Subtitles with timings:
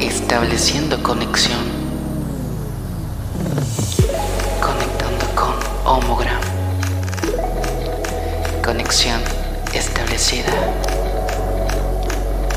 [0.00, 1.58] Estableciendo conexión.
[4.62, 6.40] Conectando con Homogram.
[8.64, 9.20] Conexión
[9.72, 10.52] establecida.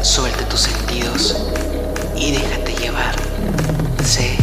[0.03, 1.35] Suelta tus sentidos
[2.15, 3.15] y déjate llevar.
[4.03, 4.37] Sé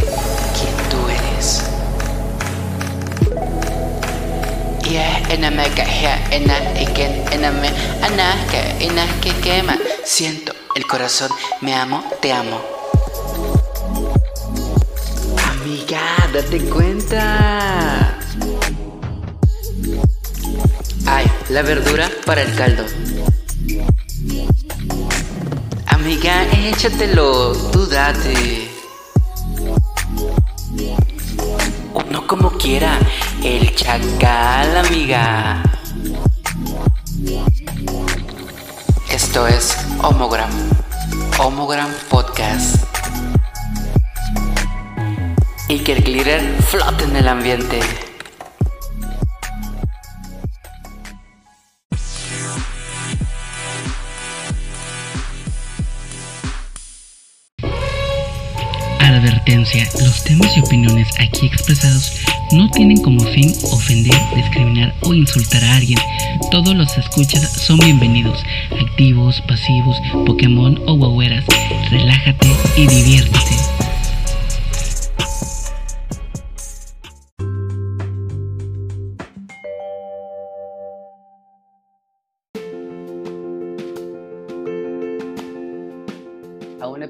[0.57, 1.63] quién tú eres.
[10.03, 11.31] Siento el corazón,
[11.61, 12.78] me amo, te amo.
[15.69, 16.01] Amiga,
[16.33, 18.17] date cuenta.
[21.05, 22.83] Ay, la verdura para el caldo.
[25.85, 28.67] Amiga, échatelo, tú date.
[31.93, 32.97] Uno como quiera,
[33.43, 35.61] el chacal, amiga.
[39.11, 40.49] Esto es Homogram,
[41.37, 42.88] Homogram Podcast.
[45.71, 47.79] Y que el glitter flote en el ambiente.
[58.99, 62.13] Advertencia, los temas y opiniones aquí expresados
[62.51, 65.99] no tienen como fin ofender, discriminar o insultar a alguien.
[66.49, 71.45] Todos los escuchas son bienvenidos, activos, pasivos, Pokémon o guagueras.
[71.91, 73.68] Relájate y diviértete.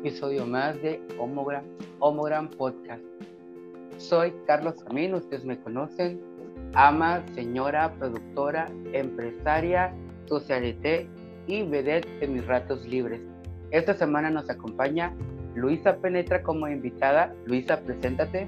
[0.09, 1.63] Episodio más de Homogram,
[1.99, 3.03] Homogram Podcast.
[3.97, 6.19] Soy Carlos Camino, ustedes me conocen,
[6.73, 9.93] ama, señora, productora, empresaria,
[10.27, 11.07] socialité
[11.45, 13.21] y vedette de mis ratos libres.
[13.69, 15.15] Esta semana nos acompaña
[15.53, 17.31] Luisa Penetra como invitada.
[17.45, 18.47] Luisa, preséntate.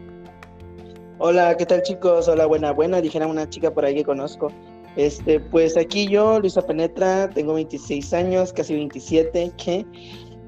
[1.19, 2.27] Hola, ¿qué tal chicos?
[2.27, 4.47] Hola, buena, buena, dijera una chica por ahí que conozco.
[4.95, 9.85] Este, pues aquí yo, Luisa Penetra, tengo 26 años, casi 27, que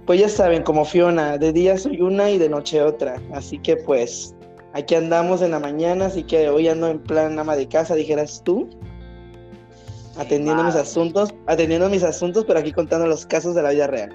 [0.05, 3.21] pues ya saben, como Fiona, de día soy una y de noche otra.
[3.33, 4.35] Así que pues
[4.73, 8.41] aquí andamos en la mañana, así que hoy ando en plan ama de casa, dijeras
[8.43, 8.69] tú.
[10.17, 14.11] Atendiendo mis asuntos, atendiendo mis asuntos, pero aquí contando los casos de la vida real.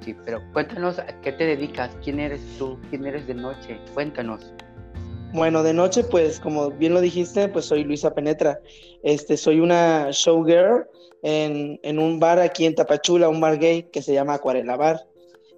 [0.00, 4.52] Sí, pero cuéntanos a qué te dedicas, quién eres tú, quién eres de noche, cuéntanos.
[5.34, 8.58] Bueno, de noche, pues como bien lo dijiste, pues soy Luisa Penetra.
[9.02, 10.86] Este, soy una showgirl
[11.22, 15.06] en, en un bar aquí en Tapachula, un bar gay que se llama Acuarela Bar.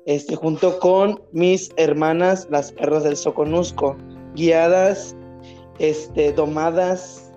[0.06, 3.96] Este, junto con mis hermanas, las perras del Soconusco,
[4.34, 5.14] guiadas,
[5.78, 7.30] este, domadas,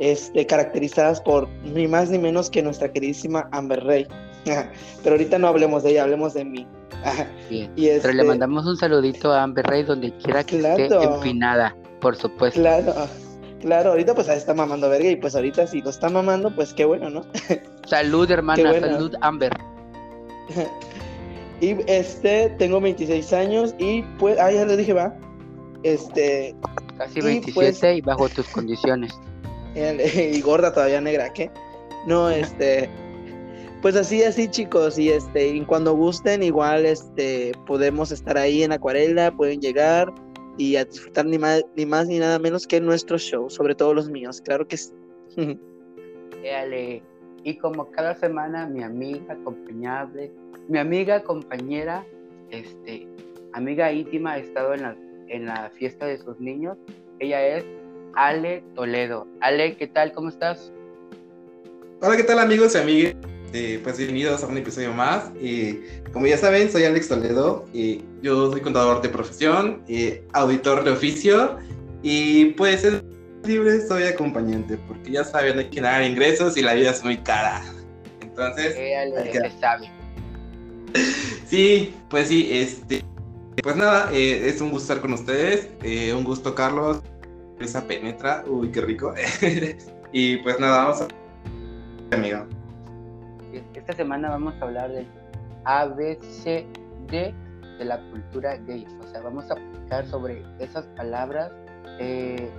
[0.00, 4.06] este, caracterizadas por ni más ni menos que nuestra queridísima Amber Rey.
[5.02, 6.66] Pero ahorita no hablemos de ella, hablemos de mí.
[7.50, 7.72] Bien.
[7.76, 11.76] Y Pero le mandamos un saludito a Amber Rey donde quiera que claro, esté empinada,
[12.00, 12.60] por supuesto.
[12.60, 12.94] Claro,
[13.60, 16.84] claro, ahorita pues está mamando verga y pues ahorita si lo está mamando, pues qué
[16.84, 17.22] bueno, ¿no?
[17.86, 18.86] Salud, hermana, bueno.
[18.86, 19.52] salud, Amber.
[21.60, 25.14] y este, tengo 26 años y pues, ah, ya le dije, va.
[25.82, 26.54] Este.
[26.96, 29.12] Casi 27 y, pues, y bajo tus condiciones.
[29.74, 31.50] y gorda todavía negra, ¿qué?
[32.06, 32.88] No, este.
[33.82, 38.72] Pues así, así chicos, y este, y cuando gusten, igual este, podemos estar ahí en
[38.72, 40.12] Acuarela, pueden llegar
[40.58, 43.94] y a disfrutar ni más, ni más ni nada menos que nuestro show, sobre todo
[43.94, 44.92] los míos, claro que sí.
[46.42, 47.02] Éale.
[47.44, 50.32] Y como cada semana, mi amiga acompañable,
[50.68, 52.04] mi amiga compañera,
[52.50, 53.06] este,
[53.52, 54.96] amiga íntima, ha estado en la,
[55.28, 56.76] en la fiesta de sus niños.
[57.20, 57.64] Ella es
[58.14, 59.26] Ale Toledo.
[59.40, 60.12] Ale, ¿qué tal?
[60.12, 60.72] ¿Cómo estás?
[62.00, 63.14] Hola, ¿qué tal amigos y amigas?
[63.52, 65.30] Eh, pues bienvenidos a un episodio más.
[66.12, 67.64] Como ya saben, soy Alex Toledo.
[67.72, 69.82] Y yo soy contador de profesión,
[70.32, 71.58] auditor de oficio.
[72.02, 73.02] Y pues es
[73.44, 77.16] libre soy acompañante, porque ya saben, hay que dar ingresos y la vida es muy
[77.18, 77.62] cara.
[78.20, 79.50] Entonces, eh, que...
[79.58, 79.90] sabe.
[81.46, 83.04] sí, pues sí, este.
[83.62, 85.68] Pues nada, eh, es un gusto estar con ustedes.
[85.82, 87.02] Eh, un gusto, Carlos.
[87.58, 88.44] Esa penetra.
[88.46, 89.12] Uy, qué rico.
[90.12, 92.14] y pues nada, vamos a.
[92.14, 92.46] Amigo
[93.88, 95.06] esta semana vamos a hablar del
[95.64, 98.86] ABCD de la cultura gay.
[99.00, 101.50] O sea, vamos a explicar sobre esas palabras.
[101.98, 102.50] Eh,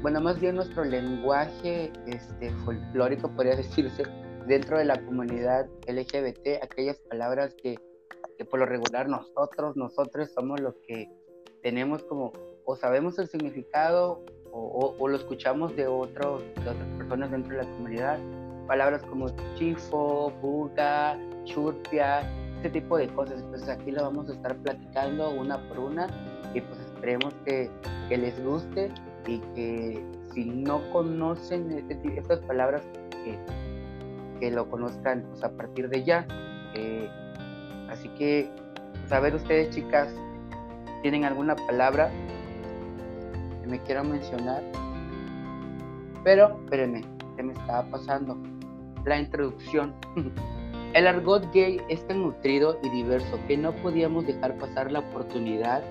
[0.00, 4.04] bueno, más bien nuestro lenguaje este, folclórico, podría decirse,
[4.46, 7.78] dentro de la comunidad LGBT, aquellas palabras que,
[8.48, 11.10] por lo regular nosotros, nosotros somos los que
[11.62, 12.32] tenemos como,
[12.64, 16.42] o sabemos el significado, o, lo escuchamos de otras
[16.96, 18.18] personas dentro de la comunidad
[18.70, 19.26] palabras como
[19.56, 22.20] chifo, buga, churpia,
[22.58, 23.40] este tipo de cosas.
[23.42, 26.06] Entonces aquí lo vamos a estar platicando una por una
[26.54, 27.68] y pues esperemos que,
[28.08, 28.92] que les guste
[29.26, 32.82] y que si no conocen este, estas palabras,
[33.24, 33.36] que,
[34.38, 36.24] que, lo conozcan pues, a partir de ya.
[36.74, 37.10] Eh,
[37.90, 38.48] así que,
[39.00, 40.14] pues, a ver ustedes chicas,
[41.02, 42.08] ¿tienen alguna palabra
[43.62, 44.62] que me quieran mencionar?
[46.22, 47.02] Pero, espérenme,
[47.34, 48.38] se me estaba pasando
[49.04, 49.94] la introducción.
[50.94, 55.84] El argot gay es tan nutrido y diverso que no podíamos dejar pasar la oportunidad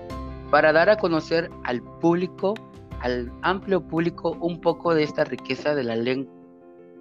[0.50, 2.52] para dar a conocer al público,
[3.00, 6.26] al amplio público, un poco de esta riqueza de la, de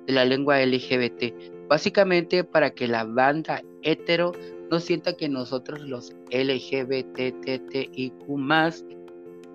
[0.08, 1.34] la lengua LGBT.
[1.68, 4.32] Básicamente para que la banda hetero
[4.72, 8.14] no sienta que nosotros los LGBTTIQ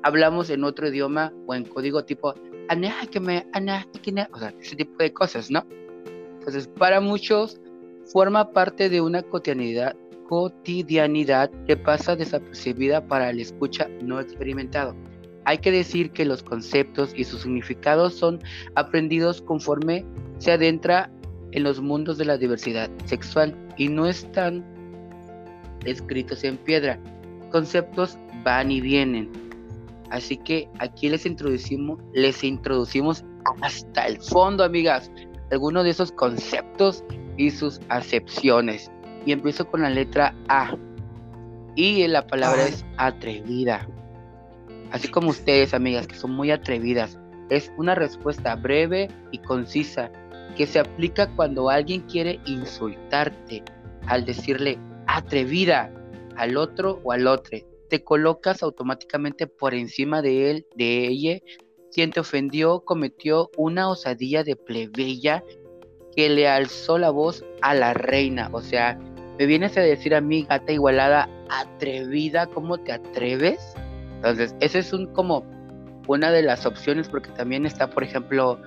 [0.02, 2.34] hablamos en otro idioma o en código tipo
[4.32, 5.64] o sea, ese tipo de cosas, ¿no?
[6.46, 7.58] Entonces, para muchos
[8.12, 9.96] forma parte de una cotidianidad,
[10.28, 14.94] cotidianidad que pasa desapercibida para el escucha no experimentado.
[15.46, 18.42] Hay que decir que los conceptos y sus significados son
[18.74, 20.04] aprendidos conforme
[20.36, 21.10] se adentra
[21.52, 24.62] en los mundos de la diversidad sexual y no están
[25.86, 27.00] escritos en piedra.
[27.50, 29.30] Conceptos van y vienen.
[30.10, 33.24] Así que aquí les introducimos, les introducimos
[33.62, 35.10] hasta el fondo, amigas,
[35.50, 37.04] algunos de esos conceptos
[37.36, 38.90] y sus acepciones.
[39.26, 40.76] Y empiezo con la letra A.
[41.76, 43.88] Y la palabra es atrevida.
[44.90, 47.18] Así como ustedes, amigas, que son muy atrevidas.
[47.50, 50.10] Es una respuesta breve y concisa
[50.56, 53.62] que se aplica cuando alguien quiere insultarte
[54.06, 55.92] al decirle atrevida
[56.36, 57.58] al otro o al otro.
[57.88, 61.38] Te colocas automáticamente por encima de él, de ella.
[61.94, 65.44] Quien te ofendió cometió una osadía de plebeya
[66.16, 68.50] que le alzó la voz a la reina.
[68.50, 68.98] O sea,
[69.38, 73.74] me vienes a decir a mí, gata igualada, atrevida, ¿cómo te atreves?
[74.16, 75.44] Entonces, esa es un como
[76.08, 78.58] una de las opciones porque también está, por ejemplo,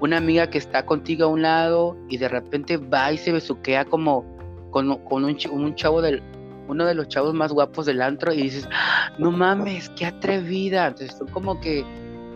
[0.00, 3.84] una amiga que está contigo a un lado y de repente va y se besuquea
[3.84, 4.24] como
[4.70, 6.22] con, con un, un, chavo del
[6.68, 10.86] uno de los chavos más guapos del antro y dices, ¡Ah, no mames, qué atrevida.
[10.86, 11.84] Entonces son como que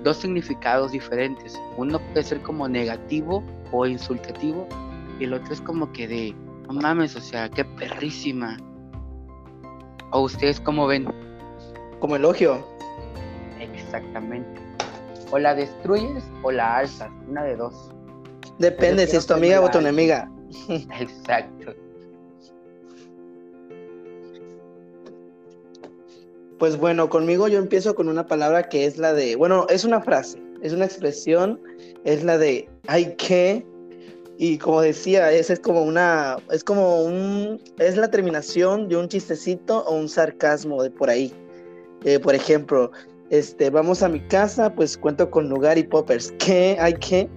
[0.06, 1.60] dos significados diferentes.
[1.76, 3.42] Uno puede ser como negativo
[3.72, 4.68] o insultativo
[5.18, 6.34] y el otro es como que de,
[6.68, 8.56] no mames, o sea, qué perrísima.
[10.12, 11.08] ¿O ustedes cómo ven?
[11.98, 12.64] Como elogio.
[13.58, 14.60] Exactamente.
[15.32, 17.90] O la destruyes o la alzas, una de dos.
[18.60, 20.30] Depende si es tu amiga o tu enemiga.
[20.68, 21.74] Exacto.
[26.58, 30.00] Pues bueno, conmigo yo empiezo con una palabra que es la de, bueno, es una
[30.00, 31.60] frase, es una expresión,
[32.04, 33.66] es la de hay que,
[34.38, 39.08] y como decía, es, es como una, es como un, es la terminación de un
[39.08, 41.30] chistecito o un sarcasmo de por ahí.
[42.04, 42.90] Eh, por ejemplo,
[43.28, 46.78] este, vamos a mi casa, pues cuento con lugar y poppers, ¿qué?
[46.80, 47.28] ¿Hay que?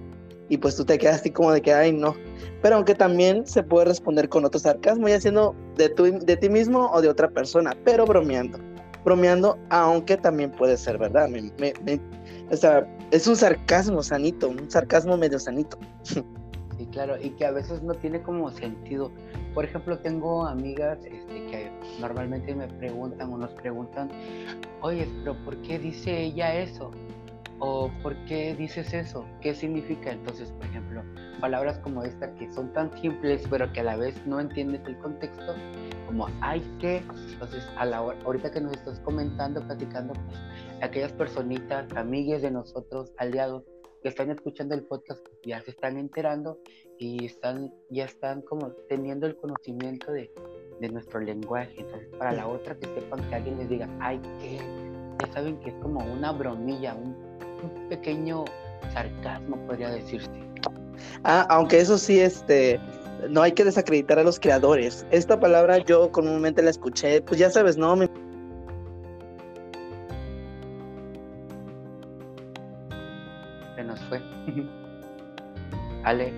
[0.48, 2.16] Y pues tú te quedas así como de que, ay, no.
[2.62, 6.48] Pero aunque también se puede responder con otro sarcasmo, ya siendo de, tu, de ti
[6.48, 8.58] mismo o de otra persona, pero bromeando
[9.04, 11.28] bromeando, aunque también puede ser verdad.
[12.50, 15.78] o sea, es un sarcasmo sanito, un sarcasmo medio sanito.
[16.80, 19.10] Sí, claro, y que a veces no tiene como sentido.
[19.52, 21.70] Por ejemplo, tengo amigas este, que
[22.00, 24.08] normalmente me preguntan o nos preguntan,
[24.80, 26.90] oye, pero ¿por qué dice ella eso?
[27.58, 29.26] ¿O por qué dices eso?
[29.42, 30.10] ¿Qué significa?
[30.10, 31.02] Entonces, por ejemplo,
[31.40, 34.96] palabras como esta que son tan simples, pero que a la vez no entiendes el
[34.98, 35.54] contexto,
[36.20, 40.38] como hay que, entonces a la hora, ahorita que nos estás comentando, platicando, pues
[40.82, 43.64] aquellas personitas, amigues de nosotros, aliados,
[44.02, 46.58] que están escuchando el podcast, ya se están enterando
[46.98, 50.30] y están, ya están como teniendo el conocimiento de,
[50.80, 51.74] de nuestro lenguaje.
[51.78, 54.58] Entonces, para la otra que sepan que alguien les diga, hay que,
[55.20, 57.16] ya saben que es como una bromilla, un,
[57.62, 58.44] un pequeño
[58.92, 60.30] sarcasmo, podría decirse.
[61.24, 62.78] Ah, aunque eso sí, este,
[63.28, 65.06] no hay que desacreditar a los creadores.
[65.10, 67.96] Esta palabra yo comúnmente la escuché, pues ya sabes, ¿no?
[73.76, 74.20] Se nos fue.
[76.04, 76.32] Ale.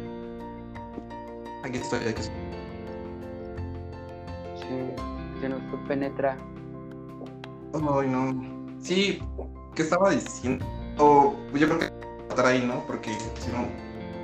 [1.65, 2.37] Aquí estoy, aquí estoy.
[4.57, 6.37] Sí, se nos fue penetra.
[7.75, 8.75] Ay, no.
[8.81, 9.23] Sí,
[9.75, 10.65] ¿qué estaba diciendo?
[10.99, 11.91] Oh, yo creo que
[12.29, 12.85] estar ahí, ¿no?
[12.87, 13.69] Porque si no,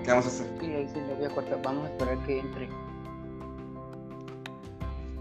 [0.04, 0.46] ¿qué vamos a hacer?
[0.60, 1.60] Sí, ahí sí lo voy a cortar.
[1.62, 2.68] Vamos a esperar que entre.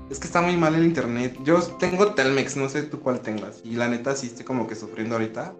[0.10, 1.38] Es que está muy mal el internet.
[1.44, 3.62] Yo tengo Telmex, no sé tú cuál tengas.
[3.66, 5.54] Y la neta sí estoy como que sufriendo ahorita.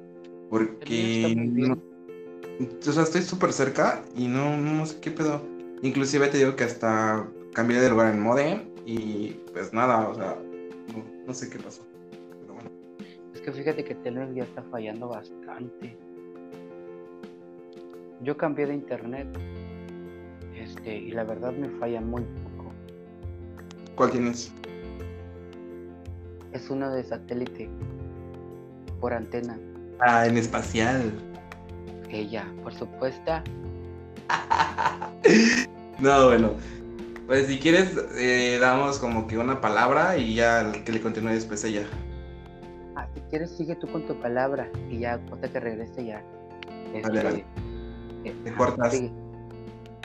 [0.50, 1.36] Porque...
[1.36, 1.78] No,
[2.80, 5.42] o sea, estoy súper cerca y no, no sé qué pedo.
[5.82, 10.38] Inclusive te digo que hasta cambié de lugar en modem y pues nada, o sea,
[11.26, 11.86] no, sé qué pasó.
[12.42, 12.70] Pero bueno.
[13.34, 15.98] Es que fíjate que Telmex ya está fallando bastante.
[18.22, 19.28] Yo cambié de internet
[20.56, 22.72] este, y la verdad me falla muy poco.
[23.96, 24.52] ¿Cuál tienes?
[26.52, 27.70] Es uno de satélite
[29.00, 29.58] por antena.
[30.00, 31.12] Ah, en espacial.
[32.10, 33.32] Ella, por supuesto.
[36.00, 36.52] no, bueno.
[37.28, 41.64] Pues si quieres, eh, damos como que una palabra y ya que le continúe después
[41.66, 41.86] ella.
[42.96, 46.24] Ah, si quieres, sigue tú con tu palabra y ya, cuenta que regrese ya.
[47.04, 47.67] vale, vale.
[48.44, 48.94] Te cortas.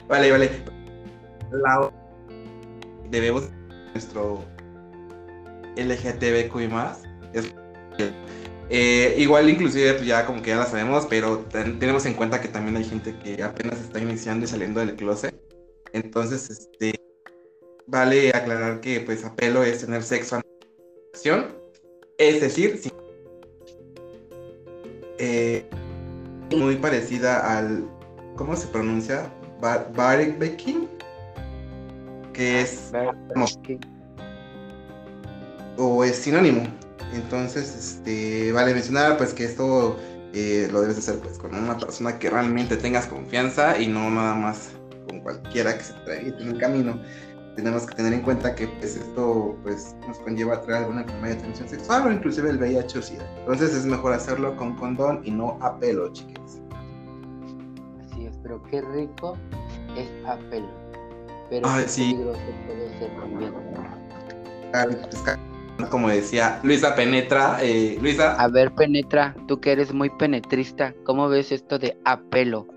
[0.07, 0.49] Vale, vale.
[1.51, 1.91] La...
[3.09, 3.49] Debemos
[3.93, 4.43] nuestro
[5.75, 7.03] LGTBQ y más.
[8.69, 12.47] Eh, igual inclusive pues, ya como que ya la sabemos, pero tenemos en cuenta que
[12.47, 15.35] también hay gente que apenas está iniciando y saliendo del closet.
[15.91, 16.99] Entonces, este,
[17.85, 20.41] vale aclarar que pues apelo es tener sexo
[21.13, 21.55] acción,
[22.17, 22.79] es decir,
[25.19, 25.65] eh,
[26.55, 27.87] muy parecida al,
[28.35, 29.31] ¿cómo se pronuncia?
[29.61, 30.89] Baking,
[32.33, 32.91] que es
[35.77, 36.63] o es sinónimo.
[37.13, 39.97] Entonces, este, vale mencionar pues que esto
[40.33, 44.35] eh, lo debes hacer pues con una persona que realmente tengas confianza y no nada
[44.35, 44.71] más
[45.07, 46.99] con cualquiera que se traiga en el camino
[47.55, 51.35] tenemos que tener en cuenta que pues, esto pues, nos conlleva a traer alguna enfermedad
[51.35, 53.39] de transmisión sexual o inclusive el VIH o SIDA.
[53.39, 56.59] Entonces es mejor hacerlo con condón y no a pelo, chiquitos.
[58.43, 59.37] Pero qué rico
[59.97, 60.67] es a pelo.
[61.49, 62.15] Pero Ay, sí.
[62.67, 63.53] puede ser también.
[65.89, 68.33] Como decía Luisa Penetra, eh, Luisa.
[68.35, 72.67] A ver, Penetra, tú que eres muy penetrista, ¿cómo ves esto de a pelo?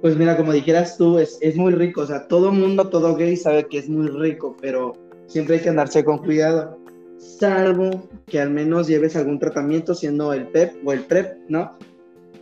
[0.00, 2.02] Pues mira, como dijeras tú, es, es muy rico.
[2.02, 4.92] O sea, todo mundo, todo gay sabe que es muy rico, pero
[5.26, 6.78] siempre hay que andarse con cuidado.
[7.18, 11.76] Salvo que al menos lleves algún tratamiento, siendo el PEP o el PrEP, ¿no?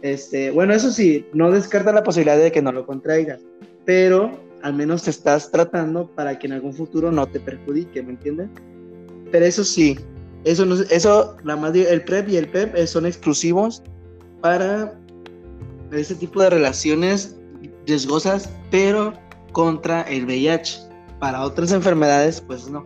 [0.06, 3.40] Este, bueno, eso sí, no descarta la posibilidad de que no lo contraigas,
[3.84, 8.12] pero al menos te estás tratando para que en algún futuro no te perjudique, ¿me
[8.12, 8.48] entiendes?
[9.32, 9.98] Pero eso sí,
[10.44, 13.82] eso, no, eso la más, el PrEP y el PEP eh, son exclusivos
[14.40, 14.96] para
[15.90, 17.36] ese tipo de relaciones
[17.84, 19.12] riesgosas, pero
[19.50, 20.82] contra el VIH.
[21.18, 22.84] Para otras enfermedades, pues no.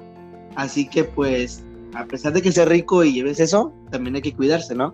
[0.56, 1.62] Así que pues,
[1.92, 4.90] a pesar de que sea rico y lleves eso, también hay que cuidarse, ¿no?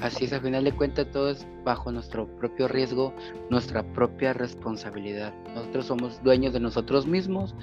[0.00, 3.14] Así es, al final de cuentas todo es bajo nuestro propio riesgo,
[3.50, 5.32] nuestra propia responsabilidad.
[5.54, 7.54] Nosotros somos dueños de nosotros mismos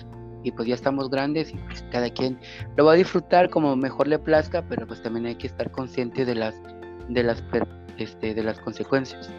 [0.44, 2.40] y pues ya estamos grandes y pues cada quien
[2.78, 6.26] lo va a disfrutar como mejor le plazca, pero pues también hay que estar consciente
[6.26, 6.56] de las
[7.10, 7.44] de las
[7.98, 9.30] este, de las consecuencias.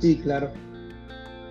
[0.00, 0.50] Sí, claro.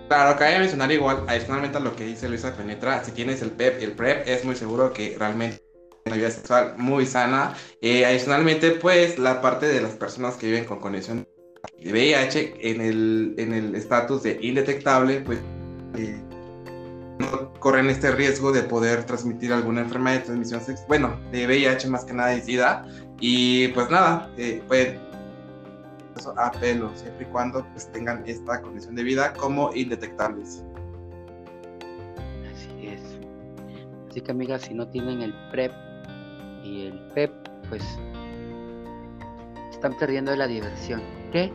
[0.08, 3.80] Claro, cabe mencionar igual, adicionalmente a lo que dice Luisa Penetra, si tienes el PEP
[3.80, 5.65] y el PrEP, es muy seguro que realmente
[6.06, 7.54] una vida sexual muy sana.
[7.80, 11.26] Eh, adicionalmente, pues, la parte de las personas que viven con condición
[11.82, 15.40] de VIH en el en el estatus de indetectable, pues,
[15.96, 16.20] eh,
[17.18, 21.88] no corren este riesgo de poder transmitir alguna enfermedad de transmisión sexual, bueno, de VIH
[21.88, 22.86] más que nada de SIDA.
[23.20, 24.94] Y pues nada, eh, pues
[26.36, 30.62] a pelo, siempre y cuando pues, tengan esta condición de vida como indetectables.
[32.52, 33.02] Así es.
[34.10, 35.72] Así que amigas, si no tienen el PrEP
[36.66, 37.30] y el PEP,
[37.68, 37.82] pues
[39.70, 41.00] están perdiendo la diversión.
[41.32, 41.52] ¿Qué?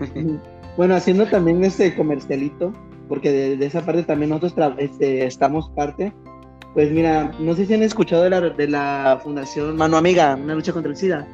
[0.76, 2.72] bueno, haciendo también este comercialito,
[3.08, 6.12] porque de, esa parte también nosotros este, estamos parte.
[6.74, 10.54] Pues mira, no sé si han escuchado de la, de la Fundación Mano Amiga, una
[10.54, 11.26] lucha contra el SIDA.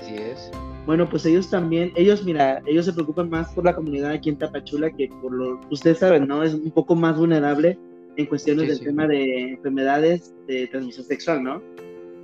[0.00, 0.50] Así es.
[0.86, 4.38] Bueno, pues ellos también, ellos, mira, ellos se preocupan más por la comunidad aquí en
[4.38, 6.42] Tapachula que por lo, ustedes saben, ¿no?
[6.42, 7.78] Es un poco más vulnerable
[8.16, 11.60] en cuestiones del tema de enfermedades de transmisión sexual, ¿no?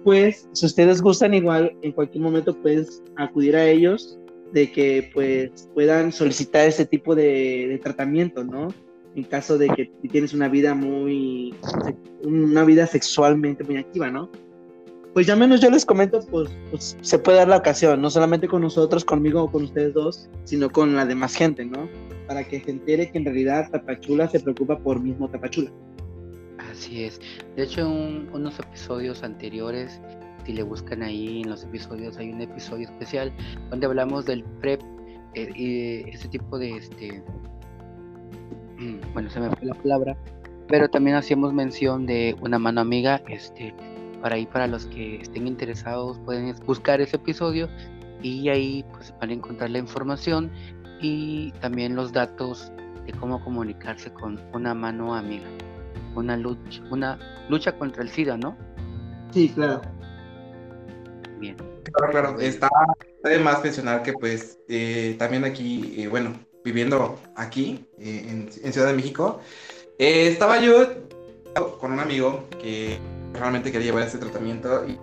[0.07, 4.17] Pues, si ustedes gustan igual, en cualquier momento puedes acudir a ellos
[4.53, 8.69] de que pues puedan solicitar ese tipo de, tratamiento, ¿no?
[9.17, 11.57] En caso de que tienes una vida muy,
[12.23, 14.31] una vida sexualmente muy activa, ¿no?
[15.13, 18.47] pues ya menos yo les comento, pues, pues, se puede dar la ocasión, no solamente
[18.47, 21.89] con nosotros, conmigo o con ustedes dos, sino con la demás gente, ¿no?
[22.29, 25.73] Para que se entere que en realidad Tapachula se preocupa por mismo Tapachula.
[26.59, 27.21] Así es.
[27.55, 30.01] De hecho, en unos episodios anteriores,
[30.45, 33.33] si le buscan ahí en los episodios, hay un episodio especial
[33.71, 34.81] donde hablamos del PrEP
[35.35, 37.23] eh, y ese tipo de, este,
[39.13, 40.17] bueno, se me fue la palabra,
[40.69, 43.75] pero también hacíamos mención de una mano amiga, este,
[44.23, 47.69] para ahí para los que estén interesados pueden buscar ese episodio
[48.23, 50.51] y ahí pues van a encontrar la información
[51.01, 52.73] y también los datos
[53.07, 55.47] de cómo comunicarse con una mano amiga.
[56.17, 57.19] Una lucha, una
[57.49, 58.57] lucha contra el SIDA, ¿no?
[59.33, 59.83] Sí, claro.
[61.39, 61.57] Bien.
[61.93, 62.41] Claro, claro.
[62.41, 62.69] Está
[63.25, 66.33] además mencionar que pues eh, también aquí, eh, bueno,
[66.65, 69.41] viviendo aquí eh, en, en, Ciudad de México,
[69.99, 70.87] estaba yo
[71.81, 72.99] con un amigo que
[73.33, 74.99] realmente quería llevar ese tratamiento y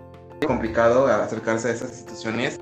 [0.46, 2.60] complicado acercarse a esas instituciones.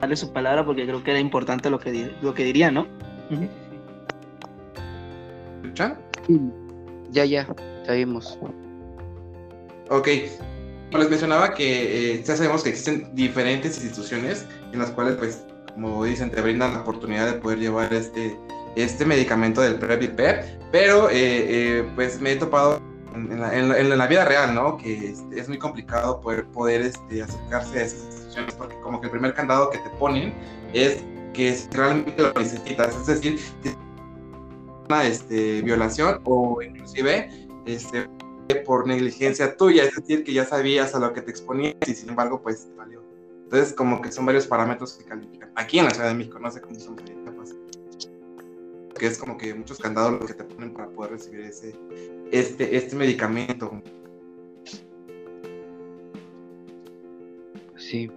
[0.00, 2.86] Darle su palabra porque creo que era importante lo que, lo que diría, ¿no?
[5.62, 5.98] ¿Escuchan?
[6.28, 6.67] Ya,
[7.10, 7.46] ya, ya
[7.92, 8.38] vimos.
[9.90, 10.08] Ok.
[10.92, 16.04] Les mencionaba que eh, ya sabemos que existen diferentes instituciones en las cuales, pues, como
[16.04, 18.38] dicen, te brindan la oportunidad de poder llevar este,
[18.74, 22.80] este medicamento del PrEP y PEP, pero eh, eh, pues me he topado
[23.14, 24.76] en la, en, la, vida real, ¿no?
[24.76, 29.10] Que es muy complicado poder, poder este, acercarse a esas instituciones porque como que el
[29.10, 30.32] primer candado que te ponen
[30.72, 31.02] es
[31.34, 33.38] que realmente lo necesitas, es decir,
[34.88, 37.30] una este, violación o inclusive
[37.66, 38.08] este,
[38.64, 42.10] por negligencia tuya, es decir, que ya sabías a lo que te exponías y sin
[42.10, 43.02] embargo, pues valió.
[43.44, 45.50] Entonces, como que son varios parámetros que califican.
[45.54, 46.96] Aquí en la Ciudad de México, no sé cómo son
[48.98, 51.74] que es como que muchos candados los que te ponen para poder recibir ese,
[52.30, 53.80] este, este medicamento.
[57.76, 58.10] Sí,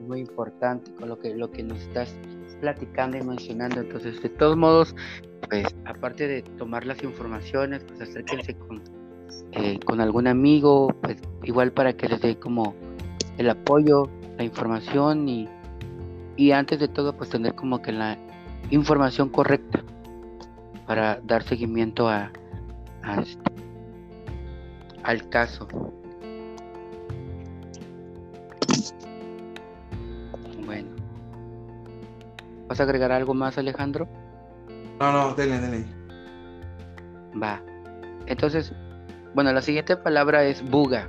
[0.00, 1.78] muy importante con lo que, lo que nos
[2.60, 3.80] platicando y mencionando.
[3.80, 4.94] Entonces, de todos modos,
[5.48, 8.82] pues aparte de tomar las informaciones, pues acérquense con,
[9.52, 12.74] eh, con algún amigo, pues igual para que les dé como
[13.38, 15.48] el apoyo, la información y,
[16.36, 18.16] y antes de todo, pues tener como que la
[18.70, 19.82] información correcta
[20.86, 22.30] para dar seguimiento a,
[23.22, 23.52] este,
[25.02, 25.66] al caso.
[30.64, 30.99] Bueno.
[32.70, 34.08] ¿Vas a agregar algo más, Alejandro?
[35.00, 35.84] No, no, dele, dele.
[37.42, 37.60] Va.
[38.26, 38.72] Entonces,
[39.34, 41.08] bueno, la siguiente palabra es buga.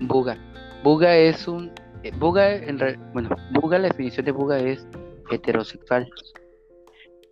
[0.00, 0.38] Buga.
[0.82, 1.70] Buga es un.
[2.02, 2.78] Eh, buga, en
[3.12, 4.88] bueno, buga, la definición de buga es
[5.30, 6.10] heterosexual.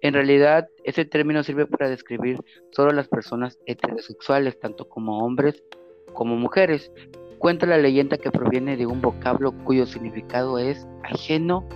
[0.03, 2.39] En realidad, ese término sirve para describir
[2.73, 5.65] solo las personas heterosexuales, tanto como hombres
[6.13, 6.93] como mujeres.
[7.39, 11.67] Cuenta la leyenda que proviene de un vocablo cuyo significado es ajeno,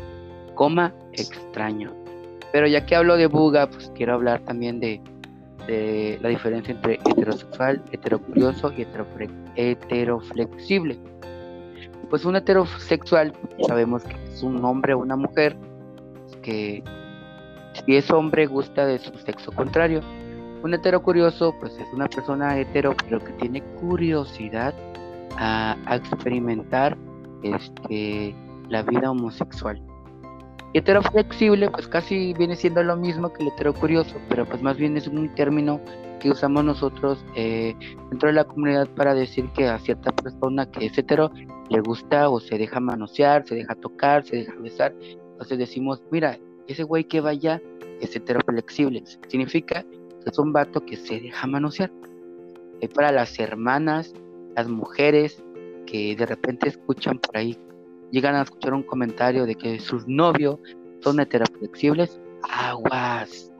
[0.54, 1.92] coma, extraño.
[2.52, 5.00] Pero ya que hablo de buga, pues quiero hablar también de,
[6.20, 8.86] la diferencia entre heterosexual, heterocurioso y
[9.56, 10.98] heteroflexible.
[12.10, 13.32] Pues un heterosexual
[13.66, 15.56] sabemos que es un hombre o una mujer
[16.42, 16.82] que
[17.72, 20.00] si es hombre, gusta de su sexo contrario.
[20.62, 24.74] Un hetero curioso, pues es una persona hetero, pero que tiene curiosidad
[25.36, 26.96] a, experimentar
[27.42, 28.34] este,
[28.68, 29.80] la vida homosexual.
[30.72, 34.62] Y hetero flexible, pues casi viene siendo lo mismo que el hetero curioso, pero pues
[34.62, 35.80] más bien es un término
[36.18, 37.74] que usamos nosotros eh,
[38.08, 41.30] dentro de la comunidad para decir que a cierta persona que es hetero
[41.68, 44.94] le gusta o se deja manosear, se deja tocar, se deja besar.
[45.32, 47.60] Entonces decimos, mira, ese güey que vaya
[48.00, 49.02] es heteroflexible.
[49.28, 51.90] Significa que es un vato que se deja manosear.
[52.80, 54.14] Es para las hermanas,
[54.56, 55.42] las mujeres
[55.86, 57.58] que de repente escuchan por ahí,
[58.12, 60.60] llegan a escuchar un comentario de que sus novios
[61.00, 63.50] son heteroflexibles, aguas,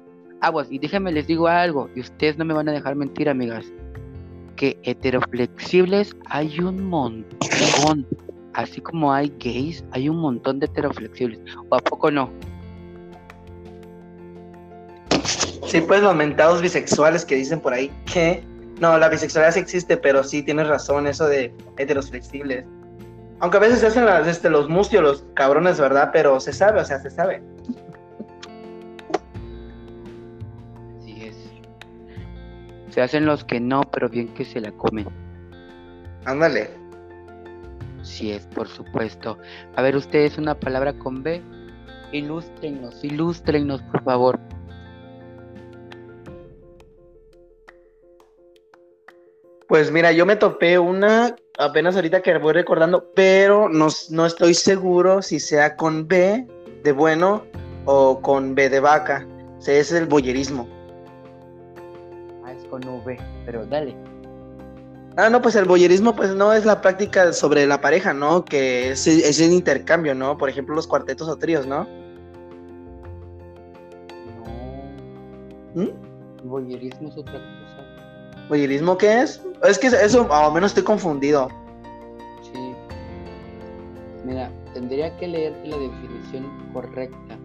[0.41, 0.71] aguas.
[0.71, 3.67] Y déjenme les digo algo, y ustedes no me van a dejar mentir, amigas,
[4.55, 8.07] que heteroflexibles hay un montón.
[8.55, 11.41] Así como hay gays, hay un montón de heteroflexibles.
[11.71, 12.31] ¿O a poco no?
[15.67, 18.45] Sí, pues los mentados bisexuales que dicen por ahí que
[18.79, 22.67] no, la bisexualidad sí existe, pero sí tienes razón, eso de heteros flexibles.
[23.43, 26.11] Aunque a veces se hacen las, este, los mustios, los cabrones, ¿verdad?
[26.13, 27.43] Pero se sabe, o sea, se sabe.
[31.01, 31.37] Así es.
[32.91, 35.09] Se hacen los que no, pero bien que se la comen.
[36.25, 36.71] Ándale.
[38.03, 39.37] Sí es, por supuesto.
[39.75, 41.43] A ver, ustedes una palabra con B.
[42.13, 44.39] Ilústrenos, ilústrenos, por favor.
[49.73, 54.53] Pues mira, yo me topé una apenas ahorita que voy recordando, pero no, no estoy
[54.53, 56.47] seguro si sea con B
[56.85, 57.47] de bueno
[57.87, 59.27] o con B de vaca.
[59.57, 60.69] O sea, ese es el boyerismo.
[62.45, 63.97] Ah, es con V, pero dale.
[65.17, 68.45] Ah, no, pues el boyerismo pues no es la práctica sobre la pareja, ¿no?
[68.45, 70.37] Que es, es el intercambio, ¿no?
[70.37, 71.85] Por ejemplo, los cuartetos o tríos, ¿no?
[74.37, 75.83] No.
[75.83, 75.89] ¿Mm?
[76.43, 77.62] El boyerismo es otra cosa.
[78.49, 79.43] ¿Boyerismo qué es?
[79.63, 81.49] Es que eso, al menos estoy confundido.
[82.43, 82.75] Sí.
[84.25, 87.39] Mira, tendría que leer la definición correcta.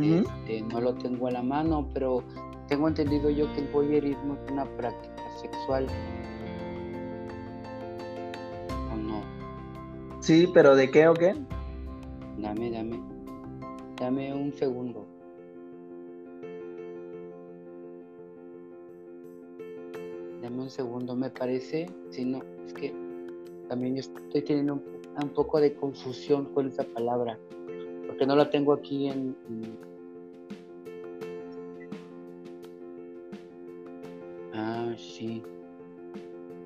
[0.00, 2.22] Este, no lo tengo a la mano, pero
[2.68, 5.86] tengo entendido yo que el voyerismo es una práctica sexual.
[8.92, 9.22] ¿O no?
[10.20, 11.34] Sí, pero ¿de qué o qué?
[12.38, 13.00] Dame, dame.
[13.96, 15.13] Dame un segundo.
[20.44, 21.86] Dame un segundo, me parece.
[22.10, 22.92] Si no, es que
[23.66, 24.82] también yo estoy teniendo un,
[25.22, 27.38] un poco de confusión con esa palabra.
[28.06, 29.34] Porque no la tengo aquí en.
[34.52, 35.42] Ah, sí.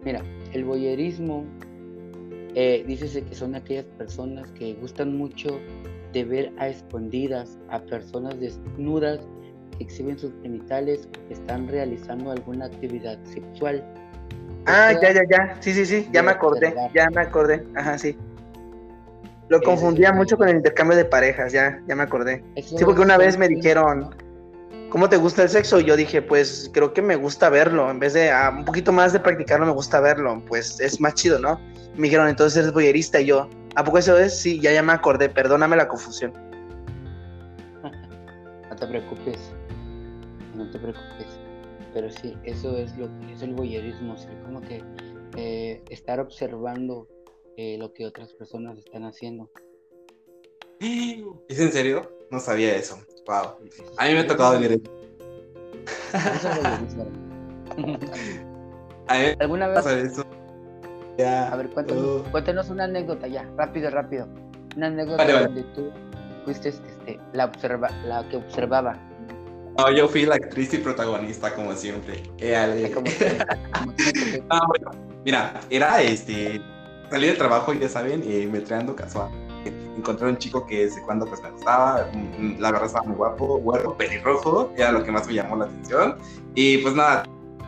[0.04, 1.44] Mira, el voyerismo
[2.56, 5.60] eh, que son aquellas personas que gustan mucho
[6.12, 9.20] de ver a escondidas a personas desnudas
[9.78, 13.84] exhiben sus genitales están realizando alguna actividad sexual.
[14.66, 15.56] Ah, ya, ya, ya.
[15.60, 16.08] Sí, sí, sí.
[16.12, 16.68] Ya me acordé.
[16.68, 16.90] observar.
[16.92, 17.64] Ya me acordé.
[17.74, 18.16] Ajá, sí.
[19.48, 21.52] Lo confundía mucho con el intercambio de parejas.
[21.52, 22.44] Ya, ya me acordé.
[22.54, 24.14] eso Sí, porque una vez me dijeron,
[24.90, 25.80] ¿cómo te gusta el sexo?
[25.80, 27.90] Y yo dije, pues creo que me gusta verlo.
[27.90, 30.42] En vez de ah, un poquito más de practicarlo, me gusta verlo.
[30.46, 31.58] Pues es más chido, ¿no?
[31.96, 33.20] Me dijeron, entonces eres boyerista.
[33.20, 34.38] Y yo, ¿a poco eso es?
[34.38, 35.30] Sí, ya, ya me acordé.
[35.30, 36.32] Perdóname la confusión.
[38.68, 39.52] No te preocupes,
[40.58, 41.40] no te preocupes.
[41.94, 44.82] Pero sí, eso es lo que es el voyerismo, o sea, como que
[45.36, 47.08] eh, estar observando
[47.56, 49.50] eh, lo que otras personas están haciendo.
[51.48, 52.12] ¿Es en serio?
[52.30, 52.98] No sabía eso.
[53.26, 53.56] Wow.
[53.96, 54.82] A mí me ha tocado ver eso.
[59.08, 59.86] A me ¿Alguna vez?
[59.86, 60.24] eso.
[61.16, 61.48] Ya.
[61.48, 64.28] A ver, cuéntanos, cuéntanos una anécdota ya, rápido, rápido.
[64.76, 65.46] Una anécdota Vale, vale.
[65.46, 65.90] donde tú
[66.44, 68.96] fuiste este, la, observa, la que observaba.
[69.78, 72.20] No, yo fui la actriz y protagonista, como siempre.
[72.38, 72.90] Eh, Ale.
[72.90, 73.38] Como que-
[73.78, 74.42] como tiene que ser.
[74.50, 74.90] Ah, bueno,
[75.24, 76.60] mira, era este.
[77.10, 79.30] Salí del trabajo, ya saben, y me traendo casual.
[79.96, 83.58] Encontré un chico que desde cuando pues me gustaba, mm, la verdad estaba muy guapo,
[83.58, 86.16] güero, pelirrojo, era lo que más me llamó la atención.
[86.54, 87.22] Y pues nada,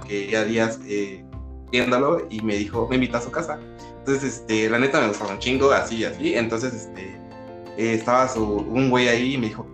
[0.07, 1.25] que ya días eh,
[1.71, 3.59] viéndolo y me dijo, me invitó a su casa.
[4.01, 6.35] Entonces, este, la neta me gustaba un chingo, así y así.
[6.35, 7.03] Entonces, este,
[7.79, 9.65] eh, estaba su, un güey ahí y me dijo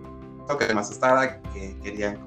[0.57, 2.26] que me asustara, que quería, como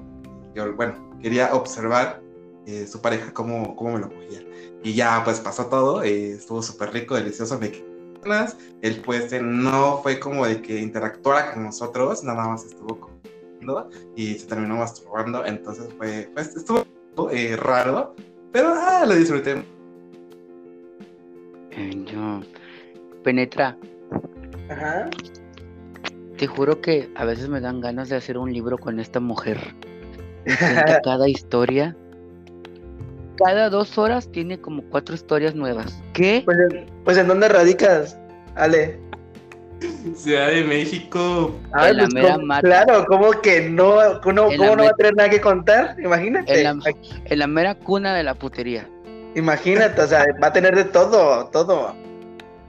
[0.55, 2.21] yo, bueno, quería observar
[2.65, 4.41] eh, su pareja cómo, cómo me lo cogía.
[4.83, 7.83] Y ya pues pasó todo, eh, estuvo súper rico, delicioso, me quedé
[8.21, 8.57] con ganas.
[8.81, 13.89] El pues eh, no fue como de que interactuara con nosotros, nada más estuvo comiendo
[14.15, 16.83] y se terminó masturbando, entonces fue, pues estuvo
[17.31, 18.15] eh, raro,
[18.51, 19.63] pero ah, lo disfruté.
[22.05, 22.41] Yo-
[23.23, 23.77] Penetra,
[24.69, 25.09] Ajá.
[26.37, 29.75] te juro que a veces me dan ganas de hacer un libro con esta mujer.
[30.45, 31.95] Cuenta cada historia.
[33.43, 36.01] Cada dos horas tiene como cuatro historias nuevas.
[36.13, 36.43] ¿Qué?
[36.45, 38.17] Pues, en- pues ¿en dónde radicas,
[38.55, 38.99] Ale?
[40.15, 42.61] Ciudad de México, Ay, En la pues, mera ¿cómo- mata.
[42.61, 43.95] Claro, ¿cómo que no?
[44.21, 45.95] ¿Cómo, En cómo la no va a tener nada que contar?
[45.99, 46.55] Imagínate.
[46.55, 46.93] En la,
[47.25, 48.87] en la mera cuna de la putería.
[49.33, 51.95] Imagínate, o sea, va a tener de todo, todo.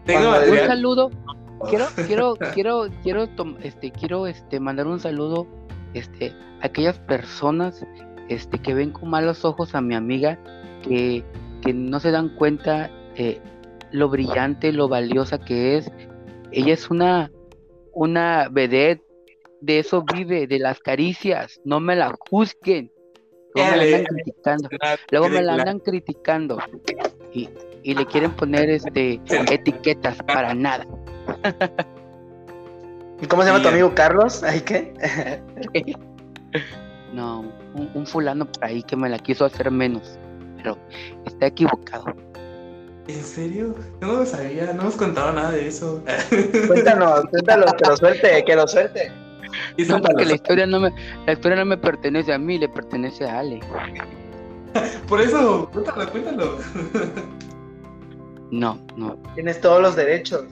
[0.07, 1.11] tengo Un saludo.
[1.69, 3.29] Quiero, quiero, quiero, quiero,
[3.63, 5.47] este, quiero, este, mandar un saludo,
[5.95, 7.87] este, aquellas personas,
[8.29, 10.39] este, que ven con malos ojos a mi amiga,
[10.83, 11.25] que,
[11.63, 13.41] que no se dan cuenta eh,
[13.91, 15.91] lo brillante, lo valiosa que es.
[16.51, 17.31] Ella es una,
[17.93, 19.03] una vedette,
[19.61, 21.61] de eso vive, de las caricias.
[21.65, 22.91] No me la juzguen.
[23.55, 24.69] Luego me la andan criticando.
[25.11, 26.59] Luego me la andan criticando
[27.33, 27.49] y,
[27.83, 30.87] y le quieren poner este etiquetas para nada.
[33.23, 34.43] ¿Y cómo se llama tu amigo Carlos?
[34.43, 34.93] ¿Ay qué?
[37.15, 37.41] No,
[37.75, 40.19] un, un fulano por ahí que me la quiso hacer menos,
[40.57, 40.79] pero
[41.27, 42.07] está equivocado.
[43.07, 43.75] ¿En serio?
[44.01, 46.03] No lo sabía, no hemos contado nada de eso.
[46.67, 49.13] Cuéntanos, cuéntanos, que lo suelte, que lo suelte.
[49.77, 50.91] Y No, porque la historia no me,
[51.27, 53.61] la historia no me pertenece a mí, le pertenece a Ale.
[55.09, 56.59] Por eso, cuéntalo, cuéntalo.
[58.51, 60.45] No, no, Tienes todos los derechos.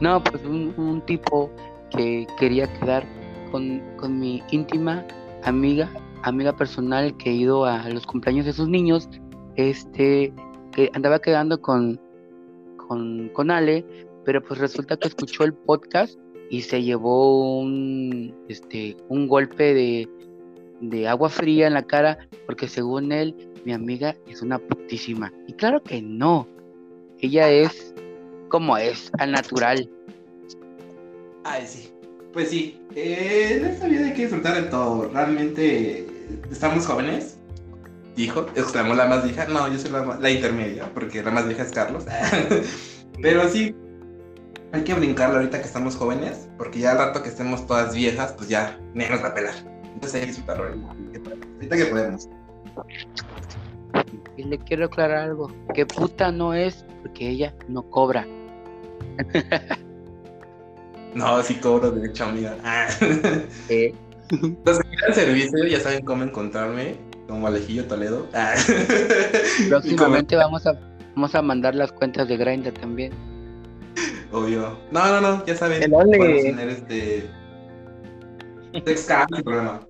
[0.00, 1.50] No, pues un, tipo
[1.90, 3.04] que quería quedar
[3.50, 5.04] con, con mi íntima
[5.44, 5.90] amiga,
[6.22, 9.08] amiga personal que he ido a los cumpleaños de sus niños,
[9.56, 10.32] este,
[10.72, 12.00] que andaba quedando con,
[12.76, 13.84] con, con Ale,
[14.24, 16.18] pero pues resulta que escuchó el podcast
[16.50, 20.08] y se llevó un, este, un golpe de,
[20.80, 25.32] de agua fría en la cara, porque según él, mi amiga es una putísima.
[25.46, 26.46] Y claro que no,
[27.20, 27.94] ella es
[28.48, 29.88] como es, al natural.
[31.44, 31.92] Ay, sí.
[32.32, 35.08] Pues sí, eh, en esta vida hay que disfrutar de todo.
[35.08, 36.06] Realmente
[36.50, 37.36] estamos jóvenes.
[38.16, 39.46] Dijo, exclamó la más vieja.
[39.46, 42.04] No, yo soy la, la intermedia, porque la más vieja es Carlos.
[43.22, 43.74] Pero sí,
[44.72, 48.32] hay que brincarlo ahorita que estamos jóvenes, porque ya al rato que estemos todas viejas,
[48.32, 49.54] pues ya, ni nos va a pelar.
[49.84, 52.28] Entonces hay que disfrutarlo ahorita que podemos.
[54.36, 58.26] Y le quiero aclarar algo, que puta no es porque ella no cobra.
[61.14, 62.56] no, sí cobro, de hecho, amiga.
[63.68, 63.94] Eh.
[64.64, 66.96] Los que quieran servicio ya saben cómo encontrarme,
[67.26, 68.26] como Alejillo Toledo.
[69.68, 70.78] Próximamente vamos a,
[71.14, 73.12] vamos a mandar las cuentas de Grindr también.
[74.32, 74.78] Obvio.
[74.90, 75.82] No, no, no, ya saben.
[75.82, 77.30] El Podemos tener este.
[78.84, 79.80] sin problema.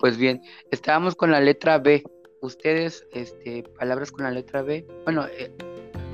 [0.00, 2.02] Pues bien, estábamos con la letra B.
[2.40, 4.86] Ustedes, este, palabras con la letra B.
[5.04, 5.52] Bueno, eh,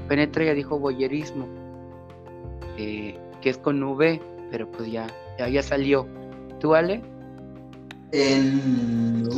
[0.08, 1.46] Penetra ya dijo boyerismo,
[2.76, 4.20] eh, que es con V,
[4.50, 5.06] pero pues ya,
[5.38, 6.06] ya, ya salió.
[6.60, 7.00] ¿Tú, Ale?
[8.10, 9.28] En...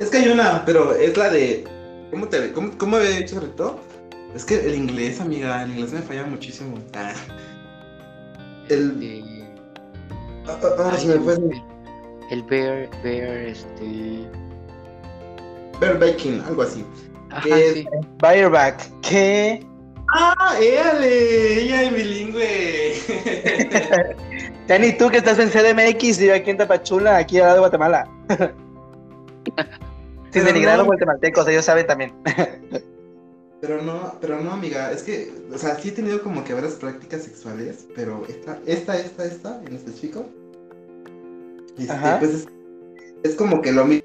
[0.00, 1.64] Es que hay una, pero es la de.
[2.10, 3.80] ¿Cómo te cómo, cómo había dicho reto?
[4.34, 6.76] Es que el inglés, amiga, el inglés me falla muchísimo.
[6.94, 7.14] Ah.
[8.68, 9.31] El.
[10.48, 11.38] Ah, ah, ah se me fue.
[12.30, 14.26] El bear, bear, este.
[15.80, 16.84] Bear baking, algo así.
[17.30, 17.86] Ajá, sí.
[19.02, 19.66] ¿Qué?
[20.14, 21.62] ¡Ah, éale!
[21.62, 22.94] Ella es bilingüe.
[24.66, 27.60] Tani, tú que estás en CDMX y yo aquí en Tapachula, aquí al lado de
[27.60, 28.08] Guatemala.
[30.30, 32.12] Sin denigrar a los guatemaltecos, ellos saben también.
[33.62, 36.72] Pero no, pero no, amiga, es que, o sea, sí he tenido como que varias
[36.72, 40.26] prácticas sexuales, pero esta, esta, esta, esta, en este chico,
[41.78, 42.48] este, pues
[43.22, 44.02] es, como que lo mismo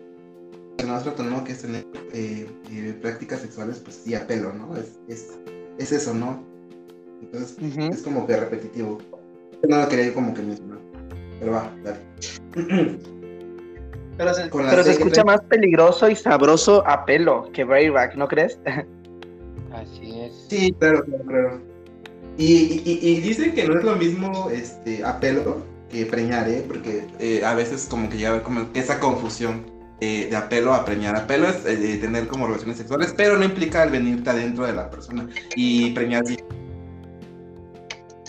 [0.78, 4.78] que nosotros tenemos que es tener eh, eh, prácticas sexuales, pues sí, a pelo, ¿no?
[4.78, 5.34] Es, es,
[5.80, 6.40] es eso, ¿no?
[7.24, 9.00] Entonces, es como que repetitivo.
[9.68, 10.80] No lo quería ir como que mismo, ¿no?
[11.40, 12.00] Pero va, dale.
[14.18, 18.60] Pero se, pero se escucha más peligroso y sabroso a pelo que Brayback, ¿no crees?
[19.78, 20.34] Así es.
[20.50, 21.62] Sí, claro, claro,
[22.38, 26.64] Y, y, dicen que no es lo mismo este, a pelo que preñar, ¿eh?
[26.68, 29.66] Porque eh, a veces como que llega como esa confusión
[30.00, 31.16] de apelo a preñar.
[31.16, 34.90] Apelo es eh, tener como relaciones sexuales, pero no implica el venirte adentro de la
[34.90, 35.28] persona.
[35.56, 36.38] Y preñar sí.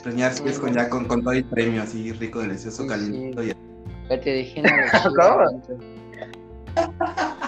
[0.03, 3.55] Preñar sí es con, ya con, todo el premio así rico, delicioso, caliente.
[4.09, 4.63] Ya te dije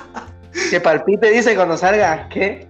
[0.70, 2.28] Que palpite, dice cuando salga.
[2.28, 2.66] ¿Qué?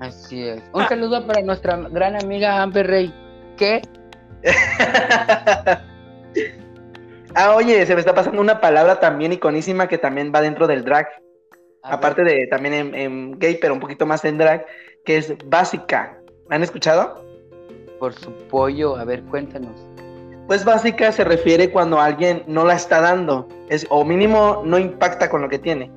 [0.00, 0.62] Así es.
[0.72, 3.14] Un saludo para nuestra gran amiga Amber Rey.
[3.56, 3.80] ¿Qué?
[7.34, 10.84] ah, oye, se me está pasando una palabra también iconísima que también va dentro del
[10.84, 11.08] drag.
[11.82, 14.66] Aparte de también en, gay, pero un poquito más en drag,
[15.04, 16.18] que es básica.
[16.50, 17.24] ¿Han escuchado?
[17.98, 19.88] Por su pollo, a ver, cuéntanos.
[20.46, 25.30] Pues básica se refiere cuando alguien no la está dando, es, o mínimo no impacta
[25.30, 25.90] con lo que tiene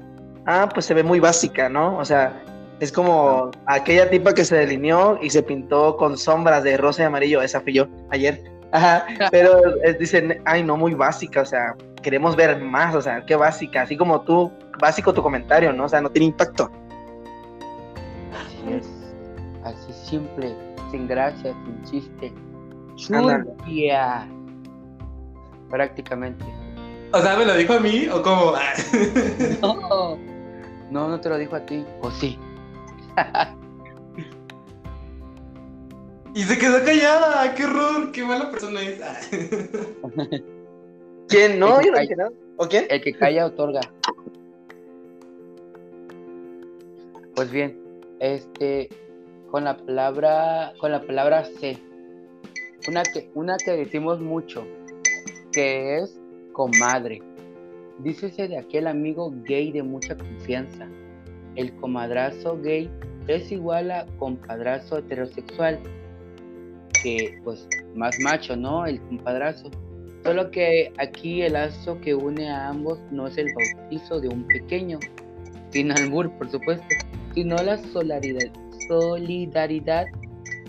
[0.45, 1.97] ah, pues se ve muy básica, ¿no?
[1.97, 2.41] O sea,
[2.79, 7.05] es como aquella tipa que se delineó y se pintó con sombras de rosa y
[7.05, 8.43] amarillo, esa fui yo ayer.
[8.71, 9.62] Ajá, pero
[9.99, 13.95] dicen, ay, no, muy básica, o sea, queremos ver más, o sea, qué básica, así
[13.95, 15.86] como tú, básico tu comentario, ¿no?
[15.86, 16.69] O sea, no tiene impacto.
[18.34, 18.88] Así es,
[19.63, 20.53] así simple,
[20.91, 22.34] sin gracia, sin chiste.
[22.95, 24.27] Churria.
[25.69, 26.45] Prácticamente.
[27.13, 28.53] O sea, ¿me lo dijo a mí o cómo?
[29.62, 30.35] no.
[30.91, 32.38] No, no te lo dijo a ti, o sí.
[36.36, 39.00] y se quedó callada, qué horror, qué mala persona es.
[41.28, 41.60] ¿Quién?
[41.60, 42.32] No, yo no dije nada.
[42.58, 42.86] ¿O quién?
[42.89, 43.82] El que calla otorga.
[47.36, 47.78] Pues bien,
[48.19, 48.89] este,
[49.52, 51.78] con la palabra, con la palabra C,
[52.88, 54.65] una que, una que decimos mucho,
[55.52, 56.19] que es
[56.54, 57.21] comadre.
[57.99, 60.88] Dícese de aquel amigo gay de mucha confianza.
[61.55, 62.89] El comadrazo gay
[63.27, 65.79] es igual a compadrazo heterosexual,
[67.01, 68.86] que pues más macho, ¿no?
[68.86, 69.71] El compadrazo.
[70.23, 74.45] Solo que aquí el lazo que une a ambos no es el bautizo de un
[74.47, 74.99] pequeño,
[75.69, 76.86] sin albur, por supuesto,
[77.34, 78.51] sino la solidaridad,
[78.89, 80.05] solidaridad,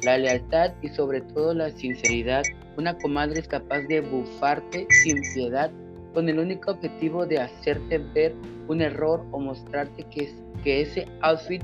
[0.04, 2.44] la lealtad y sobre todo la sinceridad.
[2.76, 5.72] Una comadre es capaz de bufarte sin piedad
[6.14, 8.34] con el único objetivo de hacerte ver
[8.68, 11.62] un error o mostrarte que, que ese outfit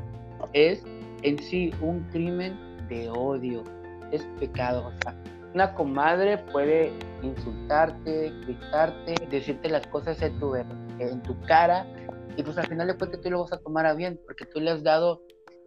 [0.53, 0.83] es
[1.23, 3.65] en sí un crimen de odio,
[4.11, 4.89] es pecado.
[4.89, 5.17] O sea,
[5.55, 11.87] una comadre puede insultarte, gritarte, decirte las cosas en tu, en tu cara
[12.37, 14.61] y pues al final de cuentas tú lo vas a tomar a bien porque tú
[14.61, 15.23] le has dado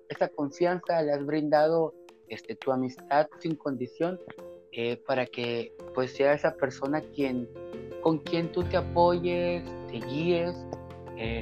[0.10, 1.94] esa confianza, le has brindado
[2.28, 4.20] este, tu amistad sin condición
[4.72, 7.48] eh, para que pues sea esa persona quien
[8.06, 10.56] con quien tú te apoyes, te guíes.
[11.18, 11.42] Eh,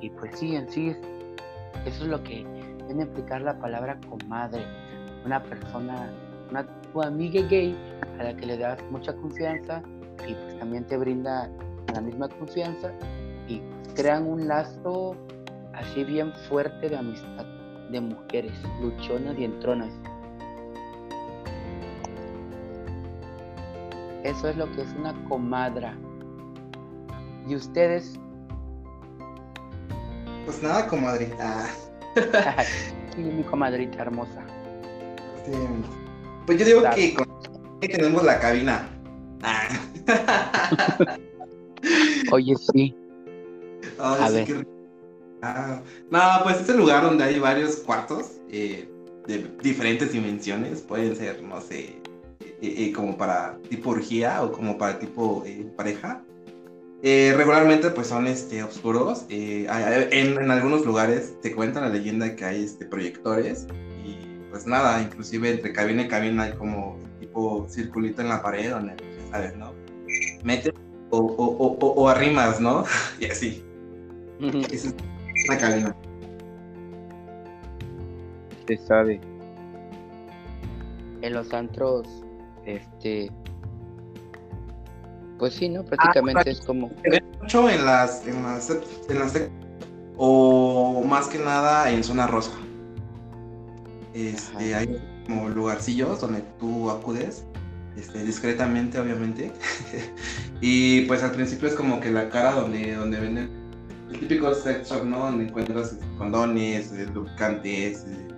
[0.00, 0.96] y pues sí, en sí,
[1.86, 2.44] eso es lo que
[2.86, 4.64] viene a implicar la palabra comadre.
[5.24, 6.12] Una persona
[6.50, 7.76] una tu amiga gay
[8.18, 9.80] a la que le das mucha confianza
[10.26, 11.48] y pues también te brinda
[11.92, 12.92] la misma confianza
[13.46, 13.62] y
[13.94, 15.14] crean un lazo
[15.72, 17.46] así bien fuerte de amistad
[17.92, 19.92] de mujeres luchonas y entronas.
[24.24, 25.96] Eso es lo que es una comadra.
[27.46, 28.18] ¿Y ustedes?
[30.46, 31.32] Pues nada, comadre.
[31.40, 31.66] Ah.
[33.14, 34.44] Sí, mi comadrita hermosa.
[35.46, 35.52] Sí.
[36.46, 37.28] Pues yo digo que con
[37.80, 38.88] tenemos la cabina.
[39.44, 39.68] Ah.
[42.32, 42.92] Oye, sí.
[44.00, 44.66] Ay, A sí, ver.
[45.42, 48.88] Ah, no, pues es el lugar donde hay varios cuartos eh,
[49.28, 50.80] de diferentes dimensiones.
[50.80, 52.00] Pueden ser, no sé,
[52.66, 56.22] eh, eh, como para tipo orgía o como para tipo eh, pareja.
[57.02, 59.26] Eh, regularmente pues son este, oscuros.
[59.28, 59.66] eh,
[60.10, 63.66] en, en algunos lugares te cuentan la leyenda que hay este, proyectores.
[64.04, 64.16] Y
[64.50, 68.94] pues nada, inclusive entre cabina y cabina hay como tipo circulito en la pared donde,
[68.96, 69.72] ya sabes, ¿no?
[70.44, 70.72] Metes
[71.10, 72.84] o, o, o, o- o arrimas, ¿no?
[73.20, 73.62] y así.
[74.70, 74.94] Esa es
[75.48, 75.96] una cabina.
[78.66, 79.20] Se sabe.
[81.22, 82.06] En los antros,
[82.66, 83.30] este.
[85.38, 85.84] Pues sí, ¿no?
[85.84, 86.90] Prácticamente es como.
[87.40, 89.34] Mucho en las, en las, en las
[90.16, 92.52] o más que nada en zona rosa.
[94.14, 94.78] Este, Ajá.
[94.78, 97.44] hay como lugarcillos donde tú acudes,
[97.96, 99.52] este, discretamente, obviamente.
[100.60, 103.64] y pues al principio es como que la cara donde, donde venden
[104.12, 105.18] el típico sex shop, ¿no?
[105.26, 108.28] Donde encuentras este, condones, eh, lubricantes, eh,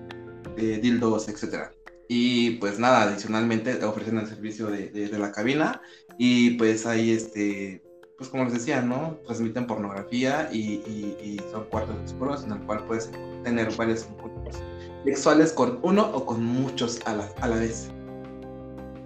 [0.56, 1.75] eh, dildos, etcétera.
[2.08, 5.80] Y pues nada, adicionalmente te ofrecen el servicio de, de- de la cabina
[6.18, 7.82] y pues ahí, este,
[8.16, 9.18] pues como les decía, ¿no?
[9.26, 13.10] Transmiten pornografía y, y- y son cuartos oscuros en el cual puedes
[13.42, 14.62] tener varios encuentros
[15.04, 17.90] sexuales con uno o con muchos a la, a la vez.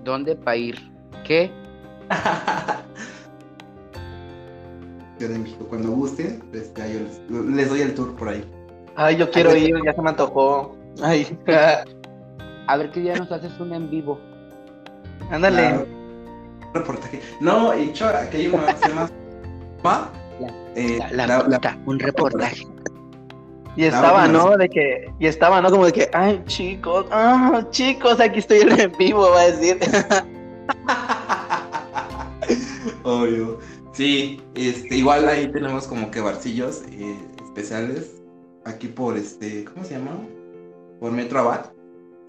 [0.04, 0.76] ¿Dónde para ir?
[1.26, 1.50] ¿Qué?
[5.18, 6.82] Ciudad de México, cuando gusten, este,
[7.28, 8.44] yo les doy el tour por ahí.
[8.96, 10.76] Ay, yo quiero ir, ya se me antojó.
[11.02, 11.26] Ay,
[12.70, 14.20] A ver qué día nos haces un en vivo.
[15.30, 15.62] ándale.
[15.66, 15.84] Ah,
[16.72, 17.20] reportaje.
[17.40, 19.10] No, y hecho, aquí hay una se llama
[19.82, 20.10] Ma,
[20.76, 22.64] eh, La, la, la- la- puta, un reportaje.
[23.76, 24.56] Y estaba, ¿no?
[24.56, 25.70] De que, y estaba, ¿no?
[25.70, 29.78] Como de que, ay, chicos, ah, chicos, aquí estoy en vivo, va a decir.
[33.02, 33.58] Obvio.
[33.92, 38.22] Sí, este, igual ahí tenemos como que barcillos eh, especiales.
[38.64, 40.20] Aquí por este, ¿cómo se llama?
[41.00, 41.66] Por Metro Abad,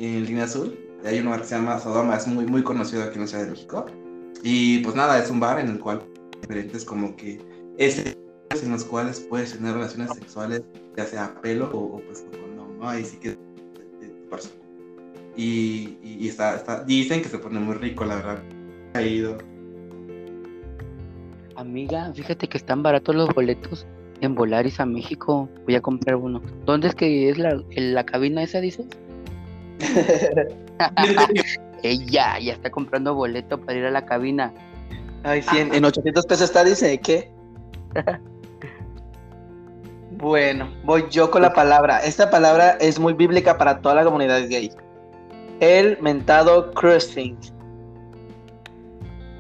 [0.05, 0.77] en línea azul.
[1.05, 3.45] Hay un bar que se llama Sodoma, es muy, muy conocido aquí en la Ciudad
[3.45, 3.85] de México.
[4.43, 6.01] Y pues nada, es un bar en el cual
[6.41, 7.39] diferentes como que
[7.77, 10.63] escenarios en los cuales puedes tener relaciones sexuales,
[10.97, 12.89] ya sea a pelo o, o, pues con condón, ¿no?
[12.89, 13.37] Ahí sí que de.
[15.37, 18.43] Y, y, y está, está, dicen que se pone muy rico, la verdad.
[18.93, 19.37] Ha ido.
[21.55, 23.85] Amiga, fíjate que están baratos los boletos
[24.21, 25.49] en Volaris a México.
[25.65, 26.41] Voy a comprar uno.
[26.65, 28.87] ¿Dónde es que es la, la cabina esa, dices?
[31.83, 34.53] Ella ya está comprando boleto para ir a la cabina.
[35.23, 37.31] Ay, sí, en, en 800 pesos está, dice, ¿qué?
[40.21, 41.97] Bueno, voy yo con la palabra.
[41.97, 44.71] Esta palabra es muy bíblica para toda la comunidad gay.
[45.59, 47.35] El mentado cruising.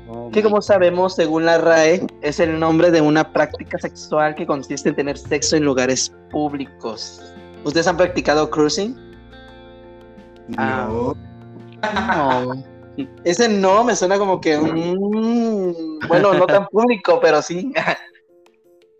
[0.09, 4.47] Oh que como sabemos, según la RAE, es el nombre de una práctica sexual que
[4.47, 7.21] consiste en tener sexo en lugares públicos.
[7.63, 8.97] ¿Ustedes han practicado cruising?
[10.57, 10.87] Ah.
[10.89, 11.15] No.
[12.53, 12.63] No.
[13.23, 15.99] Ese no me suena como que un...
[16.07, 17.71] Bueno, no tan público, pero sí.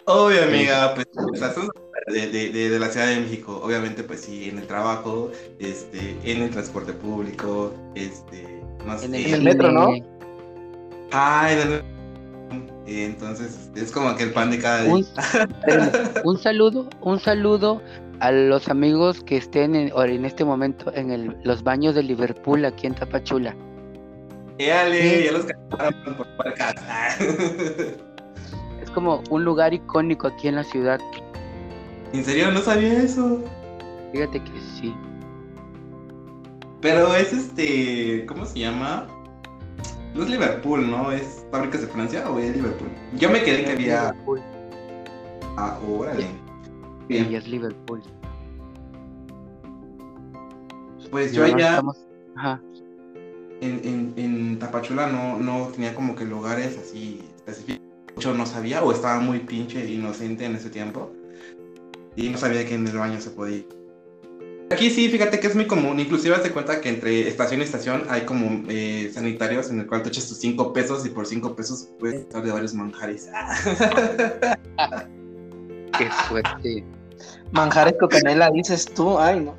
[0.06, 1.70] Obvio, amiga, pues o sea, somos
[2.08, 6.18] de, de, de, de la Ciudad de México, obviamente, pues sí, en el trabajo, este,
[6.24, 8.64] en el transporte público, este,
[8.98, 9.06] sé.
[9.06, 9.90] En el, En el metro, ¿no?
[11.12, 11.84] Ah, en el-
[12.88, 15.06] Entonces, es como que el pan de cada día.
[16.24, 17.82] Un saludo, un saludo
[18.22, 22.04] a los amigos que estén en, ahora en este momento en el- los baños de
[22.04, 23.56] Liverpool aquí en Tapachula.
[24.58, 25.46] Éale, ya los
[26.16, 26.78] por podcast.
[28.82, 31.00] Es como un lugar icónico aquí en la ciudad.
[32.14, 33.42] en serio, no sabía eso.
[34.12, 34.94] Fíjate que sí.
[36.82, 39.08] Pero es este, ¿cómo se llama?
[40.14, 41.12] No es Liverpool, ¿no?
[41.12, 42.90] ¿Es Fábricas de Francia o es Liverpool?
[43.18, 44.02] Yo me quedé que había...
[44.12, 44.42] Liverpool.
[45.58, 46.26] Ah, órale.
[47.12, 47.36] Bien.
[47.36, 48.02] es Liverpool.
[51.10, 51.98] Pues yo allá estamos-
[52.36, 52.62] Ajá.
[53.62, 57.82] en, en, en Tapachula no, no tenía como que lugares así específicos.
[58.18, 61.12] Yo no sabía o estaba muy pinche e inocente en ese tiempo.
[62.16, 63.68] Y no sabía que en el baño se podía ir.
[64.70, 66.00] aquí sí, fíjate que es muy común.
[66.00, 70.04] Inclusive hace cuenta que entre estación y estación hay como eh, sanitarios en el cual
[70.04, 73.30] te echas tus cinco pesos y por cinco pesos puedes estar de varios manjares.
[75.98, 76.86] Qué fuerte.
[77.52, 79.56] Manjares con canela, dices tú, ay, no.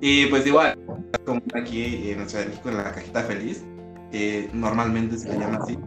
[0.00, 0.78] Y pues igual,
[1.24, 3.64] como aquí en Ciudad de México, en la cajita feliz,
[4.12, 5.78] que normalmente se le llama así.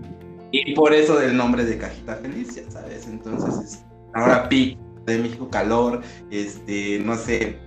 [0.52, 3.08] Y por eso el nombre de cajita feliz, ya sabes.
[3.08, 7.58] Entonces, es, ahora pi de México, calor, este, no sé,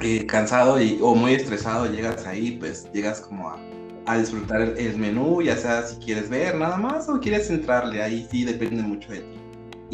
[0.00, 3.58] eh, cansado o muy estresado, llegas ahí, pues llegas como a,
[4.06, 8.26] a disfrutar el, menú, ya sea si quieres ver nada más o quieres entrarle, ahí
[8.30, 9.43] sí depende mucho de ti.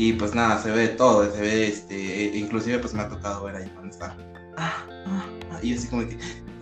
[0.02, 3.56] Y pues nada, se ve todo, se ve, este, inclusive pues me ha tocado ver
[3.56, 4.16] ahí cuando está.
[4.56, 6.16] Ah, ah, ah, y así como que,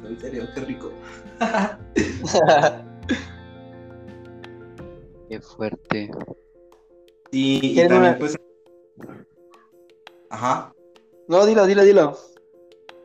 [0.05, 0.91] en serio, qué rico.
[5.28, 6.11] qué fuerte.
[7.30, 8.36] Y, y también pues...
[10.30, 10.74] Ajá.
[11.28, 12.18] No, dilo, dilo, dilo.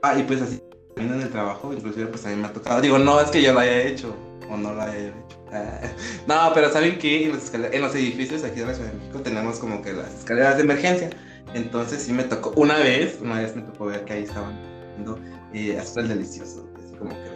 [0.02, 0.60] Ah, y pues así,
[0.96, 2.82] también en el trabajo, inclusive pues a mí me ha tocado.
[2.82, 4.16] Digo, no es que yo lo haya hecho,
[4.50, 5.43] o no lo haya hecho.
[6.28, 9.20] no, pero ¿saben que en los, en los, edificios aquí de la Ciudad de México
[9.22, 11.10] tenemos como que las escaleras de emergencia?
[11.54, 14.58] Entonces sí me tocó, una vez, una vez me tocó ver que ahí estaban
[14.90, 15.20] haciendo
[15.54, 17.30] eh, azúcar delicioso, así como que,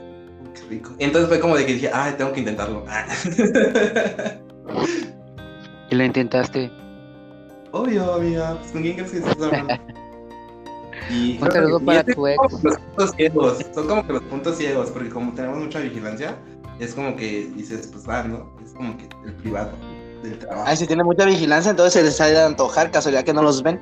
[0.56, 0.92] qué rico.
[1.00, 2.84] Entonces fue como de que dije, ay, tengo que intentarlo.
[5.90, 6.72] ¿Y lo intentaste?
[7.72, 9.76] Obvio, amiga, pues con quién crees que estás hablando.
[11.10, 12.38] Y un saludo para tu ex.
[12.64, 16.38] Los puntos ciegos, son como que los puntos ciegos, porque como tenemos mucha vigilancia,
[16.80, 18.48] es como que dices, pues va, ¿no?
[18.64, 19.72] Es como que el privado
[20.24, 20.64] del trabajo.
[20.66, 23.64] Ay, si tiene mucha vigilancia, entonces se les ha de antojar, casualidad que no los
[23.64, 23.80] ven.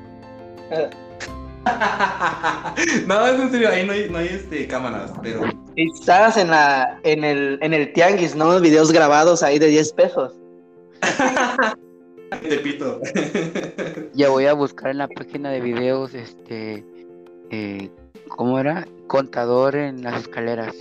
[3.06, 5.42] no, es en serio, ahí no hay, no hay este, cámaras, pero...
[5.76, 8.58] Estás en, la, en, el, en el tianguis, ¿no?
[8.60, 10.32] Videos grabados ahí de 10 pesos.
[12.42, 13.00] Te pito.
[14.14, 16.84] ya voy a buscar en la página de videos, este...
[17.50, 17.90] Eh,
[18.28, 18.86] ¿Cómo era?
[19.06, 20.74] Contador en las escaleras.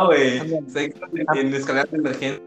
[0.00, 0.40] Ah, güey.
[0.66, 2.42] Sexo en escaleras de emergencia.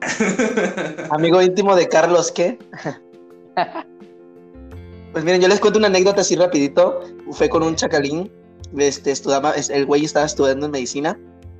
[1.10, 2.58] Amigo íntimo de Carlos, ¿qué?
[5.12, 7.00] Pues miren, yo les cuento una anécdota así rapidito.
[7.30, 8.32] Fue con un chacalín.
[8.76, 11.16] Este, estudiaba, el güey estaba estudiando en medicina.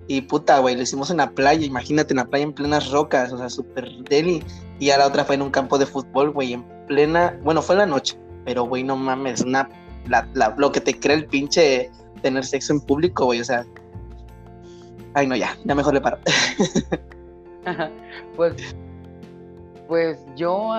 [0.09, 1.64] Y puta, güey, lo hicimos en la playa.
[1.64, 3.32] Imagínate, en la playa en plenas rocas.
[3.32, 4.42] O sea, súper deli.
[4.80, 7.38] Y a la otra fue en un campo de fútbol, güey, en plena.
[7.45, 8.18] Bueno, fue en la noche.
[8.45, 9.68] Pero, güey, no mames, una.
[10.09, 11.92] La, la, lo que te cree el pinche
[12.22, 13.40] tener sexo en público, güey.
[13.40, 13.64] O sea,
[15.15, 16.19] Ay, no, ya, ya mejor le paro.
[18.37, 18.55] pues,
[19.87, 20.73] pues yo,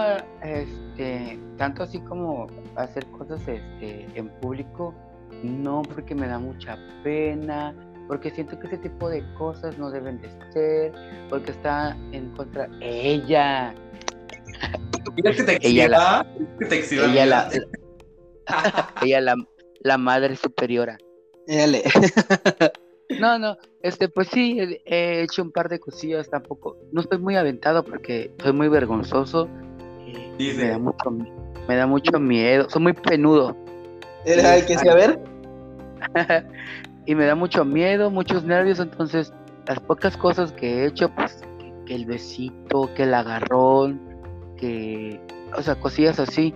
[0.43, 4.93] este, tanto así como hacer cosas este, en público,
[5.41, 7.73] no porque me da mucha pena,
[8.07, 10.93] porque siento que ese tipo de cosas no deben de ser,
[11.29, 13.73] porque está en contra ella.
[15.15, 16.27] que te ella la,
[16.59, 17.49] ella la,
[19.01, 19.35] ella la,
[19.81, 20.97] la madre superiora.
[21.47, 21.83] Ella le.
[23.19, 27.35] No, no, este, pues sí, he, hecho un par de cosillas, tampoco, no estoy muy
[27.35, 29.47] aventado porque soy muy vergonzoso.
[30.37, 31.11] Me da mucho,
[31.67, 33.55] me da mucho miedo, soy muy penudo.
[34.25, 35.19] ¿Era el que se a ver?
[37.05, 39.33] y me da mucho miedo, muchos nervios, entonces
[39.67, 41.41] las pocas cosas que he hecho, pues
[41.85, 44.01] que, el besito, que el agarrón,
[44.57, 45.19] que,
[45.55, 46.53] o sea, cosillas así.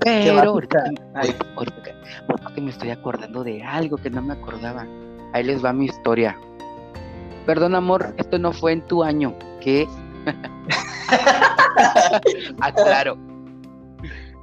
[0.00, 0.84] Pero ahorita,
[1.56, 1.82] ahorita,
[2.54, 4.86] que me estoy acordando de algo que no me acordaba.
[5.32, 6.36] Ahí les va mi historia.
[7.46, 9.34] Perdón, amor, esto no fue en tu año.
[9.60, 9.88] ¿Qué?
[12.60, 13.16] ah, claro.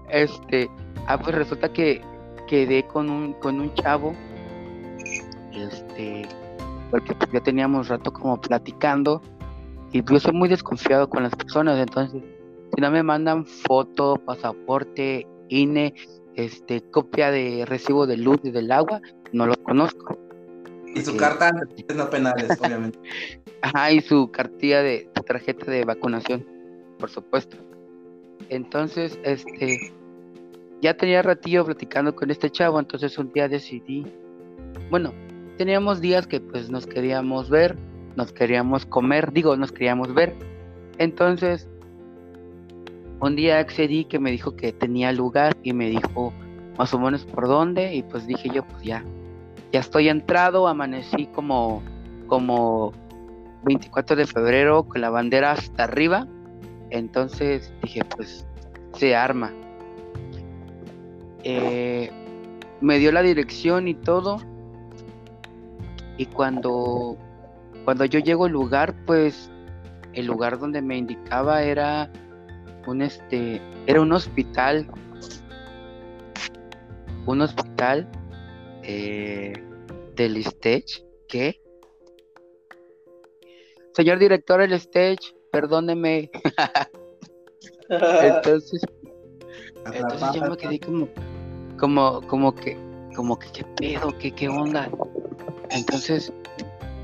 [0.10, 0.70] Este,
[1.08, 2.02] ah, pues resulta que
[2.48, 4.14] quedé con un, con un chavo.
[5.54, 6.28] Este,
[6.92, 9.22] porque pues ya teníamos rato como platicando.
[9.92, 12.22] Y yo soy muy desconfiado con las personas, entonces,
[12.76, 15.94] si no me mandan foto, pasaporte, INE,
[16.36, 19.00] este, copia de recibo de luz y del agua,
[19.32, 20.27] no los conozco.
[20.98, 21.52] Y su carta
[21.96, 23.00] no penales, obviamente.
[23.62, 26.46] Ajá, y su cartilla de tarjeta de vacunación,
[27.00, 27.58] por supuesto.
[28.50, 29.94] Entonces, este,
[30.82, 34.06] ya tenía ratillo platicando con este chavo, entonces un día decidí,
[34.90, 35.14] bueno,
[35.58, 37.78] teníamos días que pues nos queríamos ver,
[38.16, 40.36] nos queríamos comer, digo, nos queríamos ver.
[40.98, 41.68] Entonces,
[43.20, 46.34] un día accedí que me dijo que tenía lugar y me dijo
[46.78, 49.04] más o menos por dónde y pues dije yo, pues ya,
[49.72, 51.84] ya estoy entrado, amanecí como,
[52.28, 52.94] como
[53.64, 56.28] 24 de febrero con la bandera hasta arriba.
[56.90, 58.46] Entonces dije, pues
[58.94, 59.52] se arma.
[61.44, 62.10] Eh,
[62.82, 64.38] me dio la dirección y todo.
[66.18, 67.18] Y cuando,
[67.86, 69.52] cuando yo llego al lugar, pues
[70.14, 72.10] el lugar donde me indicaba era
[72.88, 74.88] un este era un hospital
[77.26, 78.08] un hospital
[78.88, 79.54] eh,
[80.16, 81.06] del stage.
[81.28, 81.62] ¿Qué?
[83.94, 86.32] Señor director del stage, perdóneme.
[87.90, 88.82] entonces,
[89.94, 91.08] entonces yo me quedé como,
[91.78, 92.78] como, como que,
[93.16, 94.18] como que, ¿qué pedo?
[94.18, 94.90] ¿Qué, qué onda?
[95.70, 96.32] Entonces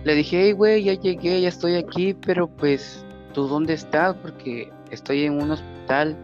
[0.05, 4.15] le dije, hey, güey, ya llegué, ya estoy aquí, pero pues, ¿tú dónde estás?
[4.17, 6.15] Porque estoy en un hospital.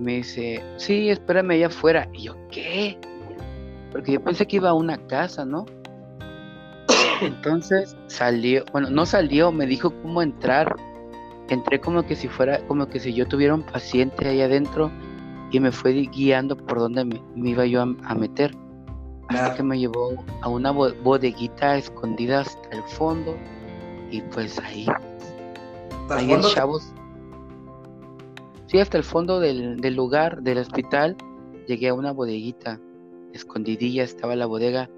[0.00, 2.08] Me dice, sí, espérame allá afuera.
[2.12, 2.98] Y yo, ¿qué?
[3.92, 5.64] Porque yo pensé que iba a una casa, ¿no?
[7.20, 10.76] Entonces salió, bueno, no salió, me dijo cómo entrar.
[11.48, 14.90] Entré como que si fuera, como que si yo tuviera un paciente ahí adentro
[15.50, 18.54] y me fue guiando por donde me, iba yo a, meter.
[19.28, 20.12] Hasta que me llevó
[20.42, 23.36] a una bodeguita escondida hasta el fondo
[24.10, 24.86] y pues ahí,
[26.10, 26.92] ahí el chavos.
[28.66, 31.16] Sí, hasta el fondo del, del lugar, del hospital,
[31.66, 32.78] llegué a una bodeguita
[33.38, 34.90] escondidilla, estaba la bodega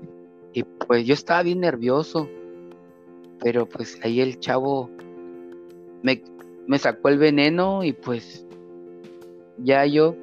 [0.52, 2.28] y pues yo estaba bien nervioso,
[3.40, 4.90] pero pues ahí el chavo
[6.02, 6.22] me,
[6.66, 8.44] me sacó el veneno y pues
[9.58, 10.16] ya yo,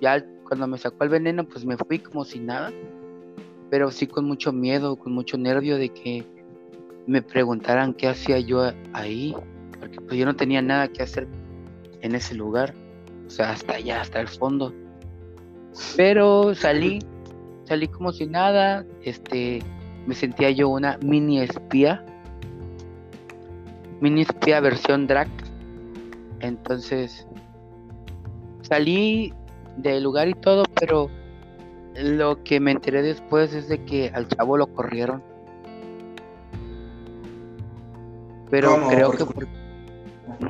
[0.00, 2.72] ya cuando me sacó el veneno pues me fui como si nada,
[3.70, 6.24] pero sí con mucho miedo, con mucho nervio de que
[7.06, 9.34] me preguntaran qué hacía yo ahí,
[9.80, 11.26] porque pues yo no tenía nada que hacer
[12.00, 12.74] en ese lugar,
[13.26, 14.72] o sea, hasta allá, hasta el fondo.
[15.96, 16.98] Pero salí
[17.64, 19.62] salí como si nada, este,
[20.06, 22.04] me sentía yo una mini espía,
[24.00, 25.28] mini espía versión drag.
[26.40, 27.26] Entonces,
[28.62, 29.32] salí
[29.76, 31.08] del lugar y todo, pero
[31.94, 35.22] lo que me enteré después es de que al chavo lo corrieron.
[38.50, 39.24] Pero creo que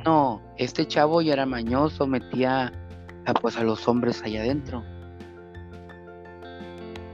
[0.04, 2.72] no, este chavo ya era mañoso, metía
[3.26, 4.82] a, pues a los hombres allá adentro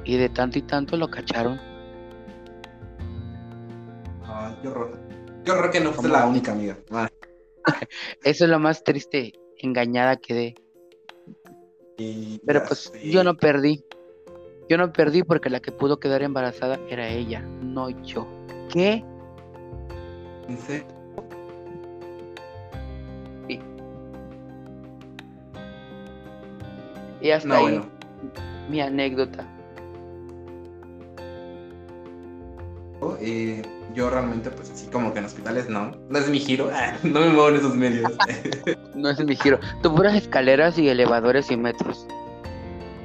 [0.08, 1.60] y de tanto y tanto lo cacharon.
[4.24, 4.98] Ah, qué horror.
[5.44, 6.78] Qué horror que no fue la única amiga.
[6.90, 7.10] Ah.
[8.24, 10.54] Eso es lo más triste, engañada quedé.
[12.46, 13.84] Pero pues yo no perdí.
[14.70, 18.26] Yo no perdí porque la que pudo quedar embarazada era ella, no yo.
[18.72, 19.04] ¿Qué?
[20.66, 20.82] Sí.
[27.20, 27.80] Y hasta ahí
[28.70, 29.57] mi anécdota.
[33.20, 33.62] Eh,
[33.94, 35.92] yo realmente, pues así como que en hospitales no.
[36.08, 36.70] No es mi giro.
[37.02, 38.12] no me muevo en esos medios.
[38.94, 39.58] no es mi giro.
[39.82, 42.06] Tú puras escaleras y elevadores y metros.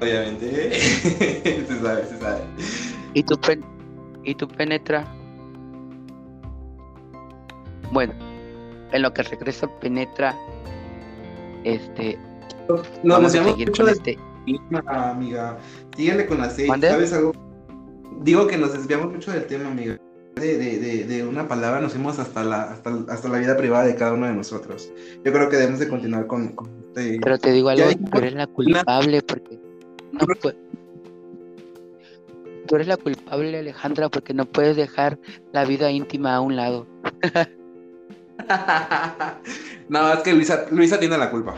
[0.02, 0.74] Obviamente.
[0.80, 2.42] se sabe, se sabe.
[3.14, 3.40] ¿Y tú,
[4.24, 5.06] ¿Y tú penetra?
[7.92, 8.14] Bueno,
[8.92, 10.36] en lo que regresa penetra,
[11.64, 12.18] este...
[13.04, 14.18] No, nos a seguir con este...
[14.88, 15.58] Amiga,
[15.96, 16.70] síguele con la seis.
[16.82, 17.32] ¿Sabes algo?
[18.22, 19.96] Digo que nos desviamos mucho del tema, amigo.
[20.36, 23.96] De, de, de, una palabra nos fuimos hasta la, hasta, hasta, la vida privada de
[23.96, 24.92] cada uno de nosotros.
[25.24, 26.56] Yo creo que debemos de continuar con,
[26.88, 27.20] este...
[27.22, 29.60] Pero te digo algo, tú eres la culpable porque
[30.12, 30.26] no
[32.68, 35.20] Tú eres la culpable, Alejandra, porque no puedes dejar
[35.52, 36.88] la vida íntima a un lado.
[39.90, 41.56] no, es que Luisa, Luisa tiene la culpa.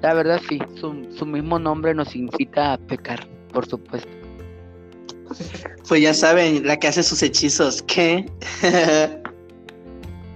[0.00, 4.23] La verdad sí, su, su mismo nombre nos incita a pecar, por supuesto.
[5.88, 8.26] Pues ya saben, la que hace sus hechizos, ¿qué?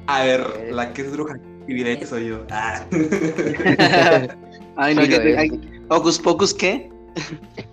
[0.07, 1.38] A ver, la que es bruja
[1.68, 2.44] evidente soy yo.
[2.51, 2.84] Ah.
[4.76, 6.90] ay, Ocus Pocus, ¿qué?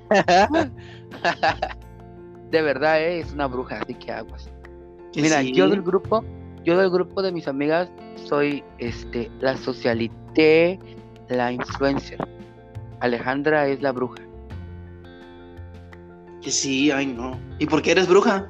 [2.51, 3.19] de verdad, ¿eh?
[3.19, 4.49] es una bruja, así que aguas.
[5.15, 6.23] Mira, yo del grupo,
[6.63, 7.89] yo del grupo de mis amigas
[8.25, 10.77] soy este la socialité,
[11.29, 12.19] la influencer.
[12.99, 14.24] Alejandra es la bruja.
[16.45, 17.39] Que sí, ay no.
[17.57, 18.47] ¿Y por qué eres bruja?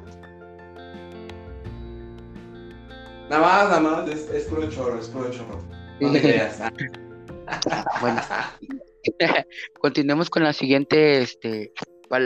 [3.30, 5.64] Nada más, nada más, es, es puro chorro, es puro chorro.
[6.02, 6.10] No
[8.02, 8.22] bueno,
[9.80, 11.72] continuemos con la siguiente este,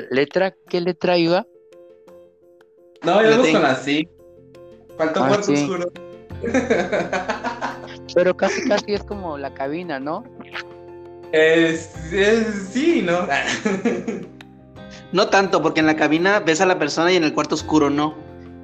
[0.10, 0.56] letra.
[0.68, 1.46] ¿Qué letra iba?
[3.04, 4.10] No, íbamos con la sí.
[4.98, 5.92] Faltó ah, cuarto oscuro.
[8.16, 10.24] Pero casi casi es como la cabina, ¿no?
[11.32, 13.28] Es, es sí, ¿no?
[15.12, 17.90] No tanto, porque en la cabina ves a la persona y en el cuarto oscuro
[17.90, 18.16] no.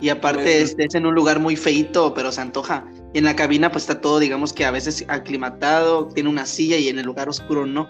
[0.02, 2.86] Y aparte es, en un lugar muy feito, pero se antoja.
[3.14, 6.78] Y en la cabina pues está todo, digamos que a veces aclimatado, tiene una silla
[6.78, 7.90] y en el lugar oscuro no.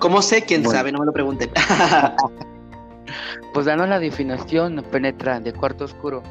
[0.00, 0.42] ¿Cómo sé?
[0.42, 0.92] ¿Quién sabe?
[0.92, 1.50] No me lo pregunten.
[3.54, 6.22] pues danos la definición, penetra, de cuarto oscuro.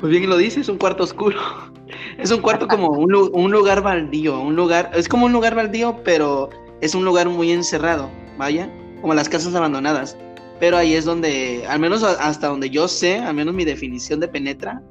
[0.00, 1.38] Pues bien lo dices, un cuarto oscuro.
[2.18, 6.02] Es un cuarto como un, un lugar baldío, un lugar, es como un lugar baldío,
[6.04, 6.50] pero
[6.80, 8.68] es un lugar muy encerrado, vaya
[9.00, 10.16] como las casas abandonadas.
[10.60, 14.28] Pero ahí es donde, al menos hasta donde yo sé, al menos mi definición de
[14.28, 14.82] penetra,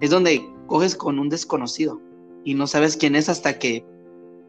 [0.00, 2.00] es donde coges con un desconocido
[2.44, 3.84] y no sabes quién es hasta que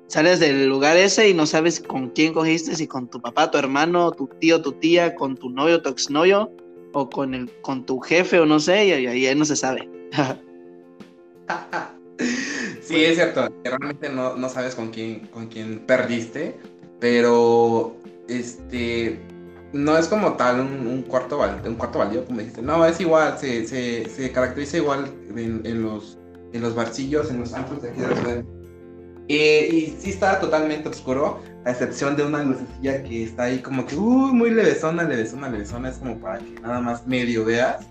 [0.08, 3.58] sales del lugar ese y no sabes con quién cogiste, si con tu papá, tu
[3.58, 6.52] hermano, tu tío, tu tía, con tu novio, tu exnovio,
[6.94, 9.90] o con el, con tu jefe, o no sé, y ahí no se sabe.
[12.82, 13.50] sí, es cierto.
[13.64, 16.56] Realmente no, no, sabes con quién, con quién perdiste,
[17.00, 17.96] pero
[18.28, 19.20] este
[19.76, 22.62] no es como tal un, cuarto val, un cuarto válido, como dijiste.
[22.62, 26.18] No, es igual, se, se, se caracteriza igual en, en, los,
[26.54, 28.44] en los barcillos, en los campos de aquí de la ciudad.
[29.28, 33.86] Eh, y sí está totalmente oscuro, a excepción de una lucecilla que está ahí como
[33.86, 37.86] que, uy, muy levesona, levesona, levesona, es como para que nada más medio veas.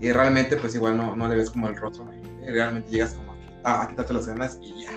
[0.00, 2.06] Y realmente, pues igual no, no le ves como el rostro,
[2.46, 3.34] realmente llegas como
[3.64, 4.90] a, a quitarte las ganas y ya.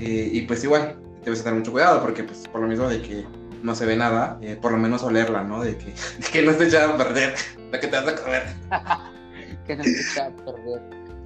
[0.00, 3.24] Eh, y pues igual, debes tener mucho cuidado porque, pues, por lo mismo de que
[3.62, 5.62] no se ve nada, eh, por lo menos olerla, ¿no?
[5.62, 5.86] De que,
[6.18, 7.34] de que no se echado a perder,
[7.70, 8.42] de que te vas a comer.
[9.66, 10.82] que no se echa a perder.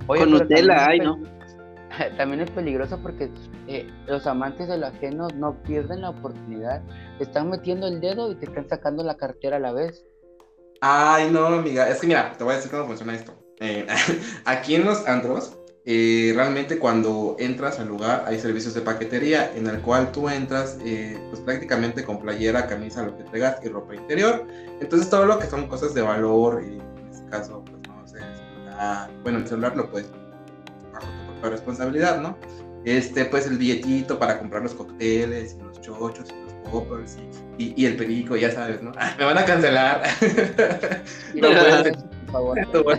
[0.07, 1.19] Con Nutella, ay, ¿no?
[2.17, 3.31] También es peligroso porque
[3.69, 6.83] eh, los amantes de lo ajeno no pierden la oportunidad.
[7.19, 10.05] Te están metiendo el dedo y te están sacando la cartera a la vez.
[10.81, 11.89] Ay, no, amiga.
[11.89, 13.35] Es que mira, te voy a decir cómo funciona esto.
[13.61, 13.87] Eh,
[14.45, 19.67] aquí en los andros, eh, realmente cuando entras al lugar hay servicios de paquetería en
[19.67, 23.97] el cual tú entras eh, pues prácticamente con playera, camisa, lo que traigas y ropa
[23.97, 24.47] interior.
[24.81, 28.21] Entonces todo lo que son cosas de valor y en este caso pues no sé,
[29.25, 30.09] bueno el celular lo puedes
[30.93, 32.39] bajo tu propia responsabilidad, ¿no?
[32.85, 37.17] Este pues el billetito para comprar los cócteles y los chochos y los poppers
[37.59, 38.93] y, y, el perico, ya sabes, ¿no?
[39.19, 40.03] me van a cancelar.
[41.35, 42.99] no puedes, por favor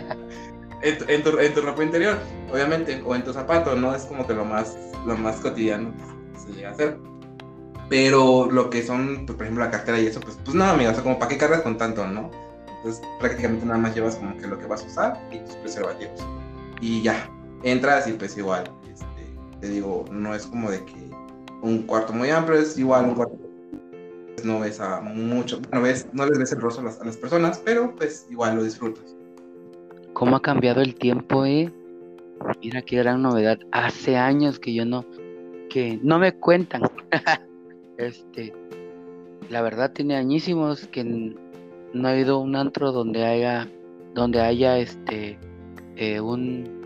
[0.84, 2.18] en, tu, en, tu, ropa interior,
[2.54, 4.76] obviamente, o en tu zapato, no es como que lo más,
[5.06, 5.92] lo más cotidiano
[6.32, 6.98] que se llega a hacer.
[7.88, 10.90] Pero lo que son, pues, por ejemplo, la cartera y eso, pues, pues no, amiga,
[10.90, 12.30] o sea, como para qué cargas con tanto, ¿no?
[12.76, 16.24] Entonces, prácticamente nada más llevas como que lo que vas a usar y tus preservativos.
[16.80, 17.28] Y ya,
[17.62, 21.10] entras y pues igual, este, te digo, no es como de que
[21.62, 23.38] un cuarto muy amplio, es igual un cuarto
[24.44, 27.16] no ves a mucho, no, ves, no les ves el rostro a las, a las
[27.16, 29.16] personas, pero pues igual lo disfrutas.
[30.12, 31.72] ¿Cómo ha cambiado el tiempo, eh?
[32.62, 33.58] Mira qué gran novedad.
[33.72, 35.04] Hace años que yo no,
[35.70, 36.82] que no me cuentan.
[37.98, 38.52] este,
[39.50, 43.68] la verdad tiene añísimos que no he ido un antro donde haya,
[44.14, 45.38] donde haya este,
[45.96, 46.84] eh, un,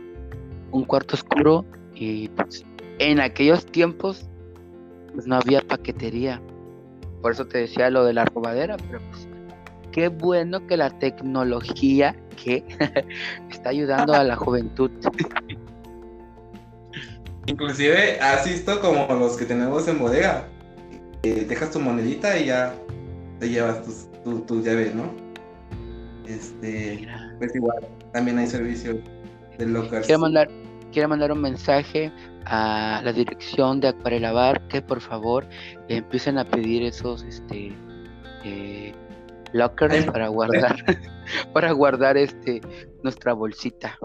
[0.71, 2.65] un cuarto oscuro y pues,
[2.99, 4.29] en aquellos tiempos
[5.15, 6.41] pues no había paquetería.
[7.23, 9.28] Por eso te decía lo de la robadera, pero pues
[9.93, 12.65] qué bueno que la tecnología que
[13.51, 14.91] está ayudando a la juventud.
[17.47, 20.47] Inclusive has visto como los que tenemos en bodega.
[21.23, 22.75] dejas tu monedita y ya
[23.39, 23.83] te llevas
[24.23, 25.11] tu, tu, llave, ¿no?
[26.27, 27.09] Este,
[27.39, 28.97] pues igual, también hay servicios
[29.57, 30.07] de lockers.
[30.07, 30.49] Quiero mandar,
[30.93, 32.13] quiero mandar un mensaje
[32.45, 35.47] a la dirección de Acuarela Bar que por favor
[35.89, 37.73] empiecen a pedir esos este
[38.45, 38.93] eh,
[39.53, 40.77] lockers para guardar
[41.53, 42.61] para guardar este
[43.03, 43.99] nuestra bolsita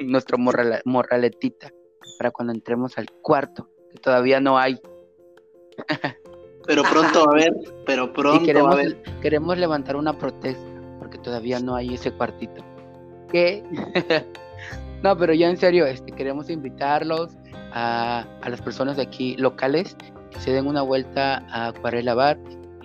[0.00, 1.70] nuestra morraletita
[2.18, 4.80] para cuando entremos al cuarto que todavía no hay.
[6.66, 7.52] Pero pronto a ver
[7.86, 10.64] pero pronto queremos, a ver queremos levantar una protesta
[10.98, 12.64] porque todavía no hay ese cuartito.
[13.30, 13.62] ¿Qué?
[15.02, 17.36] no pero ya en serio este queremos invitarlos
[17.72, 19.96] a, a las personas de aquí locales
[20.30, 22.38] que se den una vuelta a Acuarela Bar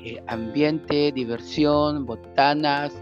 [0.03, 2.93] eh, ambiente, diversión, botanas,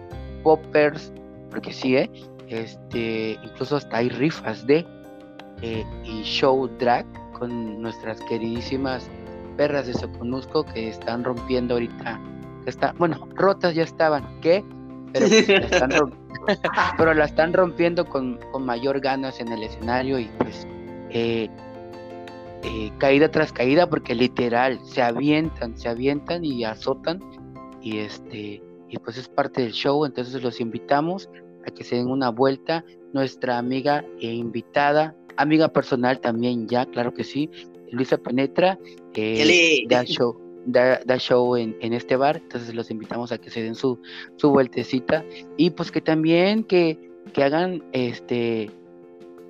[0.44, 1.12] poppers,
[1.50, 2.10] porque sí, ¿eh?
[2.50, 4.86] este, incluso hasta hay rifas de
[5.62, 9.10] eh, y show drag con nuestras queridísimas
[9.58, 12.20] perras de Soconusco que están rompiendo ahorita,
[12.66, 14.64] está, bueno, rotas ya estaban, ¿qué?
[15.14, 15.92] Pero, pues, la están
[16.98, 20.68] pero la están rompiendo con, con, mayor ganas en el escenario y pues
[21.10, 21.50] eh,
[22.64, 27.20] eh, caída tras caída porque literal se avientan, se avientan y azotan
[27.82, 31.30] y este y pues es parte del show, entonces los invitamos
[31.66, 32.86] a que se den una vuelta.
[33.14, 37.50] Nuestra amiga e invitada, amiga personal también ya, claro que sí,
[37.92, 38.78] Luisa Penetra,
[39.14, 43.64] eh, da show, da, show en, en, este bar, entonces los invitamos a que se
[43.64, 44.00] den su,
[44.36, 47.00] su vueltecita y pues que también que,
[47.34, 48.70] que hagan este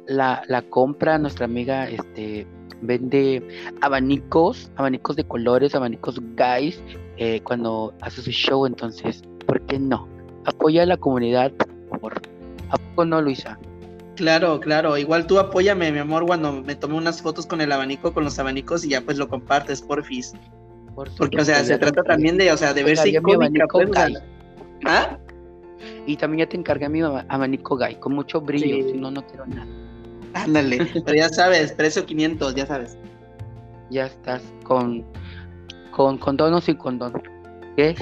[0.07, 2.47] la, la compra, nuestra amiga este
[2.81, 3.45] vende
[3.81, 6.81] abanicos, abanicos de colores, abanicos guys,
[7.17, 10.07] eh, cuando hace su show, entonces, ¿por qué no?
[10.45, 12.21] Apoya a la comunidad, por favor.
[12.69, 13.57] ¿A poco no, Luisa?
[14.15, 14.97] Claro, claro.
[14.97, 18.39] Igual tú apóyame, mi amor, cuando me tome unas fotos con el abanico, con los
[18.39, 20.33] abanicos y ya pues lo compartes, porfis.
[20.95, 23.89] Porque, o sea, se trata también de, o sea, de verse icónica, pues,
[24.83, 25.19] ¿Ah?
[26.07, 29.45] Y también ya te encargué mi abanico gay, con mucho brillo, si no, no quiero
[29.45, 29.67] nada.
[30.33, 32.97] Ándale, pero ya sabes, precio 500, ya sabes.
[33.89, 35.05] Ya estás con,
[35.91, 37.21] con condón o sin condón.
[37.75, 37.95] ¿Qué?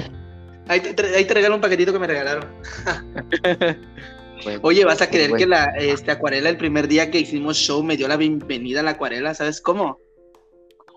[0.68, 2.46] Ahí te, ahí te regalo un paquetito que me regalaron.
[4.62, 7.98] Oye, vas a creer que la este, acuarela el primer día que hicimos show me
[7.98, 10.00] dio la bienvenida a la acuarela, ¿sabes cómo?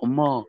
[0.01, 0.49] ¿Cómo?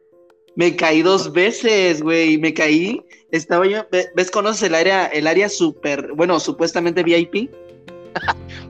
[0.55, 2.37] Me caí dos veces, güey.
[2.37, 3.01] Me caí.
[3.31, 3.85] Estaba yo.
[3.91, 4.29] ¿Ves?
[4.31, 7.49] ¿Conoces el área, el área super, bueno, supuestamente VIP?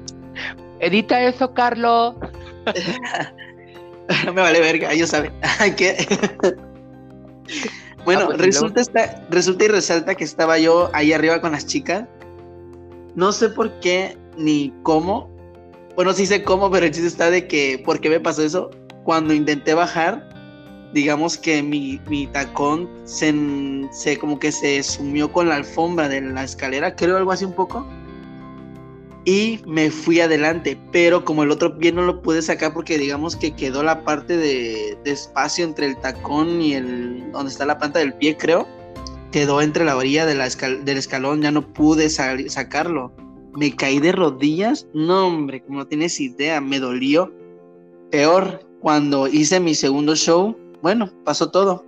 [0.80, 2.16] Edita eso, Carlos.
[4.26, 5.34] no me vale verga, ellos saben.
[8.06, 12.06] bueno, ah, pues, resulta, resulta y resalta que estaba yo ahí arriba con las chicas.
[13.16, 15.30] No sé por qué ni cómo.
[15.96, 18.70] Bueno, sí sé cómo, pero el chiste está de que, ¿por qué me pasó eso?
[19.04, 20.30] Cuando intenté bajar,
[20.94, 23.34] digamos que mi, tacón se,
[23.92, 27.54] se, como que se sumió con la alfombra de la escalera, creo algo así un
[27.54, 27.86] poco.
[29.26, 33.36] Y me fui adelante, pero como el otro pie no lo pude sacar porque digamos
[33.36, 38.00] que quedó la parte de, espacio entre el tacón y el donde está la planta
[38.00, 38.68] del pie, creo.
[39.32, 43.12] Quedó entre la orilla de la del escalón, ya no pude sacarlo.
[43.54, 47.32] Me caí de rodillas, no hombre, como no tienes idea, me dolió.
[48.10, 51.86] Peor, cuando hice mi segundo show, bueno, pasó todo.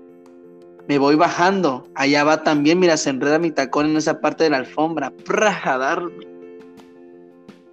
[0.88, 1.88] Me voy bajando.
[1.96, 5.12] Allá va también, mira, se enreda mi tacón en esa parte de la alfombra.
[5.26, 5.78] ¡Prra!
[5.78, 6.31] darme.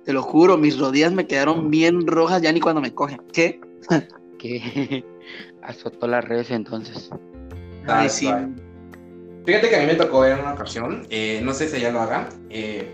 [0.08, 3.20] Te lo juro, mis rodillas me quedaron bien rojas ya ni cuando me cogen.
[3.30, 3.60] ¿Qué?
[4.38, 5.04] que
[5.62, 7.10] azotó las redes entonces.
[7.86, 8.26] Ay, sí.
[9.44, 11.90] Fíjate que a mí me tocó ver en una ocasión, eh, no sé si ella
[11.90, 12.90] lo haga, eh,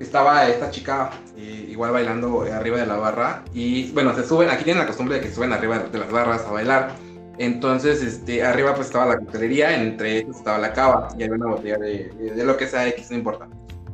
[0.00, 4.64] estaba esta chica eh, igual bailando arriba de la barra y bueno, se suben, aquí
[4.64, 6.96] tienen la costumbre de que suben arriba de las barras a bailar
[7.40, 11.46] entonces, este, arriba pues estaba la coctelería, entre ellos estaba la cava y había una
[11.46, 13.48] botella de, de, lo que sea X, no importa.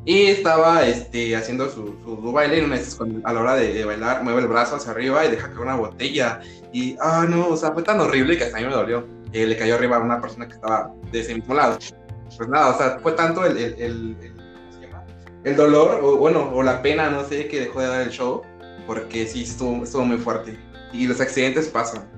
[0.07, 4.43] Y estaba este, haciendo su, su, baile una vez a la hora de, bailar mueve
[4.43, 6.41] el brazo hacia arriba y deja caer una botella.
[6.73, 9.05] Y, ah, no, o sea, fue tan horrible que hasta a mí me dolió.
[9.33, 11.79] Le cayó arriba a una persona que estaba de ese mismo lado.
[12.37, 14.17] Pues nada, o sea, fue tanto el, el, el,
[15.43, 18.43] el dolor, o bueno, o la pena, no sé, que dejó de dar el show,
[18.87, 20.57] porque sí estuvo, estuvo muy fuerte.
[20.93, 22.09] Y los accidentes pasan.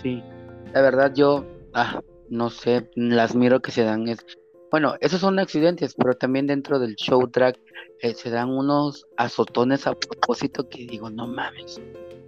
[0.00, 0.22] Sí,
[0.72, 4.24] la verdad yo, ah, no sé, las miro que se dan es,
[4.70, 7.58] bueno, esos son accidentes, pero también dentro del show track
[8.02, 11.80] eh, se dan unos azotones a propósito que digo, no mames,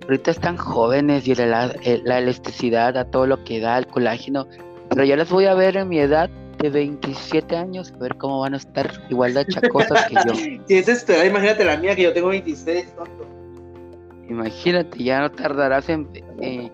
[0.02, 1.72] ahorita están jóvenes y la,
[2.04, 4.48] la elasticidad a todo lo que da el colágeno,
[4.90, 6.28] pero ya les voy a ver en mi edad
[6.58, 10.34] de 27 años, a ver cómo van a estar igual de chacosas que yo.
[10.66, 13.26] Si es esto, imagínate la mía que yo tengo 26, tonto.
[14.28, 16.08] Imagínate, ya no tardarás en,
[16.40, 16.70] eh,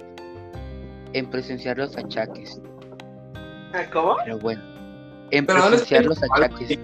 [1.12, 2.61] en presenciar los achaques.
[3.73, 4.16] Ah, ¿Cómo?
[4.25, 4.62] Pero bueno,
[5.31, 6.79] en presenciar los achaques.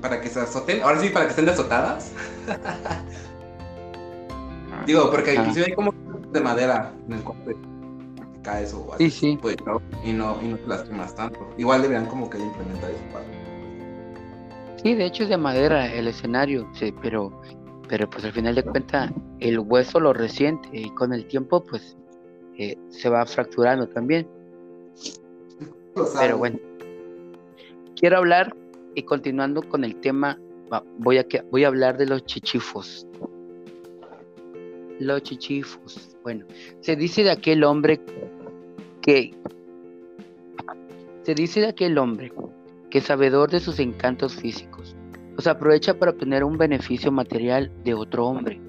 [0.00, 2.12] Para que, se azoten, ahora sí, para que estén azotadas.
[4.86, 5.34] Digo, porque ah.
[5.34, 5.92] inclusive hay como
[6.32, 7.56] de madera en el que
[8.42, 9.10] caes o así.
[9.10, 9.38] Sí, sí.
[9.40, 9.56] Pues,
[10.04, 11.38] y, no, y no te lastimas tanto.
[11.56, 13.24] Igual deberían como que implementar eso para.
[14.82, 17.32] Sí, de hecho es de madera el escenario, sí, pero,
[17.88, 19.10] pero pues al final de cuentas
[19.40, 21.96] el hueso lo resiente y con el tiempo pues
[22.90, 24.28] se va fracturando también.
[26.18, 26.58] Pero bueno,
[27.98, 28.54] quiero hablar
[28.94, 30.38] y continuando con el tema,
[30.98, 33.06] voy a, voy a hablar de los chichifos.
[35.00, 36.16] Los chichifos.
[36.22, 36.46] Bueno,
[36.80, 38.00] se dice de aquel hombre
[39.02, 39.32] que...
[41.22, 42.32] Se dice de aquel hombre
[42.90, 44.96] que sabedor de sus encantos físicos,
[45.36, 48.60] los aprovecha para obtener un beneficio material de otro hombre.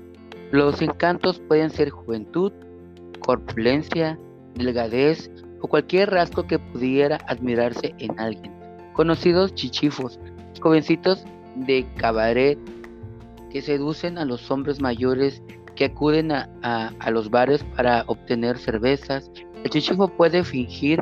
[0.52, 2.52] Los encantos pueden ser juventud,
[3.20, 4.20] corpulencia,
[4.56, 8.59] delgadez o cualquier rasgo que pudiera admirarse en alguien.
[9.00, 10.20] Conocidos chichifos,
[10.60, 11.24] jovencitos
[11.56, 12.60] de cabaret
[13.50, 15.42] que seducen a los hombres mayores
[15.78, 19.32] que acuden a, los bares para obtener cervezas.
[19.64, 21.02] El chichifo puede fingir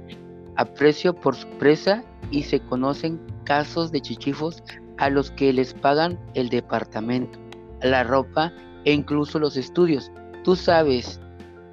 [0.57, 4.61] aprecio por su presa y se conocen casos de chichifos
[4.99, 7.39] a los que les pagan el departamento,
[7.81, 8.53] la ropa
[8.85, 10.11] e incluso los estudios.
[10.43, 11.19] Tú sabes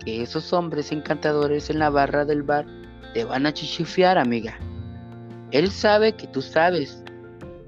[0.03, 2.65] que esos hombres encantadores en la barra del bar
[3.13, 4.59] te van a chichifiar, amiga.
[5.55, 7.05] Él sabe que tú sabes,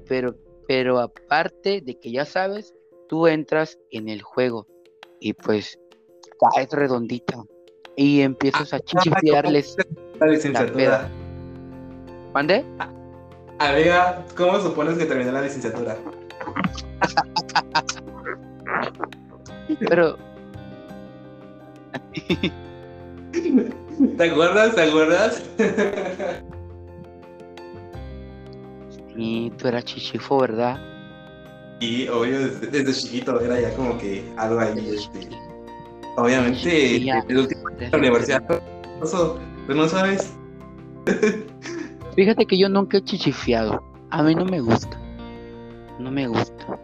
[0.09, 0.35] pero,
[0.67, 2.73] pero aparte de que ya sabes,
[3.07, 4.67] tú entras en el juego
[5.21, 5.79] y pues
[6.53, 7.45] caes redondita
[7.95, 9.77] y empiezas a chichifiarles
[10.19, 11.09] la licenciatura.
[12.33, 12.65] ¿Mande?
[13.59, 15.97] Amiga, ¿cómo supones que terminé la licenciatura?
[19.87, 20.17] Pero
[24.17, 24.75] ¿Te acuerdas?
[24.75, 25.41] ¿Te acuerdas?
[29.17, 30.79] Y tú eras chichifo, ¿verdad?
[31.79, 35.27] Y obvio, desde, desde chiquito era ya como que algo ahí, este.
[36.15, 40.33] Obviamente, el último de la universidad, pues no sabes.
[42.15, 43.83] Fíjate que yo nunca he chichifiado.
[44.09, 44.99] A mí no me gusta.
[45.99, 46.79] No me gusta.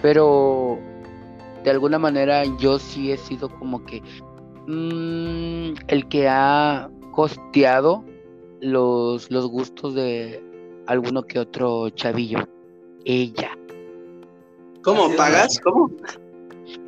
[0.00, 0.78] Pero
[1.64, 4.00] de alguna manera yo sí he sido como que
[4.66, 8.04] mm, el que ha costeado
[8.60, 10.42] los, los gustos de
[10.86, 12.48] alguno que otro chavillo.
[13.04, 13.56] Ella.
[14.82, 15.14] ¿Cómo?
[15.16, 15.60] ¿Pagas?
[15.60, 15.90] ¿Cómo?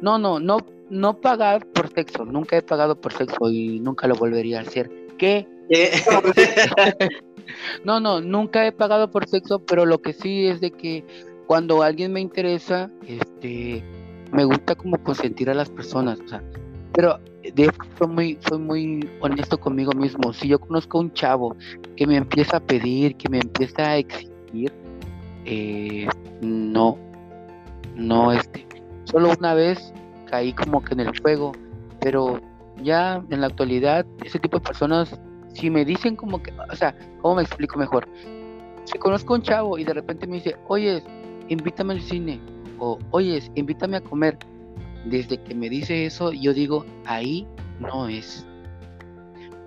[0.00, 0.58] No, no, no,
[0.90, 2.24] no pagar por sexo.
[2.24, 4.90] Nunca he pagado por sexo y nunca lo volvería a hacer.
[5.18, 5.46] ¿Qué?
[7.84, 11.04] No, no, nunca he pagado por sexo, pero lo que sí es de que
[11.46, 13.82] cuando alguien me interesa, este,
[14.32, 16.42] me gusta como consentir a las personas, o sea,
[16.92, 20.32] pero de hecho soy muy, soy muy honesto conmigo mismo.
[20.32, 21.56] Si yo conozco a un chavo
[21.96, 24.72] que me empieza a pedir, que me empieza a exigir,
[25.44, 26.08] eh,
[26.40, 26.98] no,
[27.94, 28.66] no, este,
[29.04, 29.92] solo una vez
[30.26, 31.52] caí como que en el juego,
[32.00, 32.40] pero
[32.82, 35.18] ya en la actualidad ese tipo de personas
[35.54, 38.08] si me dicen como que, o sea, ¿cómo me explico mejor?
[38.84, 41.02] Si conozco a un chavo y de repente me dice, oye,
[41.48, 42.40] invítame al cine,
[42.78, 44.38] o oye, invítame a comer,
[45.10, 47.46] desde que me dice eso, yo digo, ahí
[47.80, 48.46] no es.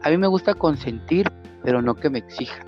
[0.03, 1.31] A mí me gusta consentir,
[1.63, 2.65] pero no que me exija.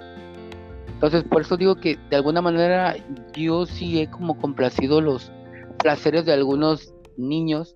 [0.88, 2.96] Entonces, por eso digo que de alguna manera
[3.34, 5.32] yo sí he como complacido los
[5.80, 7.76] placeres de algunos niños,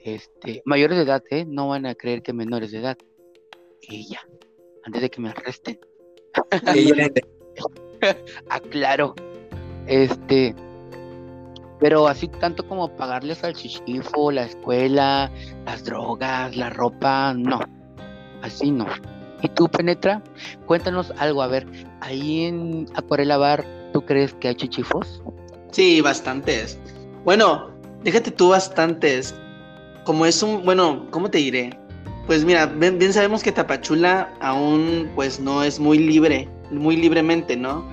[0.00, 1.44] este, mayores de edad, ¿eh?
[1.46, 2.98] No van a creer que menores de edad.
[3.88, 4.20] Ya
[4.86, 5.78] antes de que me arresten.
[8.48, 9.14] Aclaro.
[9.86, 10.54] Este,
[11.80, 15.30] pero así tanto como pagarles al chichifo, la escuela,
[15.64, 17.60] las drogas, la ropa, no.
[18.42, 18.86] Así no.
[19.42, 20.22] ¿Y tú, Penetra?
[20.66, 21.66] Cuéntanos algo, a ver,
[22.00, 25.22] ahí en Acuarela Bar, ¿tú crees que hay chichifos?
[25.72, 26.78] Sí, bastantes.
[27.24, 27.70] Bueno,
[28.02, 29.34] déjate tú bastantes.
[30.04, 31.78] Como es un, bueno, ¿cómo te diré?
[32.26, 37.84] Pues mira, bien, sabemos que Tapachula aún pues no es muy libre, muy libremente, ¿no?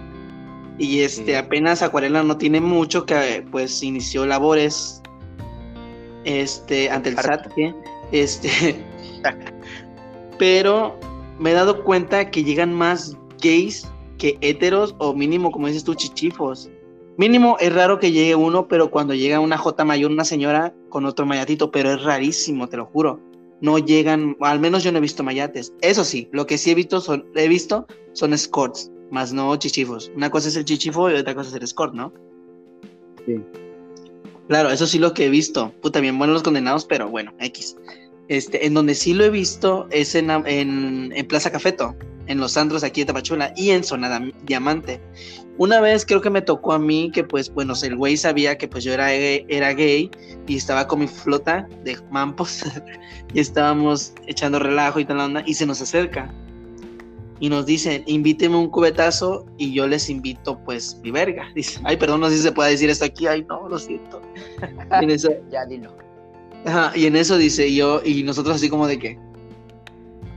[0.78, 1.34] Y este Sí.
[1.36, 5.02] apenas Acuarela no tiene mucho que pues inició labores
[6.24, 7.52] este ante el SAT,
[8.12, 8.84] este
[10.40, 10.98] pero
[11.40, 15.94] me he dado cuenta que llegan más gays que héteros o mínimo como dices tú
[15.94, 16.70] chichifos.
[17.18, 21.06] Mínimo es raro que llegue uno, pero cuando llega una J mayor, una señora con
[21.06, 23.20] otro mayatito, pero es rarísimo, te lo juro
[23.64, 25.74] no llegan, al menos yo no he visto mayates.
[25.80, 30.12] Eso sí, lo que sí he visto son, he visto son escorts, más no chichifos.
[30.16, 32.14] Una cosa es el chichifo y otra cosa es el escort, ¿no?
[33.26, 33.40] Sí.
[34.48, 35.74] Claro, eso sí lo que he visto.
[35.82, 37.78] Puta, bien buenos los condenados, pero bueno, X.
[38.28, 41.96] Este, en donde sí lo he visto es en, en, en Plaza Cafeto,
[42.28, 45.02] en los antros aquí de Tapachula y en Zona Diamante.
[45.58, 48.68] Una vez creo que me tocó a mí que pues, bueno, el güey sabía que
[48.68, 50.10] pues yo era, era gay
[50.48, 52.64] y estaba con mi flota de mampos
[53.34, 56.34] y estábamos echando relajo y tal onda y se nos acerca
[57.44, 61.46] y nos dice, invíteme un cubetazo y yo les invito pues mi verga.
[61.56, 64.22] Dice, ay, perdón, no sé si se puede decir esto aquí, ay, no, lo siento.
[65.02, 65.94] Y en eso, ya dilo.
[66.66, 69.20] Ajá, y en eso dice yo, y nosotros así como de que,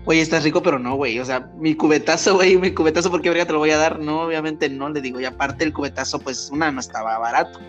[0.05, 1.21] güey, estás rico, pero no, güey.
[1.21, 4.01] O sea, mi cubetazo, güey, mi cubetazo, ¿por qué verga te lo voy a dar?
[4.01, 7.61] No, obviamente no, le digo, y aparte el cubetazo, pues una no estaba barato,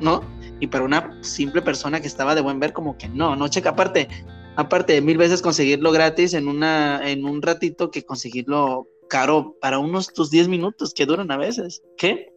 [0.00, 0.22] ¿no?
[0.58, 3.68] Y para una simple persona que estaba de buen ver, como que no, no, checa,
[3.68, 4.08] aparte,
[4.56, 9.78] aparte de mil veces conseguirlo gratis en una, en un ratito que conseguirlo caro para
[9.78, 11.82] unos tus 10 minutos que duran a veces.
[11.96, 12.32] ¿Qué?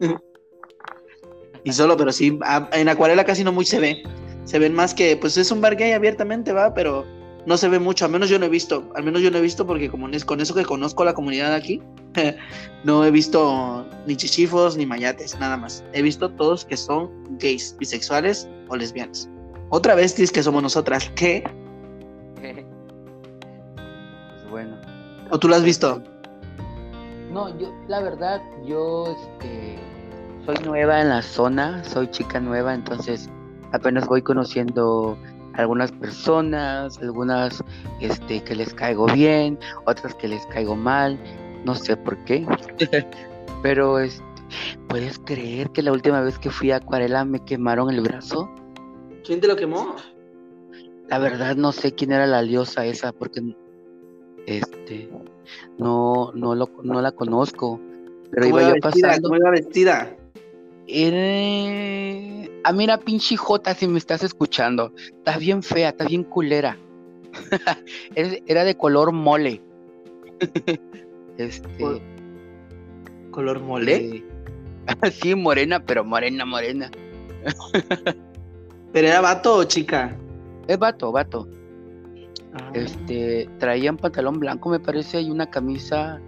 [1.64, 4.02] y solo, pero sí, a- en acuarela casi no muy se ve.
[4.44, 7.04] Se ven más que, pues es un bar gay abiertamente, va, pero
[7.46, 9.42] no se ve mucho, al menos yo no he visto, al menos yo no he
[9.42, 11.82] visto porque como es con eso que conozco la comunidad aquí,
[12.84, 15.84] no he visto ni chichifos ni mayates, nada más.
[15.92, 19.28] He visto todos que son gays, bisexuales o lesbianas.
[19.70, 21.44] Otra vez dices que somos nosotras, ¿qué?
[22.40, 22.64] Pues
[24.50, 24.76] bueno.
[25.30, 26.02] ¿O tú lo has visto?
[27.30, 29.78] No, yo, la verdad, yo este,
[30.46, 33.28] soy nueva en la zona, soy chica nueva, entonces
[33.72, 35.18] apenas voy conociendo
[35.52, 37.62] algunas personas, algunas
[38.00, 41.18] este, que les caigo bien, otras que les caigo mal,
[41.66, 42.46] no sé por qué.
[43.62, 44.24] Pero este,
[44.88, 48.48] ¿puedes creer que la última vez que fui a Acuarela me quemaron el brazo?
[49.28, 49.94] ¿Quién te lo quemó?
[51.08, 53.42] La verdad no sé quién era la liosa esa porque
[54.46, 55.10] este
[55.76, 57.78] no no lo no la conozco.
[58.30, 59.08] Pero ¿Cómo iba yo vestida?
[59.08, 59.28] pasando.
[59.28, 60.16] ¿Cómo iba vestida?
[60.86, 62.48] Era...
[62.64, 64.94] Ah, mira, pinche Jota, si me estás escuchando.
[64.96, 66.78] Está bien fea, está bien culera.
[68.14, 69.60] Era de color mole.
[71.36, 72.00] este.
[73.30, 74.24] ¿Color mole?
[75.12, 76.90] sí, morena, pero morena, morena.
[78.98, 80.12] ¿Pero era vato o chica?
[80.66, 81.46] Es vato, vato.
[82.52, 82.72] Ah.
[82.74, 86.20] Este, traía un pantalón blanco, me parece, y una camisa,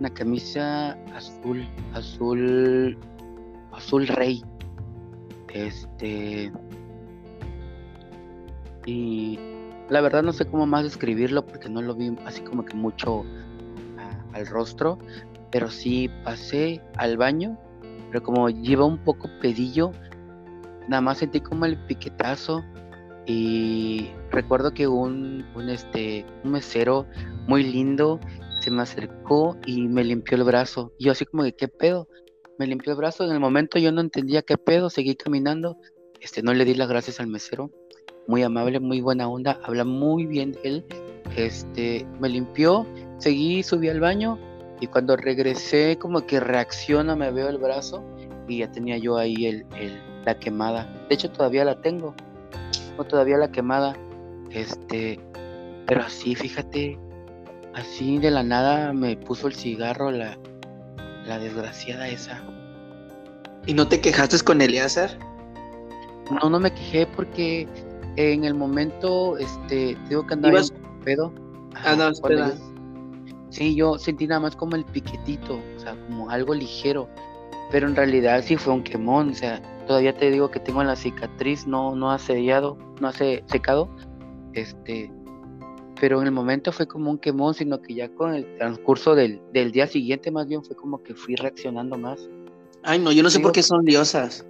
[0.00, 1.64] una camisa azul,
[1.94, 2.98] azul,
[3.70, 4.42] azul rey.
[5.54, 6.50] Este,
[8.84, 9.38] y
[9.88, 13.22] la verdad no sé cómo más describirlo porque no lo vi así como que mucho
[14.32, 14.98] al rostro,
[15.52, 17.56] pero sí pasé al baño,
[18.10, 19.92] pero como lleva un poco pedillo,
[20.88, 22.62] nada más sentí como el piquetazo
[23.26, 27.06] y recuerdo que un, un, este, un mesero
[27.46, 28.18] muy lindo
[28.60, 30.92] se me acercó y me limpió el brazo.
[30.98, 32.08] Yo así como que, ¿qué pedo?
[32.58, 33.24] Me limpió el brazo.
[33.24, 35.76] En el momento yo no entendía qué pedo, seguí caminando.
[36.20, 37.70] Este, no le di las gracias al mesero.
[38.26, 40.84] Muy amable, muy buena onda, habla muy bien de él.
[41.36, 42.86] Este, me limpió,
[43.18, 44.38] seguí, subí al baño
[44.80, 48.04] y cuando regresé como que reacciona, me veo el brazo
[48.48, 49.66] y ya tenía yo ahí el,
[50.32, 50.86] la quemada.
[51.08, 52.14] De hecho todavía la tengo
[53.04, 53.96] todavía la quemada.
[54.50, 55.20] Este,
[55.86, 56.98] pero así, fíjate,
[57.74, 60.38] así de la nada me puso el cigarro la,
[61.26, 62.42] la desgraciada esa.
[63.66, 65.10] ¿Y no te quejaste con Eleazar?
[66.30, 67.68] No, no me quejé porque
[68.16, 71.32] en el momento, este, digo que andaba en pedo.
[71.84, 72.52] Ah, no, espera.
[73.50, 77.08] sí, yo sentí nada más como el piquetito, o sea, como algo ligero.
[77.70, 80.94] Pero en realidad sí fue un quemón, o sea, todavía te digo que tengo la
[80.94, 83.88] cicatriz, no, no ha sellado, no ha secado,
[84.52, 85.10] este,
[86.00, 89.40] pero en el momento fue como un quemón, sino que ya con el transcurso del,
[89.52, 92.28] día siguiente más bien fue como que fui reaccionando más.
[92.84, 94.46] Ay, no, yo no sé por qué son diosas.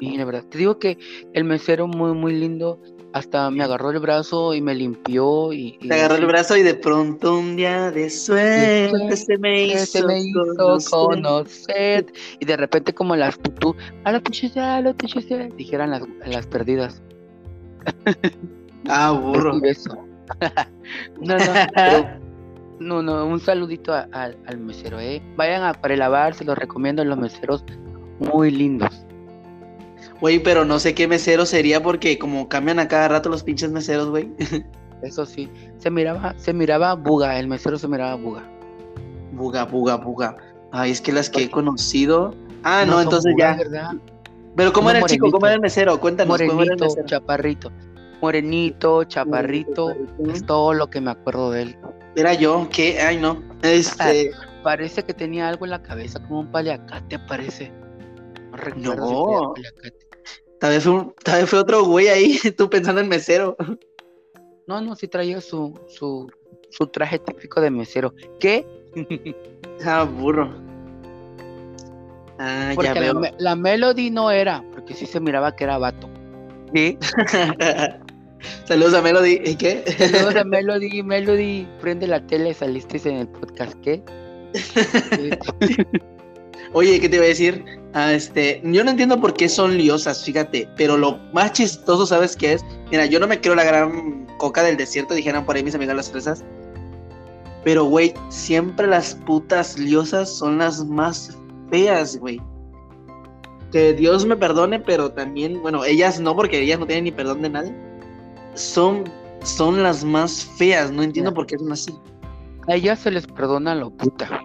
[0.00, 0.44] Sí, la verdad.
[0.48, 0.98] Te digo que
[1.34, 2.80] el mesero muy, muy lindo,
[3.12, 5.78] hasta me agarró el brazo y me limpió y...
[5.78, 10.06] Te agarró el brazo y de pronto un día de suerte se me hizo,
[10.90, 12.06] conocer.
[12.38, 17.02] Y de repente como las tutú, a la ya, la ya, dijeran las, las perdidas.
[18.88, 19.60] Ah, burro.
[21.20, 22.20] no, no,
[22.78, 25.20] no, no, un saludito al mesero, eh.
[25.36, 27.64] Vayan a prelavar, se los recomiendo los meseros
[28.20, 29.04] muy lindos.
[30.20, 33.70] Güey, pero no sé qué mesero sería porque como cambian a cada rato los pinches
[33.70, 34.30] meseros, güey.
[35.02, 35.48] Eso sí,
[35.78, 38.42] se miraba, se miraba buga, el mesero se miraba buga.
[39.32, 40.36] Buga, buga, buga.
[40.72, 42.34] Ay, es que las que he conocido.
[42.62, 43.58] Ah, no, entonces ya.
[44.56, 45.30] Pero ¿cómo era el chico?
[45.30, 45.98] ¿Cómo era el mesero?
[45.98, 46.38] Cuéntanos.
[46.38, 47.72] Morenito, chaparrito.
[48.20, 49.94] Morenito, chaparrito,
[50.32, 51.76] es todo lo que me acuerdo de él.
[52.14, 53.00] Era yo, ¿qué?
[53.00, 53.42] Ay, no.
[53.62, 54.32] Este.
[54.62, 57.72] parece que tenía algo en la cabeza, como un paliacate, parece.
[58.76, 58.94] No.
[58.94, 59.54] No.
[60.60, 63.56] Tal vez, fue, tal vez fue otro güey ahí, tú pensando en mesero.
[64.66, 66.30] No, no, sí traía su, su,
[66.68, 68.14] su traje típico de mesero.
[68.38, 68.66] ¿Qué?
[69.84, 70.54] ah, burro.
[72.38, 73.22] Ah, porque ya veo.
[73.38, 76.10] La, Melody no era, porque sí se miraba que era vato.
[76.74, 76.98] ¿Sí?
[78.64, 79.40] Saludos a Melody.
[79.44, 79.82] ¿Y qué?
[79.98, 81.02] Saludos a Melody.
[81.02, 83.74] Melody, prende la tele, saliste en el podcast.
[83.80, 84.02] ¿Qué?
[86.74, 87.79] Oye, ¿qué te iba a decir?
[87.92, 92.36] Ah, este, yo no entiendo por qué son liosas, fíjate, pero lo más chistoso, ¿sabes
[92.36, 92.64] qué es?
[92.90, 95.96] Mira, yo no me creo la gran coca del desierto, dijeron por ahí mis amigas
[95.96, 96.44] las fresas.
[97.64, 101.36] Pero, güey, siempre las putas liosas son las más
[101.70, 102.40] feas, güey.
[103.72, 107.42] Que Dios me perdone, pero también, bueno, ellas no, porque ellas no tienen ni perdón
[107.42, 107.74] de nadie.
[108.54, 109.04] Son,
[109.42, 111.92] son las más feas, no entiendo por qué son así.
[112.68, 114.40] A ellas se les perdona lo puta,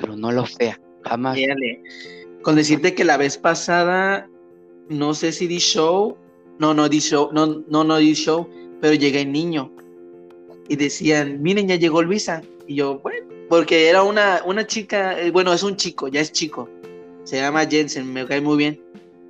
[0.00, 0.78] pero no lo fea.
[1.04, 1.36] Jamás.
[2.42, 4.28] Con decirte que la vez pasada,
[4.88, 6.16] no sé si di show,
[6.58, 8.48] no, no di show, no, no, no di show,
[8.80, 9.70] pero llegué niño.
[10.68, 12.42] Y decían, miren, ya llegó Luisa.
[12.66, 16.32] Y yo, bueno, porque era una, una chica, eh, bueno, es un chico, ya es
[16.32, 16.68] chico.
[17.24, 18.80] Se llama Jensen, me cae muy bien.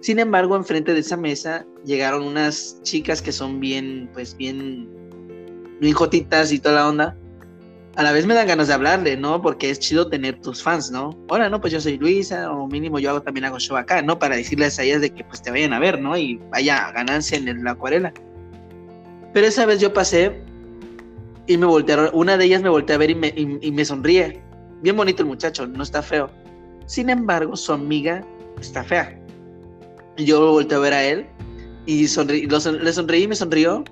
[0.00, 4.88] Sin embargo, enfrente de esa mesa llegaron unas chicas que son bien, pues bien,
[5.80, 7.19] bien jotitas y toda la onda
[8.00, 9.42] a la vez me dan ganas de hablarle, ¿no?
[9.42, 11.10] Porque es chido tener tus fans, ¿no?
[11.28, 14.18] Ahora, no, pues yo soy Luisa, o mínimo yo hago, también hago show acá, ¿no?
[14.18, 16.16] Para decirles a ellas de que pues te vayan a ver, ¿no?
[16.16, 18.14] Y vaya ganancia en la acuarela.
[19.34, 20.40] Pero esa vez yo pasé
[21.46, 24.40] y me voltearon, una de ellas me volteó a ver y me, y, me sonríe.
[24.80, 26.30] Bien bonito el muchacho, no está feo.
[26.86, 28.24] Sin embargo, su amiga
[28.58, 29.14] está fea.
[30.16, 31.26] Yo volteé a ver a él
[31.84, 33.84] y le sonreí y me sonrió.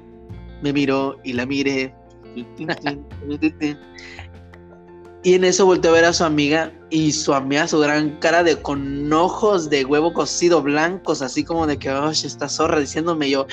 [0.63, 1.93] Me miró y la miré
[5.23, 8.45] y en eso volteó a ver a su amiga y su amiga, su gran cara
[8.45, 13.47] de con ojos de huevo cocido blancos, así como de que, esta zorra, diciéndome yo,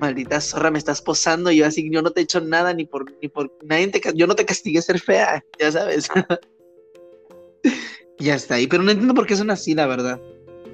[0.00, 1.50] maldita zorra, me estás posando.
[1.50, 4.00] Y yo así, yo no te he hecho nada ni por, ni por nadie te,
[4.14, 6.08] yo no te castigué ser fea, ya sabes.
[8.18, 10.20] y hasta ahí, pero no entiendo por qué son así, la verdad.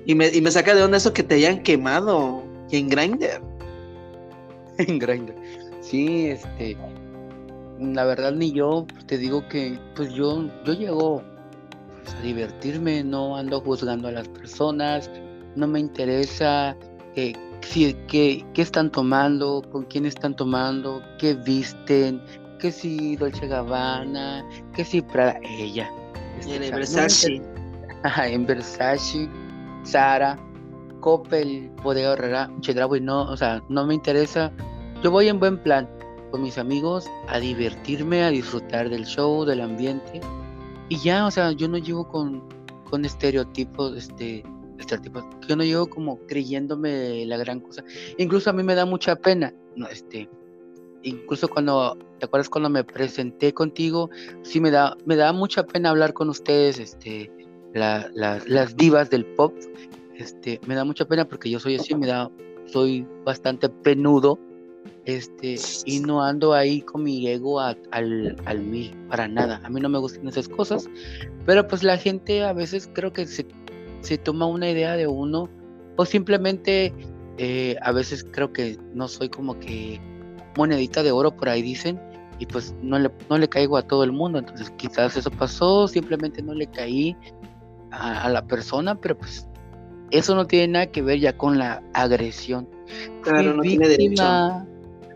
[0.06, 3.42] Y me, y me saca de onda eso que te hayan quemado en Grindr.
[4.78, 5.34] en Grindr.
[5.82, 6.76] Sí, este,
[7.80, 11.22] la verdad ni yo te digo que pues yo yo llego
[12.02, 15.10] pues, a divertirme no ando juzgando a las personas
[15.56, 16.76] no me interesa
[17.14, 22.22] que si qué están tomando con quién están tomando qué visten
[22.58, 25.90] que si Dolce Gabbana que si Prada ella.
[26.38, 27.42] Este, en Versace.
[28.22, 29.28] En Versace
[29.82, 30.38] Sara
[31.00, 34.52] Coppel Bodega Herrera Chedraui no o sea no me interesa.
[35.02, 35.88] Yo voy en buen plan
[36.30, 40.20] con mis amigos a divertirme, a disfrutar del show, del ambiente.
[40.88, 42.42] Y ya, o sea, yo no llevo con,
[42.88, 44.44] con estereotipos, este,
[44.78, 47.84] estereotipos, yo no llevo como creyéndome la gran cosa.
[48.18, 50.28] Incluso a mí me da mucha pena, no, este,
[51.02, 54.10] incluso cuando, ¿te acuerdas cuando me presenté contigo?
[54.42, 57.30] Sí me da, me da mucha pena hablar con ustedes, este,
[57.72, 59.54] las divas del pop,
[60.16, 62.30] este, me da mucha pena porque yo soy así, me da,
[62.66, 64.38] soy bastante penudo
[65.16, 69.60] este, y no ando ahí con mi ego al, al mil, para nada.
[69.64, 70.88] A mí no me gustan esas cosas,
[71.46, 73.46] pero pues la gente a veces creo que se,
[74.00, 75.48] se toma una idea de uno,
[75.96, 76.94] o simplemente
[77.38, 80.00] eh, a veces creo que no soy como que
[80.56, 82.00] monedita de oro por ahí dicen,
[82.38, 85.88] y pues no le, no le caigo a todo el mundo, entonces quizás eso pasó,
[85.88, 87.16] simplemente no le caí
[87.90, 89.46] a, la persona, pero pues
[90.10, 92.68] eso no tiene nada que ver ya con la agresión.
[93.22, 94.22] Claro, no tiene derecho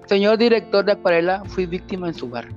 [0.07, 2.49] Señor director de acuarela, fui víctima en su bar.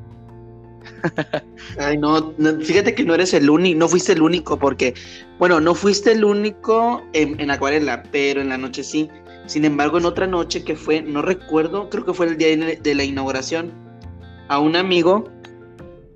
[1.79, 4.93] Ay, no, fíjate que no eres el único, no fuiste el único, porque,
[5.39, 9.09] bueno, no fuiste el único en, acuarela, pero en la noche sí.
[9.45, 12.95] Sin embargo, en otra noche que fue, no recuerdo, creo que fue el día de
[12.95, 13.71] la inauguración,
[14.49, 15.29] a un amigo,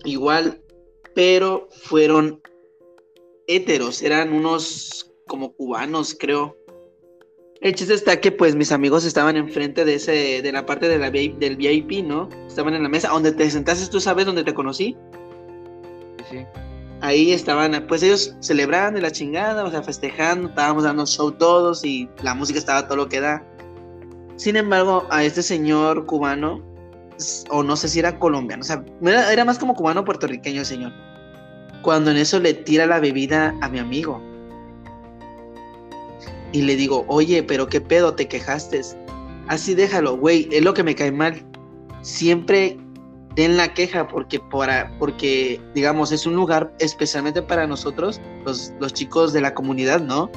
[0.03, 0.61] igual,
[1.15, 2.41] pero fueron
[3.47, 6.57] héteros, eran unos como cubanos, creo.
[7.61, 10.97] El chiste está que pues mis amigos estaban enfrente de ese, de la parte de
[10.97, 12.27] la, del VIP, ¿no?
[12.47, 14.97] Estaban en la mesa donde te sentaste, ¿tú sabes dónde te conocí?
[16.31, 16.39] Sí.
[17.01, 22.09] Ahí estaban, pues ellos celebrando la chingada, o sea, festejando, estábamos dando show todos y
[22.23, 23.43] la música estaba todo lo que da.
[24.37, 26.63] Sin embargo, a este señor cubano,
[27.51, 30.65] o no sé si era colombiano, o sea, era, era más como cubano puertorriqueño el
[30.65, 30.93] señor.
[31.83, 34.30] Cuando en eso le tira la bebida a mi amigo
[36.51, 38.81] y le digo, oye, pero qué pedo, te quejaste.
[39.47, 41.45] Así déjalo, güey, es lo que me cae mal.
[42.01, 42.77] Siempre
[43.35, 48.93] den la queja porque, para, porque digamos, es un lugar especialmente para nosotros, los, los
[48.93, 50.29] chicos de la comunidad, ¿no?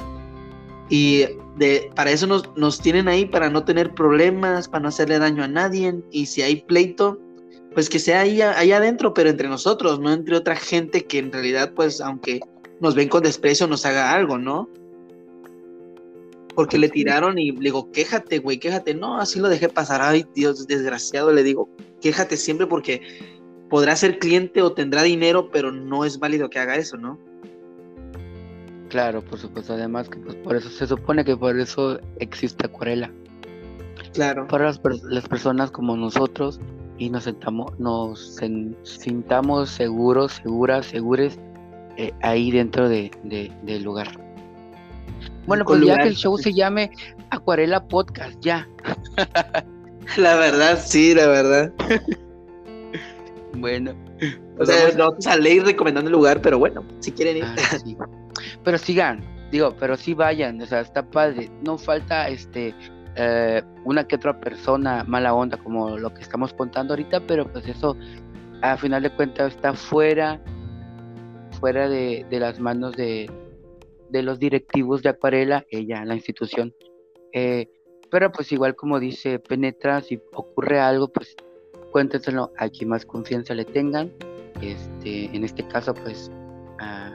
[0.89, 1.25] Y
[1.57, 5.43] de, para eso nos, nos tienen ahí, para no tener problemas, para no hacerle daño
[5.43, 5.95] a nadie.
[6.11, 7.19] Y si hay pleito,
[7.73, 11.31] pues que sea ahí, ahí adentro, pero entre nosotros, no entre otra gente que en
[11.31, 12.39] realidad, pues, aunque
[12.79, 14.69] nos ven con desprecio, nos haga algo, ¿no?
[16.55, 18.93] Porque le tiraron y le digo, quéjate, güey, quéjate.
[18.93, 20.01] No, así lo dejé pasar.
[20.01, 21.69] Ay, Dios, desgraciado, le digo,
[22.01, 23.01] quéjate siempre porque
[23.69, 27.19] podrá ser cliente o tendrá dinero, pero no es válido que haga eso, ¿no?
[28.89, 29.73] Claro, por supuesto.
[29.73, 33.11] Además que pues, por eso se supone que por eso existe acuarela.
[34.13, 34.47] Claro.
[34.47, 36.59] Para las, las personas como nosotros
[36.97, 38.39] y nos sentamos, nos
[38.83, 41.37] sintamos seguros, seguras, segures
[41.97, 44.24] eh, ahí dentro de, del lugar.
[45.47, 46.91] Bueno, pues ya que el show se llame
[47.29, 48.67] Acuarela Podcast, ya.
[50.17, 51.71] la verdad, sí, la verdad.
[53.55, 53.93] bueno.
[54.57, 57.43] O sea, no salí recomendando el lugar, pero bueno, si quieren ir.
[57.45, 57.77] Ah,
[58.63, 61.51] pero sigan, digo, pero sí vayan, o sea, está padre.
[61.61, 62.73] No falta este
[63.15, 67.67] eh, una que otra persona mala onda, como lo que estamos contando ahorita, pero pues
[67.67, 67.95] eso,
[68.61, 70.39] a final de cuentas, está fuera,
[71.59, 73.29] fuera de las manos de,
[74.09, 76.73] de los directivos de Acuarela, ella, la institución.
[77.33, 77.67] Eh,
[78.09, 81.35] pero pues igual como dice Penetra, si ocurre algo, pues
[81.91, 84.11] cuéntenselo a quien más confianza le tengan.
[84.61, 86.31] Este, en este caso, pues
[86.79, 87.11] a,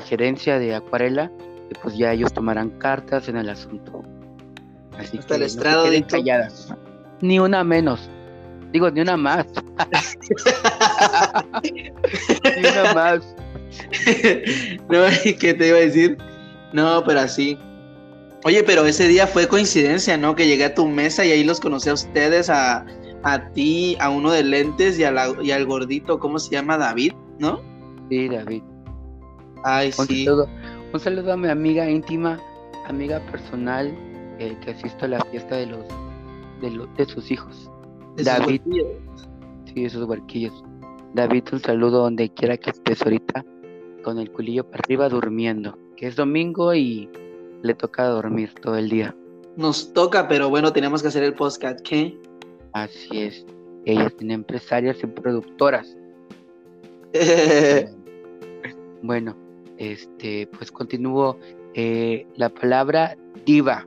[0.00, 1.32] gerencia de Acuarela,
[1.70, 4.02] y pues ya ellos tomarán cartas en el asunto.
[4.98, 6.74] Así Hasta el estrado de calladas.
[7.20, 8.08] Ni una menos.
[8.72, 9.46] Digo, ni una más.
[11.62, 11.90] ni
[12.68, 13.36] una más.
[14.88, 15.04] no,
[15.40, 16.16] ¿qué te iba a decir?
[16.72, 17.58] No, pero así.
[18.44, 20.34] Oye, pero ese día fue coincidencia, ¿no?
[20.36, 22.86] Que llegué a tu mesa y ahí los conocí a ustedes, a,
[23.24, 26.78] a ti, a uno de lentes y, y al gordito, ¿cómo se llama?
[26.78, 27.60] David, ¿no?
[28.08, 28.62] Sí, David.
[29.64, 30.24] Ay, Un sí.
[30.24, 30.48] saludo,
[30.92, 32.38] un saludo a mi amiga íntima,
[32.86, 33.92] amiga personal,
[34.38, 35.84] eh, que asisto a la fiesta de los
[36.60, 37.70] de, de sus hijos.
[38.16, 38.60] David.
[39.64, 40.64] Sí, esos barquillos.
[41.14, 43.44] David, un saludo donde quiera que estés ahorita,
[44.06, 47.10] con el culillo para arriba durmiendo, que es domingo y
[47.62, 49.16] le toca dormir todo el día.
[49.56, 52.16] Nos toca, pero bueno, tenemos que hacer el podcast, ¿qué?
[52.72, 53.44] Así es.
[53.84, 55.96] Ellas son empresarias y productoras.
[59.02, 59.36] Bueno,
[59.76, 61.38] este, pues continúo.
[61.74, 63.86] eh, la palabra diva.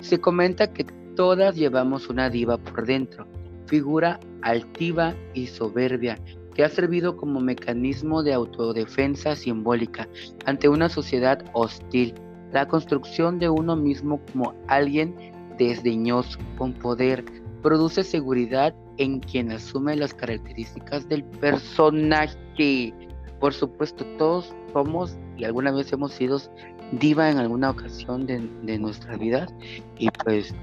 [0.00, 0.84] Se comenta que
[1.16, 3.26] todas llevamos una diva por dentro,
[3.66, 6.18] figura altiva y soberbia,
[6.56, 10.08] que ha servido como mecanismo de autodefensa simbólica
[10.46, 12.14] ante una sociedad hostil.
[12.50, 15.14] La construcción de uno mismo como alguien
[15.58, 17.26] desdeñoso, con poder,
[17.62, 22.94] produce seguridad en quien asume las características del personaje.
[23.38, 26.40] Por supuesto, todos somos y alguna vez hemos sido
[26.92, 29.52] diva en alguna ocasión de, de nuestras vidas
[29.98, 30.54] y pues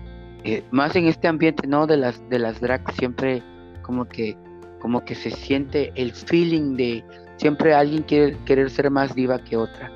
[0.43, 1.85] eh, más en este ambiente, ¿no?
[1.85, 3.43] De las de las drag siempre
[3.83, 4.35] como que
[4.83, 7.03] como que se siente el feeling de
[7.37, 9.91] siempre alguien quiere querer ser más diva que otra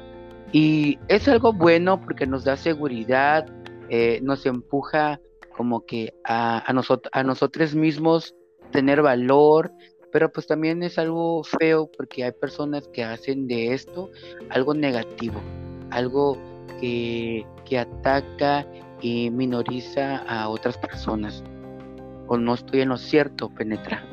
[0.51, 3.45] y es algo bueno porque nos da seguridad,
[3.89, 5.19] eh, nos empuja
[5.55, 8.33] como que a, a, nosot- a nosotros mismos
[8.71, 9.71] tener valor,
[10.11, 14.09] pero pues también es algo feo porque hay personas que hacen de esto
[14.49, 15.41] algo negativo,
[15.89, 16.37] algo
[16.79, 18.65] que, que ataca
[19.01, 21.43] y minoriza a otras personas.
[22.27, 24.03] O no estoy en lo cierto, penetra.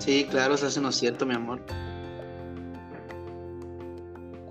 [0.00, 1.60] Sí, claro, se hace no cierto, mi amor.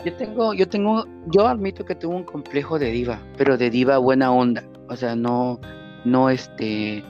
[0.06, 3.98] Yo tengo, yo tengo, yo admito que tengo un complejo de diva, pero de diva
[3.98, 4.64] buena onda.
[4.88, 5.60] O sea, no,
[6.06, 7.04] no este,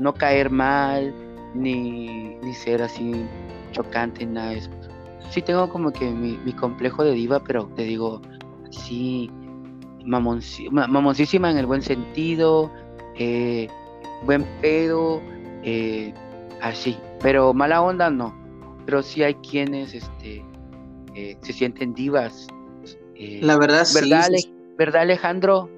[0.00, 1.14] no caer mal,
[1.54, 2.08] ni,
[2.42, 3.12] ni ser así
[3.70, 4.70] chocante, nada de eso.
[5.30, 8.20] Sí tengo como que mi, mi complejo de diva, pero te digo,
[8.70, 9.30] sí,
[10.04, 12.70] mamonci- ma- mamoncísima en el buen sentido,
[13.16, 13.68] eh,
[14.24, 15.20] buen pedo,
[15.62, 16.12] eh,
[16.62, 16.96] así.
[17.22, 18.34] Pero mala onda no.
[18.84, 20.44] Pero sí hay quienes, este,
[21.14, 22.46] eh, se sienten divas.
[23.14, 24.00] eh, La verdad, sí.
[24.00, 25.70] ¿verdad, sí, Ale- ¿Verdad, Alejandro?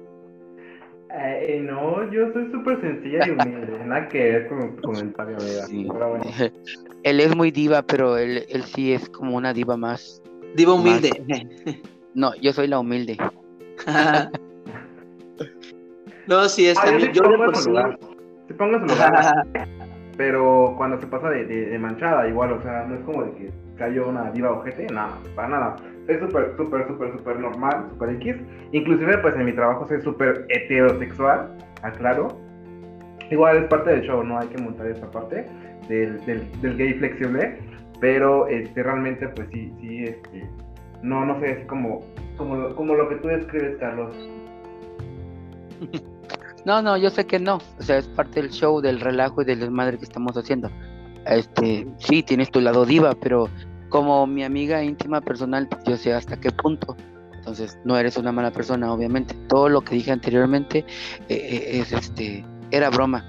[1.11, 3.79] Eh, no, yo soy súper sencilla y humilde.
[3.85, 5.39] Nada que ver con comentario.
[5.39, 5.87] Sí.
[5.91, 6.25] Pero bueno.
[7.03, 10.21] él es muy diva, pero él, él sí es como una diva más.
[10.55, 11.47] Diva humilde.
[12.13, 13.17] No, yo soy la humilde.
[16.27, 17.99] no, sí, es que Ah, a yo yo de pongo su sí- lugar.
[18.47, 19.47] Sí pongo su lugar.
[20.19, 24.09] Pero cuando se pasa de, manchada, igual, o sea, no es como de que cayó
[24.09, 25.75] una diva ojete, nada, para nada.
[26.07, 28.35] Soy súper, súper, súper, súper normal, súper X.
[28.73, 32.37] Inclusive, pues en mi trabajo soy súper heterosexual, aclaro.
[33.31, 35.45] Igual es parte del show, no hay que montar esa parte
[35.87, 37.57] del, del, del gay flexible.
[38.01, 40.49] Pero este, realmente, pues sí, sí, este,
[41.01, 42.01] no, no sé, así como,
[42.35, 44.13] como, como lo que tú describes, Carlos.
[46.69, 47.57] No, no, yo sé que no.
[47.79, 50.69] O sea, es parte del show, del relajo y del desmadre que estamos haciendo.
[51.25, 53.49] Este, sí, tienes tu lado diva, pero
[53.89, 56.95] como mi amiga íntima personal, pues, yo sé hasta qué punto.
[57.33, 59.33] Entonces, no eres una mala persona, obviamente.
[59.47, 60.85] Todo lo que dije anteriormente
[61.27, 63.25] eh, eh, es este, era broma.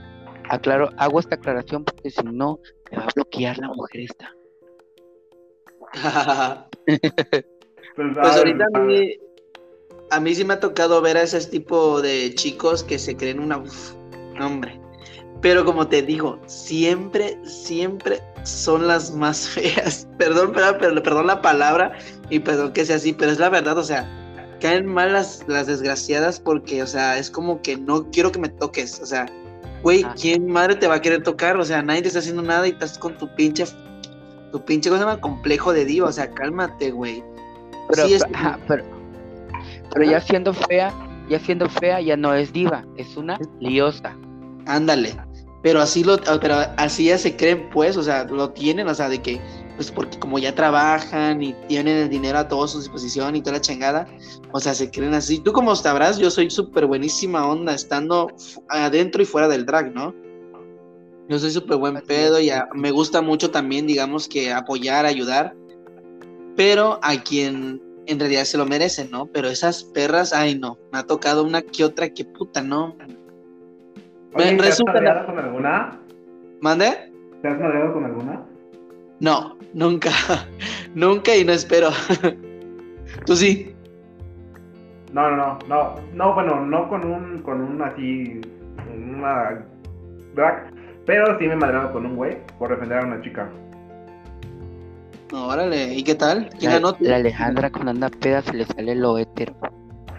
[0.51, 2.59] Aclaro, hago esta aclaración porque si no,
[2.91, 4.35] me va a bloquear la mujer esta.
[6.87, 7.45] Pues,
[7.97, 8.87] Pues ahorita a padre.
[8.87, 9.17] mí,
[10.11, 13.41] a mí sí me ha tocado ver a ese tipo de chicos que se creen
[13.41, 13.59] una...
[13.59, 13.93] uf,
[14.41, 14.81] hombre.
[15.41, 20.07] Pero como te digo, siempre, siempre son las más feas.
[20.19, 21.93] Perdón, pero, perdón la palabra
[22.29, 24.07] y perdón que sea así, pero es la verdad, o sea,
[24.61, 28.49] caen mal las, las desgraciadas porque, o sea, es como que no quiero que me
[28.51, 29.27] toques, o sea,
[29.83, 30.15] güey, Ah.
[30.21, 31.57] ¿quién madre te va a querer tocar?
[31.57, 33.65] O sea, nadie te está haciendo nada y estás con tu pinche,
[34.53, 37.25] tu pinche cosa llama complejo de diva, o sea, cálmate, güey.
[37.89, 38.25] Pero, Sí, es-
[38.69, 38.85] pero,
[39.93, 40.93] pero ya siendo fea,
[41.29, 44.17] ya siendo fea, ya no es diva, es una liosa.
[44.67, 45.17] Ándale.
[45.63, 49.11] Pero así lo, pero así ya se creen, pues, o sea, lo tienen, o sea,
[49.11, 49.39] de que,
[49.77, 53.57] pues porque como ya trabajan y tienen el dinero a toda su disposición y toda
[53.57, 54.07] la chingada,
[54.53, 55.39] o sea, se creen así.
[55.39, 58.29] Tú como sabrás, yo soy súper buenísima onda, estando
[58.71, 60.15] adentro y fuera del drag, ¿no?
[61.29, 65.55] Yo soy súper buen pedo y a- me gusta mucho también, digamos, que apoyar, ayudar,
[66.57, 69.27] pero a quien en realidad se lo merece, ¿no?
[69.27, 72.97] Pero esas perras, ay no, me ha tocado una que otra que puta, ¿no?
[74.35, 76.01] Oye, ¿te has madreado con alguna?
[76.61, 77.13] ¿Mande?
[77.43, 78.47] ¿Te has madreado con alguna?
[79.21, 80.11] No, nunca,
[80.95, 81.91] nunca y no espero.
[83.27, 83.75] Tú sí.
[85.13, 88.41] No, no, no, no, no, bueno, no con un, con un así,
[88.95, 89.65] una
[90.35, 90.71] drag,
[91.05, 93.51] pero sí me he madreado con un güey por defender a una chica.
[95.33, 96.49] Órale, ¿y qué tal?
[96.59, 96.97] ¿Quién La, ganó?
[97.01, 99.55] la Alejandra con anda peda se le sale lo hétero.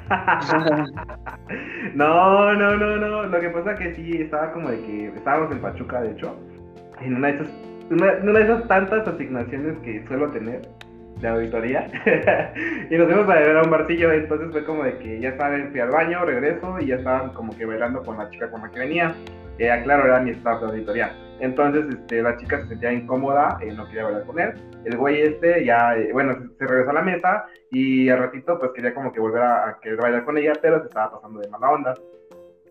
[1.95, 3.23] no, no, no, no.
[3.23, 6.35] Lo que pasa que sí, estaba como de que estábamos en Pachuca, de hecho,
[7.01, 7.47] en una de esas,
[7.89, 10.61] una, una de esas tantas asignaciones que suelo tener
[11.19, 11.87] de auditoría.
[12.89, 15.71] y nos fuimos a beber a un barcillo, entonces fue como de que ya saben,
[15.71, 18.71] fui al baño, regreso y ya estaban como que bailando con la chica con la
[18.71, 19.13] que venía.
[19.59, 21.13] Eh, claro, era mi staff de auditoría.
[21.39, 24.53] Entonces, este, la chica se sentía incómoda, eh, no quería bailar con él.
[24.85, 28.71] El güey este ya, eh, bueno, se regresó a la mesa y al ratito pues
[28.71, 31.69] quería como que volver a, querer bailar con ella, pero se estaba pasando de mala
[31.69, 31.93] onda.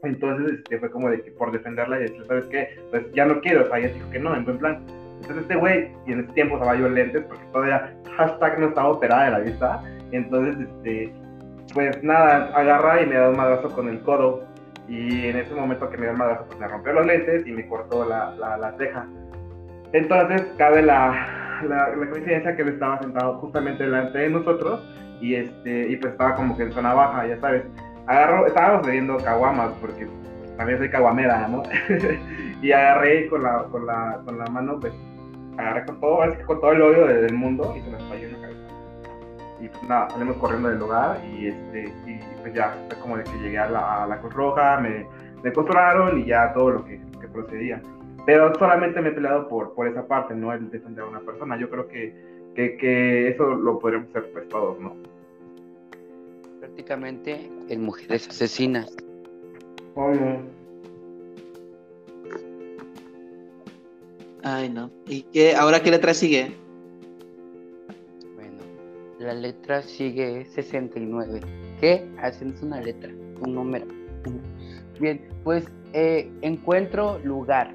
[0.02, 2.80] Entonces este, fue como de que por defenderla y decir, ¿sabes qué?
[2.90, 4.84] Pues ya no quiero, o sea, ella dijo que no, en buen plan.
[5.20, 8.88] Entonces este güey, y en ese tiempo usaba yo lentes porque todavía hashtag no estaba
[8.88, 9.82] operada de la vista.
[10.12, 11.12] Entonces, este,
[11.74, 14.44] pues nada, agarra y me da un madrazo con el codo.
[14.88, 17.52] Y en ese momento que me dio el madrazo, pues me rompió los lentes y
[17.52, 19.06] me cortó la, la, la ceja.
[19.92, 24.80] Entonces cabe la, la, la, coincidencia que él estaba sentado justamente delante de nosotros
[25.20, 27.64] y, este, y pues estaba como que en zona baja, ya sabes.
[28.06, 30.08] Agarro, estábamos bebiendo caguamas porque
[30.56, 31.62] también soy caguamera, ¿no?
[32.62, 34.92] y agarré con la, con la, con la mano, pues
[35.58, 38.26] agarré con todo, es que con todo el odio del mundo y se me falló
[38.26, 38.60] en la cabeza.
[39.60, 43.24] Y pues nada, salimos corriendo del lugar y este, y pues ya, fue como de
[43.24, 45.06] que llegué a la, a Cruz Roja, me,
[45.42, 47.00] me y ya todo lo que
[47.32, 47.80] procedía.
[48.26, 51.58] Pero solamente me he peleado por, por esa parte, no el defender a una persona.
[51.58, 52.14] Yo creo que,
[52.54, 54.94] que, que eso lo podríamos hacer pues todos, ¿no?
[56.60, 58.94] Prácticamente en mujeres asesinas.
[59.94, 60.40] Obvio.
[64.42, 64.90] Ay, no.
[65.06, 65.54] ¿Y qué?
[65.54, 66.52] ¿Ahora qué letra sigue?
[68.34, 68.62] Bueno,
[69.18, 71.40] la letra sigue 69.
[71.80, 72.06] ¿Qué?
[72.18, 73.10] Hacemos una letra,
[73.40, 73.86] un número.
[74.98, 77.72] Bien, pues eh, encuentro lugar.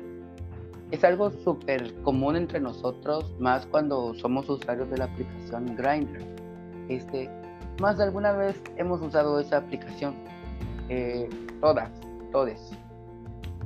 [0.91, 6.19] Es algo súper común entre nosotros, más cuando somos usuarios de la aplicación Grindr.
[6.89, 7.29] Este,
[7.81, 10.15] más de alguna vez hemos usado esa aplicación.
[10.89, 11.27] Eh,
[11.59, 11.89] todas,
[12.31, 12.71] todes.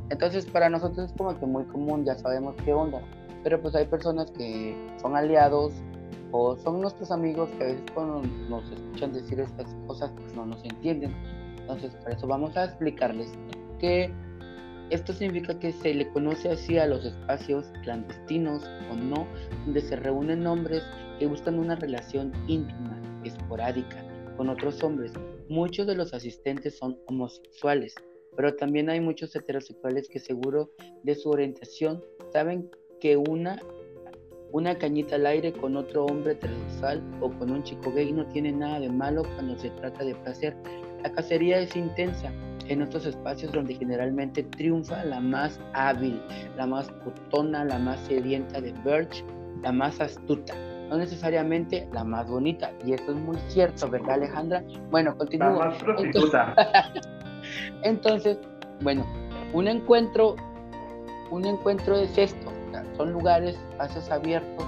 [0.09, 3.01] Entonces para nosotros es como que muy común, ya sabemos qué onda.
[3.43, 5.73] Pero pues hay personas que son aliados
[6.31, 10.45] o son nuestros amigos que a veces cuando nos escuchan decir estas cosas pues no
[10.45, 11.13] nos entienden.
[11.59, 13.31] Entonces por eso vamos a explicarles
[13.79, 14.11] que
[14.89, 19.27] esto significa que se le conoce así a los espacios clandestinos o no,
[19.65, 20.83] donde se reúnen hombres
[21.19, 24.03] que buscan una relación íntima, esporádica,
[24.35, 25.11] con otros hombres.
[25.47, 27.93] Muchos de los asistentes son homosexuales,
[28.35, 30.71] pero también hay muchos heterosexuales que seguro
[31.03, 33.59] de su orientación saben que una,
[34.51, 38.51] una cañita al aire con otro hombre heterosexual o con un chico gay no tiene
[38.51, 40.55] nada de malo cuando se trata de placer.
[41.03, 42.33] La cacería es intensa
[42.69, 46.21] en estos espacios donde generalmente triunfa la más hábil,
[46.55, 49.25] la más putona, la más sedienta de Birch,
[49.63, 50.53] la más astuta,
[50.89, 52.71] no necesariamente la más bonita.
[52.85, 54.63] Y eso es muy cierto, ¿verdad Alejandra?
[54.91, 55.49] Bueno, continúo.
[55.49, 56.55] La más prostituta.
[57.83, 58.37] Entonces,
[58.81, 59.05] bueno,
[59.53, 60.35] un encuentro,
[61.31, 62.51] un encuentro es esto,
[62.95, 64.65] son lugares, espacios abiertos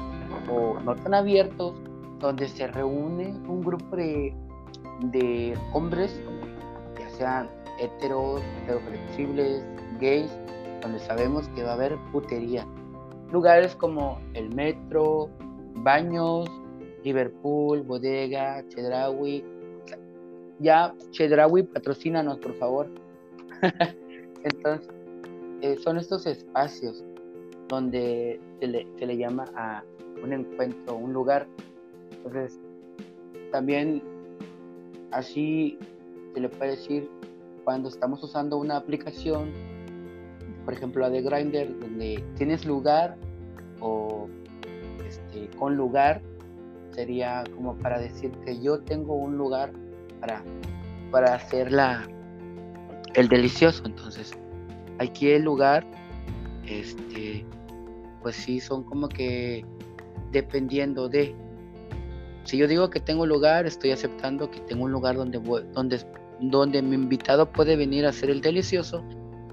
[0.51, 1.75] o no tan abiertos,
[2.19, 4.33] donde se reúne un grupo de,
[5.01, 6.19] de hombres,
[6.99, 9.63] ya sean heteros, heteroflexibles,
[9.99, 10.31] gays,
[10.81, 12.65] donde sabemos que va a haber putería.
[13.31, 15.29] Lugares como el metro,
[15.75, 16.49] baños,
[17.03, 19.43] Liverpool, bodega, Chedraui,
[20.59, 22.87] ya Chedraui, patrocínanos, por favor.
[24.43, 24.89] Entonces,
[25.61, 27.03] eh, son estos espacios
[27.67, 29.83] donde se le, se le, llama a
[30.23, 31.47] un encuentro, un lugar.
[32.11, 32.59] Entonces,
[33.51, 34.03] también
[35.11, 35.77] así
[36.33, 37.09] se le puede decir
[37.63, 39.51] cuando estamos usando una aplicación,
[40.65, 43.17] por ejemplo la de Grindr, donde tienes lugar
[43.79, 44.27] o
[45.07, 46.21] este, con lugar,
[46.91, 49.71] sería como para decir que yo tengo un lugar
[50.19, 50.43] para,
[51.11, 52.07] para hacer la,
[53.15, 53.83] el delicioso.
[53.85, 54.31] Entonces,
[54.99, 55.85] aquí el lugar,
[56.65, 57.45] este,
[58.21, 59.65] pues sí, son como que
[60.31, 61.35] dependiendo de.
[62.43, 65.39] Si yo digo que tengo lugar, estoy aceptando que tengo un lugar donde,
[65.73, 65.99] donde,
[66.41, 69.03] donde mi invitado puede venir a hacer el delicioso.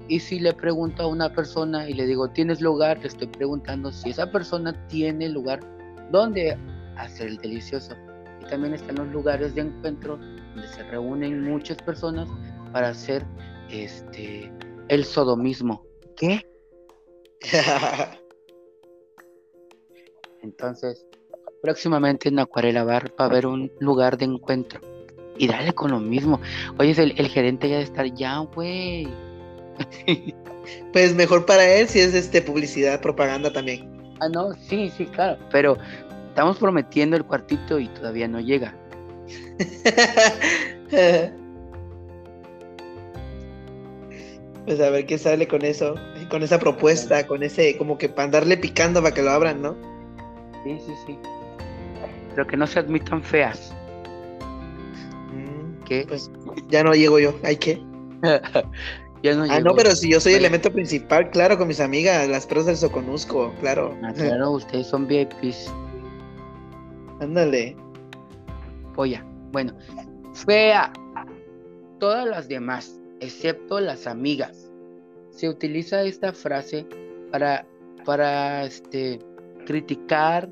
[0.07, 2.99] Y si le pregunto a una persona y le digo, ¿tienes lugar?
[2.99, 5.59] Le estoy preguntando si esa persona tiene lugar
[6.11, 6.57] donde
[6.97, 7.93] hacer el delicioso.
[8.41, 12.27] Y también están los lugares de encuentro donde se reúnen muchas personas
[12.73, 13.23] para hacer
[13.69, 14.51] este
[14.87, 15.85] el sodomismo.
[16.15, 16.43] ¿Qué?
[20.41, 21.05] Entonces,
[21.61, 24.98] próximamente en Acuarela Bar va a haber un lugar de encuentro.
[25.39, 26.39] Y dale con lo mismo.
[26.77, 29.07] Oye, el, el gerente ya de estar ya, güey.
[30.93, 33.89] pues mejor para él si es este publicidad, propaganda también.
[34.19, 35.39] Ah, no, sí, sí, claro.
[35.51, 35.77] Pero
[36.39, 38.73] Estamos prometiendo el cuartito y todavía no llega.
[44.65, 45.95] pues a ver qué sale con eso,
[46.29, 49.75] con esa propuesta, con ese, como que para andarle picando para que lo abran, ¿no?
[50.63, 51.19] Sí, sí, sí.
[52.35, 53.75] Pero que no se admitan feas.
[56.07, 56.31] Pues
[56.69, 57.81] ya no llego yo, hay que.
[59.23, 60.39] ya no Ah, no, pero si yo soy Oye.
[60.39, 63.97] elemento principal, claro, con mis amigas, las perras del Soconusco, claro.
[64.03, 65.73] Ah, claro, ustedes son VIPs.
[67.19, 67.75] Ándale.
[68.95, 69.25] Polla.
[69.51, 69.73] Bueno,
[70.33, 70.93] fea.
[71.99, 74.71] Todas las demás, excepto las amigas.
[75.31, 76.85] Se utiliza esta frase
[77.31, 77.65] para,
[78.05, 79.19] para este,
[79.65, 80.49] criticar,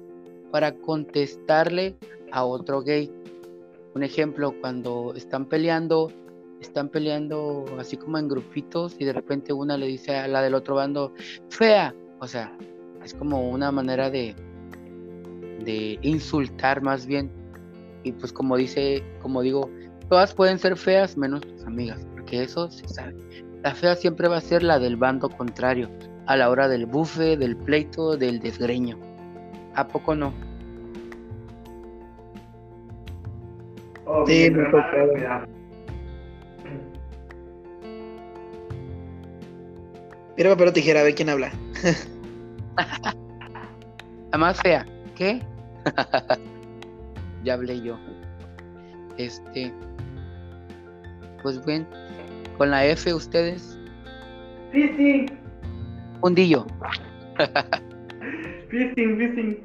[0.52, 1.96] para contestarle
[2.32, 3.12] a otro gay.
[3.98, 6.12] Un ejemplo, cuando están peleando,
[6.62, 10.54] están peleando así como en grupitos y de repente una le dice a la del
[10.54, 11.16] otro bando,
[11.50, 11.96] fea.
[12.20, 12.56] O sea,
[13.04, 14.36] es como una manera de,
[15.66, 17.32] de insultar más bien.
[18.04, 19.68] Y pues como dice, como digo,
[20.10, 23.16] todas pueden ser feas menos tus amigas, porque eso se sabe.
[23.64, 25.90] La fea siempre va a ser la del bando contrario,
[26.28, 29.00] a la hora del bufe, del pleito, del desgreño.
[29.74, 30.36] ¿A poco no?
[34.10, 34.88] Oh, Sí, me pero tocó.
[40.36, 41.52] Piedra, papel o tijera, a ver quién habla.
[44.32, 44.86] La más fea,
[45.16, 45.42] ¿qué?
[47.44, 47.98] ya hablé yo.
[49.18, 49.74] Este,
[51.42, 51.88] pues bien,
[52.58, 53.78] con la F ustedes,
[54.72, 55.26] Fisting,
[56.22, 56.68] hundillo,
[58.70, 59.58] fisting, fisting.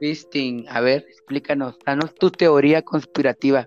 [0.00, 0.66] Fisting.
[0.68, 3.66] A ver, explícanos, danos tu teoría conspirativa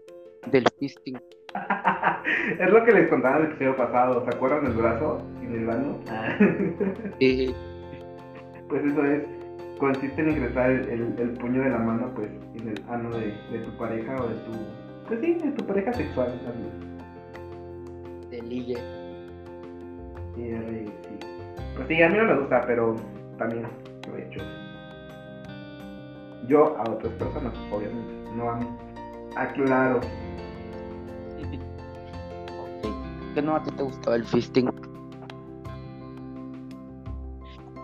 [0.51, 1.19] del fisting.
[2.59, 4.23] es lo que les contaba en el episodio pasado.
[4.29, 5.99] ¿Se acuerdan del brazo y del ano?
[7.19, 7.53] Eh,
[8.69, 9.23] pues eso es.
[9.79, 13.33] Consiste en ingresar el, el- el puño de la mano pues en el ano de,
[13.51, 14.51] de tu pareja o de tu.
[15.07, 16.39] Pues sí, de tu pareja sexual.
[16.47, 16.61] así.
[18.29, 18.75] de ligue.
[20.35, 21.17] Sí, sí.
[21.75, 22.95] Pues sí, a mí no me gusta, pero
[23.39, 23.65] también
[24.07, 24.39] lo he hecho.
[26.51, 28.67] Yo a otras personas, obviamente, no a mí.
[29.37, 30.01] Aclaro.
[32.59, 32.89] Ok.
[33.33, 34.69] ¿Qué no a ti te gustó el fisting?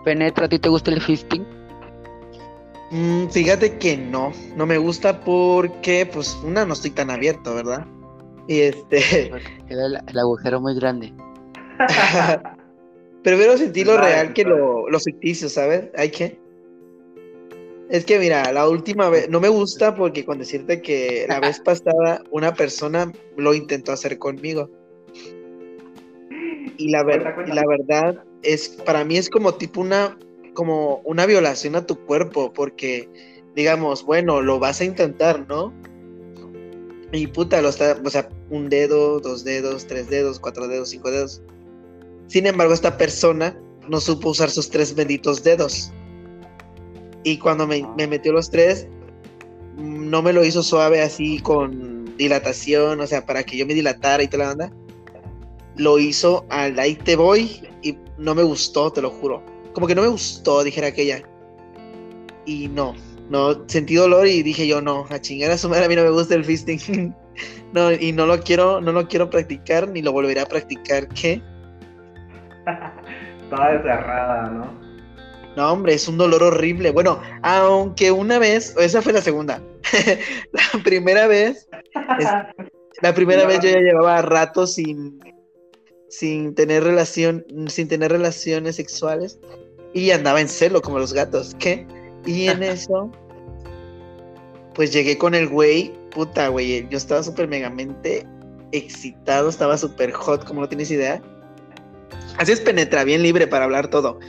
[0.04, 1.46] Penetra, ¿a ti te gusta el fisting?
[2.90, 7.86] Mm, fíjate que no, no me gusta porque, pues, una, no estoy tan abierto, ¿verdad?
[8.48, 9.00] Y este,
[9.66, 11.14] Queda el, el agujero muy grande.
[13.22, 15.88] prefiero sentir lo real que lo, lo ficticio, ¿sabes?
[15.96, 16.38] Hay que.
[17.90, 21.60] Es que mira, la última vez, no me gusta porque con decirte que la vez
[21.60, 24.70] pasada una persona lo intentó hacer conmigo.
[26.76, 30.16] Y la, ver- y la verdad es, para mí es como tipo una,
[30.54, 33.08] como una violación a tu cuerpo, porque
[33.56, 35.72] digamos, bueno, lo vas a intentar, ¿no?
[37.10, 41.10] Y puta, lo está, o sea, un dedo, dos dedos, tres dedos, cuatro dedos, cinco
[41.10, 41.42] dedos.
[42.26, 43.58] Sin embargo, esta persona
[43.88, 45.90] no supo usar sus tres benditos dedos.
[47.24, 48.88] Y cuando me, me metió los tres,
[49.76, 54.22] no me lo hizo suave así con dilatación, o sea, para que yo me dilatara
[54.22, 54.72] y toda la banda.
[55.76, 59.42] Lo hizo al ahí te voy y no me gustó, te lo juro.
[59.72, 61.22] Como que no me gustó, dijera aquella.
[62.44, 62.94] Y no,
[63.30, 66.02] no, sentí dolor y dije yo, no, a chingar a su madre, a mí no
[66.02, 67.14] me gusta el fisting.
[67.72, 71.40] no, y no lo quiero, no lo quiero practicar, ni lo volveré a practicar, ¿qué?
[73.50, 74.87] Toda desgarrada, ¿no?
[75.58, 76.92] No, hombre, es un dolor horrible.
[76.92, 79.60] Bueno, aunque una vez, esa fue la segunda.
[80.52, 81.66] la primera vez,
[82.20, 82.28] es-
[83.02, 85.18] la primera vez yo ya llevaba rato sin,
[86.08, 89.40] sin tener relación, sin tener relaciones sexuales
[89.92, 91.56] y andaba en celo como los gatos.
[91.58, 91.84] ¿Qué?
[92.24, 93.10] Y en eso,
[94.76, 96.88] pues llegué con el güey, puta, güey.
[96.88, 98.24] Yo estaba súper megamente
[98.70, 101.20] excitado, estaba súper hot, como no tienes idea.
[102.36, 104.20] Así es penetra, bien libre para hablar todo.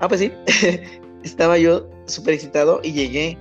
[0.00, 0.32] Ah, pues sí.
[1.22, 3.38] Estaba yo súper excitado y llegué.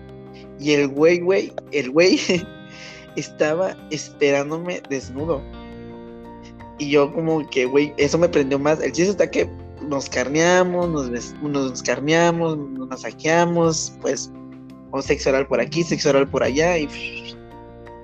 [0.60, 2.19] Y el güey, güey, el güey
[3.15, 5.41] estaba esperándome desnudo.
[6.77, 8.81] Y yo como que, güey, eso me prendió más.
[8.81, 9.49] El chiste está que
[9.81, 14.31] nos carneamos, nos, nos carneamos, nos masajeamos, pues,
[14.91, 16.77] o sexo oral por aquí, sexo oral por allá.
[16.77, 16.88] Y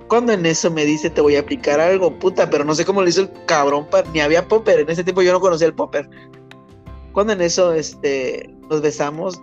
[0.08, 3.02] cuando en eso me dice, te voy a aplicar algo, puta, pero no sé cómo
[3.02, 4.80] lo hizo el cabrón, ni había popper.
[4.80, 6.08] En ese tiempo yo no conocía el popper.
[7.16, 9.40] Cuando en eso, este, nos besamos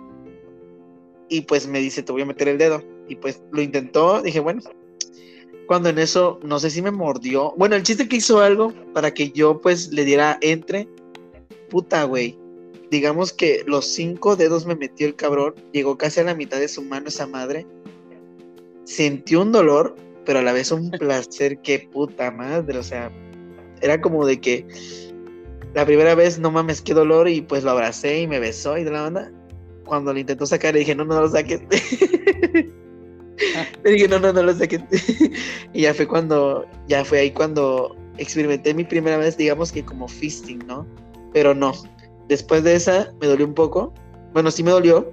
[1.28, 2.80] y pues me dice, te voy a meter el dedo.
[3.08, 4.62] Y pues lo intentó, dije, bueno.
[5.66, 7.52] Cuando en eso, no sé si me mordió.
[7.56, 10.86] Bueno, el chiste que hizo algo para que yo pues le diera entre.
[11.68, 12.38] Puta, güey.
[12.92, 16.68] digamos que los cinco dedos me metió el cabrón, llegó casi a la mitad de
[16.68, 17.66] su mano esa madre.
[18.84, 23.10] Sentí un dolor, pero a la vez un placer, qué puta madre, o sea,
[23.80, 24.64] era como de que
[25.74, 28.84] la primera vez, no mames, qué dolor, y pues lo abracé y me besó y
[28.84, 29.32] de la onda.
[29.84, 31.60] Cuando lo intentó sacar, le dije, no, no lo saques.
[33.82, 34.80] le dije, no, no, no lo saques.
[35.72, 40.06] y ya fue cuando, ya fue ahí cuando experimenté mi primera vez, digamos que como
[40.06, 40.86] fisting, ¿no?
[41.32, 41.72] Pero no.
[42.28, 43.92] Después de esa, me dolió un poco.
[44.32, 45.12] Bueno, sí me dolió.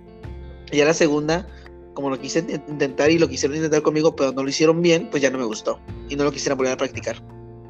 [0.72, 1.48] Y ya la segunda,
[1.96, 5.24] como lo quise intentar y lo quisieron intentar conmigo, pero no lo hicieron bien, pues
[5.24, 5.80] ya no me gustó.
[6.08, 7.22] Y no lo quisiera volver a practicar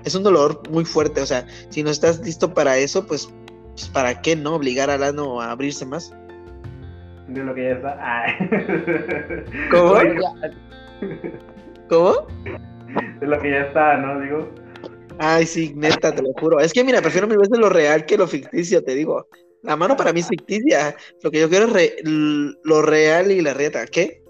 [0.03, 3.31] es un dolor muy fuerte, o sea, si no estás listo para eso, pues,
[3.71, 6.13] pues ¿para qué no obligar al ano a abrirse más?
[7.27, 7.97] De lo que ya está.
[7.99, 8.25] Ah.
[9.71, 9.95] ¿Cómo?
[11.89, 12.27] ¿Cómo?
[13.19, 14.19] De lo que ya está, ¿no?
[14.19, 14.49] Digo.
[15.19, 16.59] Ay, sí, neta, te lo juro.
[16.59, 19.27] Es que mira, prefiero mil veces lo real que lo ficticio, te digo.
[19.61, 20.95] La mano para mí es ficticia.
[21.21, 23.85] Lo que yo quiero es lo real y la reta.
[23.85, 24.23] ¿Qué?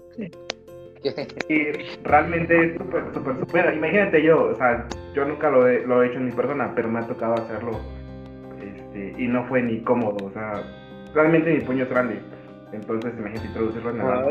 [1.48, 1.64] Y
[2.04, 3.74] realmente es súper, súper, súper.
[3.74, 6.88] Imagínate yo, o sea, yo nunca lo he, lo he hecho en mi persona, pero
[6.88, 7.72] me ha tocado hacerlo.
[8.60, 10.62] Este, y no fue ni cómodo, o sea,
[11.14, 12.20] realmente mi puño es grande.
[12.72, 14.26] Entonces, imagínate introducirlo en la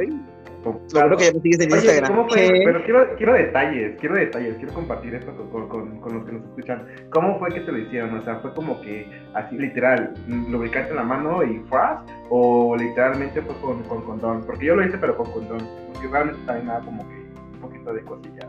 [0.91, 2.15] Claro que ya me sigues en Instagram.
[2.15, 2.61] ¿cómo fue?
[2.65, 6.43] Pero quiero, quiero detalles, quiero detalles, quiero compartir esto con, con, con, los que nos
[6.43, 6.87] escuchan.
[7.09, 8.17] ¿Cómo fue que te lo hicieron?
[8.17, 13.41] O sea, fue como que así literal, lubricarte en la mano y fras, o literalmente
[13.41, 14.43] fue con, con condón.
[14.45, 15.67] Porque yo lo hice, pero con condón.
[15.93, 18.47] Porque realmente también nada como que un poquito de cosilla.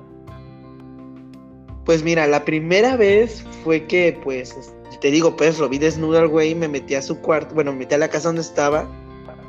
[1.84, 4.54] Pues mira, la primera vez fue que, pues,
[5.00, 7.80] te digo, pues lo vi desnudo al güey, me metí a su cuarto, bueno, me
[7.80, 8.86] metí a la casa donde estaba,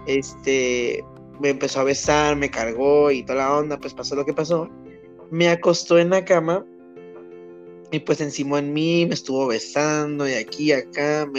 [0.08, 1.04] este,
[1.40, 4.70] me empezó a besar, me cargó y toda la onda, pues pasó lo que pasó.
[5.32, 6.66] Me acostó en la cama
[7.92, 11.30] y pues encima en mí me estuvo besando y aquí y acá,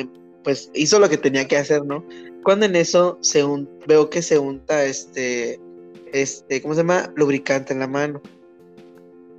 [0.43, 2.05] pues hizo lo que tenía que hacer, ¿no?
[2.43, 3.45] Cuando en eso se
[3.87, 5.59] veo que se unta este,
[6.13, 7.13] este, ¿cómo se llama?
[7.17, 8.21] Lubricante en la mano.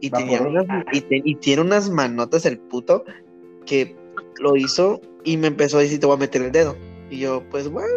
[0.02, 3.06] Y, tenía unas, y, tiene unas manotas el puto
[3.66, 3.96] que
[4.40, 6.76] lo hizo y me empezó a decir, te voy a meter el dedo.
[7.10, 7.88] Y yo, pues bueno,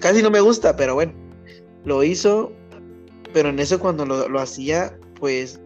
[0.00, 1.29] casi no me gusta, pero bueno
[1.84, 2.52] lo hizo,
[3.32, 5.60] pero en eso cuando lo, hacía, pues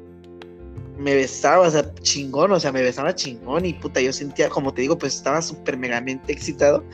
[0.99, 4.73] me besaba, o sea, chingón, o sea, me besaba chingón y puta, yo sentía, como
[4.73, 6.85] te digo, pues estaba súper megamente excitado,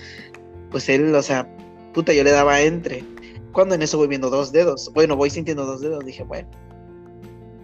[0.71, 1.49] pues él, o sea,
[1.93, 3.05] puta, yo le daba entre.
[3.53, 6.49] Cuando en eso voy viendo dos dedos, bueno, voy sintiendo dos dedos, dije, bueno,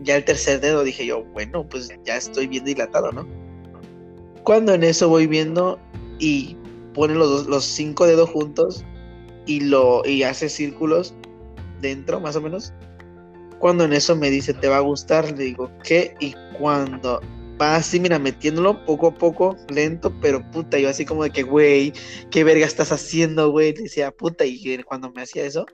[0.02, 3.26] ya el tercer dedo, dije yo, bueno, pues ya estoy bien dilatado, ¿no?
[4.42, 5.78] Cuando en eso voy viendo
[6.18, 6.56] y
[6.94, 8.84] pone los, los cinco dedos juntos
[9.46, 11.14] y, lo, y hace círculos,
[11.80, 12.72] dentro, más o menos.
[13.58, 16.14] Cuando en eso me dice, te va a gustar, le digo, ¿qué?
[16.20, 17.20] Y cuando
[17.60, 21.42] va así, mira, metiéndolo poco a poco, lento, pero puta, yo así como de que,
[21.42, 21.92] güey,
[22.30, 23.72] ¿qué verga estás haciendo, güey?
[23.72, 25.64] Decía, puta, y cuando me hacía eso,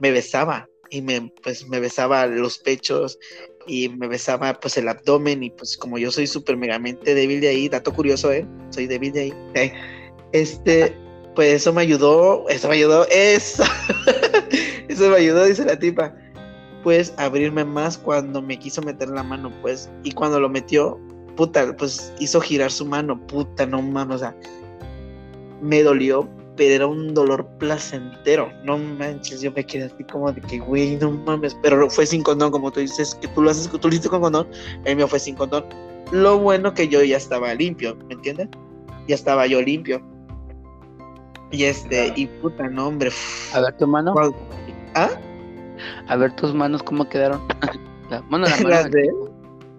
[0.00, 3.18] me besaba, y me, pues, me besaba los pechos,
[3.66, 7.48] y me besaba, pues, el abdomen, y pues, como yo soy súper megamente débil de
[7.48, 8.46] ahí, dato curioso, ¿eh?
[8.70, 9.72] Soy débil de ahí, ¿eh?
[10.32, 10.94] este,
[11.34, 13.64] pues eso me ayudó, eso me ayudó, eso.
[14.88, 16.14] Eso me ayudó, dice la tipa.
[16.82, 19.90] Pues abrirme más cuando me quiso meter la mano, pues.
[20.02, 20.98] Y cuando lo metió,
[21.36, 24.36] puta, pues hizo girar su mano, puta, no mames, o sea,
[25.60, 28.50] me dolió, pero era un dolor placentero.
[28.64, 31.56] No manches, yo me quedé así como de que, güey, no mames.
[31.62, 34.20] Pero fue sin condón, como tú dices, que tú lo haces, tú lo hiciste con
[34.20, 34.48] condón,
[34.84, 35.64] el mío fue sin condón.
[36.10, 38.48] Lo bueno que yo ya estaba limpio, ¿me entiendes?
[39.08, 40.02] Ya estaba yo limpio.
[41.50, 43.10] Y este, y puta, no, hombre.
[43.52, 44.14] A ver tu mano.
[44.94, 45.10] ¿Ah?
[46.08, 47.40] A ver tus manos cómo quedaron.
[48.10, 49.14] la, las de él.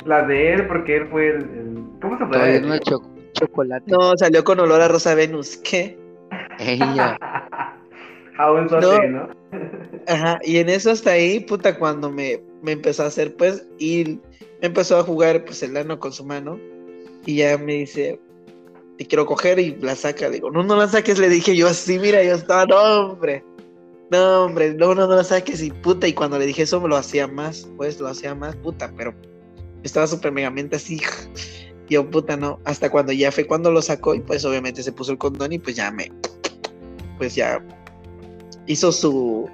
[0.05, 1.83] Las de él, porque él fue el.
[2.01, 2.79] ¿Cómo se puede decir?
[3.33, 3.91] chocolate.
[3.91, 5.57] No, salió con olor a Rosa Venus.
[5.57, 5.97] ¿Qué?
[6.59, 7.17] Ella.
[8.35, 9.07] No.
[9.07, 9.29] ¿no?
[10.07, 14.19] Ajá, y en eso hasta ahí, puta, cuando me, me empezó a hacer, pues, y
[14.61, 16.59] empezó a jugar, pues, el ano con su mano,
[17.25, 18.19] y ya me dice,
[18.97, 21.99] te quiero coger, y la saca, digo, no, no la saques, le dije yo así,
[21.99, 23.43] mira, yo estaba, no, hombre,
[24.13, 26.07] no, hombre, no, no, no lo saques y puta.
[26.07, 29.13] Y cuando le dije eso, me lo hacía más, pues lo hacía más, puta, pero
[29.81, 31.01] estaba súper megamente así.
[31.89, 32.59] Yo, puta, no.
[32.63, 35.59] Hasta cuando ya fue cuando lo sacó y pues obviamente se puso el condón y
[35.59, 36.11] pues ya me.
[37.17, 37.61] Pues ya
[38.67, 39.49] hizo su.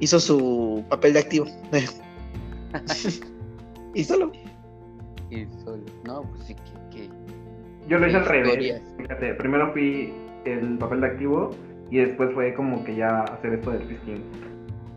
[0.00, 1.46] Hizo su papel de activo.
[3.94, 4.32] y solo.
[5.30, 5.84] Y solo.
[6.04, 6.56] No, pues sí
[6.90, 7.10] que.
[7.86, 8.82] Yo lo hice al revés.
[8.96, 10.12] Fíjate, primero fui
[10.46, 11.54] el papel de activo
[11.90, 14.22] y después fue como que ya hacer esto del fisting.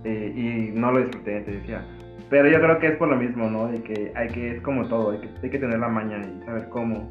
[0.04, 1.86] Eh, y no lo disfruté, te decía.
[2.30, 3.68] Pero yo creo que es por lo mismo, ¿no?
[3.68, 6.46] De que hay que, es como todo, hay que, hay que tener la maña y
[6.46, 7.10] saber cómo.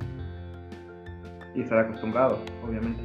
[1.55, 3.03] Y estar acostumbrado, obviamente.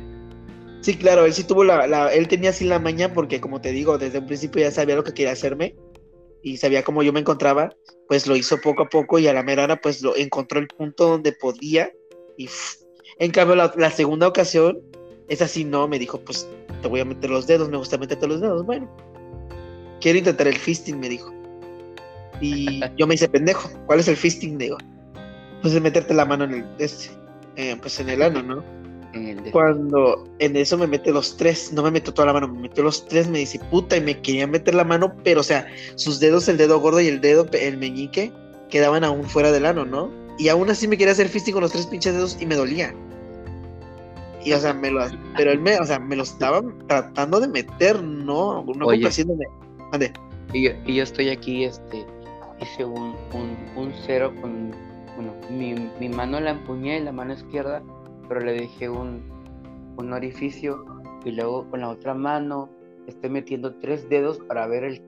[0.82, 3.72] Sí, claro, él sí tuvo la, la, él tenía así la maña porque como te
[3.72, 5.76] digo, desde un principio ya sabía lo que quería hacerme
[6.42, 7.70] y sabía cómo yo me encontraba,
[8.08, 10.68] pues lo hizo poco a poco y a la mera hora pues lo encontró el
[10.68, 11.92] punto donde podía
[12.36, 12.50] y
[13.20, 14.82] en cambio la, la segunda ocasión,
[15.28, 16.50] es así no, me dijo pues
[16.82, 18.90] te voy a meter los dedos, me gusta meterte los dedos, bueno,
[20.02, 21.32] quiero intentar el fisting, me dijo.
[22.42, 24.58] Y yo me hice pendejo, ¿cuál es el fisting?
[24.58, 24.78] Digo,
[25.62, 27.10] pues es meterte la mano en el, este,
[27.56, 28.82] eh, pues en el ano, ¿no?
[29.52, 32.84] Cuando en eso me mete los tres, no me metió toda la mano, me metió
[32.84, 36.22] los tres, me dice puta y me quería meter la mano, pero o sea, sus
[36.22, 38.32] dedos, el dedo gordo y el dedo, el meñique,
[38.70, 40.10] quedaban aún fuera del ano, ¿no?
[40.38, 42.96] Y aún así me quería hacer fisting con los tres pinches dedos y me dolía.
[44.44, 45.02] Y o sea, me lo,
[45.38, 49.46] pero él me, o sea, me lo estaba tratando de meter, no, no complaciéndome.
[49.92, 50.12] Ande.
[50.54, 52.06] Y yo, y yo estoy aquí, este,
[52.60, 54.72] hice un, un, un cero con,
[55.16, 57.84] bueno, mi, mi mano la empuñé, la mano izquierda,
[58.28, 59.22] pero le dejé un,
[59.98, 60.84] un orificio
[61.24, 62.70] y luego con la otra mano
[63.08, 65.02] estoy metiendo tres dedos para ver el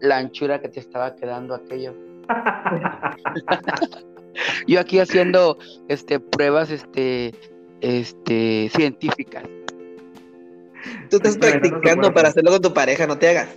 [0.00, 1.94] la anchura que te estaba quedando aquello.
[4.66, 7.32] Yo aquí haciendo este pruebas este
[7.84, 9.44] este científicas.
[11.10, 13.48] Tú estás practicando para hacerlo con tu pareja, no te hagas.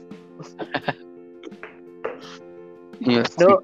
[3.00, 3.62] no,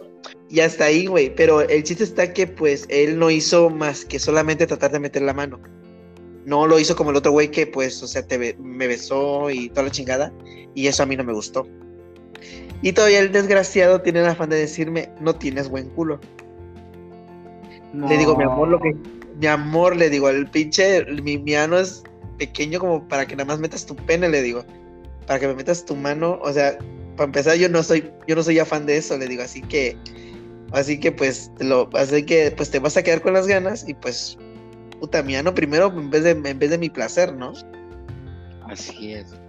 [0.50, 1.34] y hasta ahí, güey.
[1.36, 5.22] Pero el chiste está que, pues, él no hizo más que solamente tratar de meter
[5.22, 5.60] la mano.
[6.46, 9.70] No lo hizo como el otro güey que, pues, o sea, te me besó y
[9.70, 10.34] toda la chingada.
[10.76, 11.68] Y eso a mí no me gustó.
[12.82, 16.20] Y todavía el desgraciado tiene el afán de decirme, no tienes buen culo.
[17.94, 18.96] Le digo, mi amor, lo que.
[19.40, 21.06] Mi amor, le digo, el pinche.
[21.06, 22.04] Mi, mi ano es
[22.38, 24.66] pequeño como para que nada más metas tu pene, le digo.
[25.28, 26.40] Para que me metas tu mano.
[26.44, 26.78] O sea,
[27.16, 29.98] para empezar, yo no soy, yo no soy afán de eso, le digo, así que
[30.74, 33.94] Así que pues lo, así que pues te vas a quedar con las ganas y
[33.94, 34.38] pues
[35.00, 37.54] puta mía, no primero en vez de en vez de mi placer, ¿no?
[38.68, 39.40] Así es.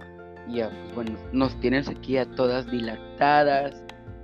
[0.49, 3.73] Ya, pues bueno, nos tienes aquí a todas dilatadas,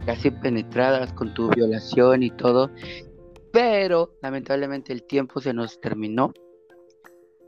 [0.06, 2.70] casi penetradas con tu violación y todo.
[3.52, 6.34] Pero lamentablemente el tiempo se nos terminó.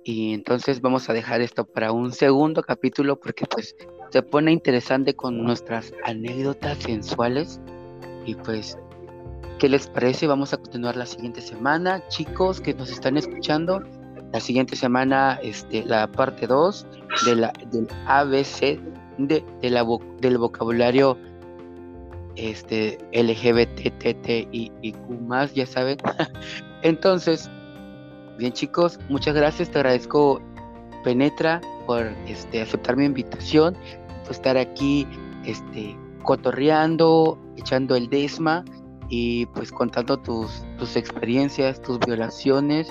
[0.06, 3.76] Y entonces vamos a dejar esto para un segundo capítulo porque pues
[4.10, 7.62] se pone interesante con nuestras anécdotas sensuales.
[8.26, 8.78] Y pues
[9.60, 10.28] ¿Qué les parece?
[10.28, 12.06] Vamos a continuar la siguiente semana.
[12.10, 13.82] Chicos que nos están escuchando,
[14.34, 16.86] la siguiente semana, este, la parte 2
[17.26, 18.78] de la, del ABC
[19.20, 19.86] de, la,
[20.20, 21.18] del vocabulario
[22.36, 25.98] este, LGBT, y Q, ya saben.
[26.84, 27.50] Entonces,
[28.38, 29.70] bien chicos, muchas gracias.
[29.70, 30.42] Te agradezco,
[31.04, 33.76] Penetra, por este, aceptar mi invitación,
[34.24, 35.08] por estar aquí
[35.46, 38.64] este, cotorreando, echando el desma
[39.10, 42.88] y pues contando tus, tus experiencias, tus violaciones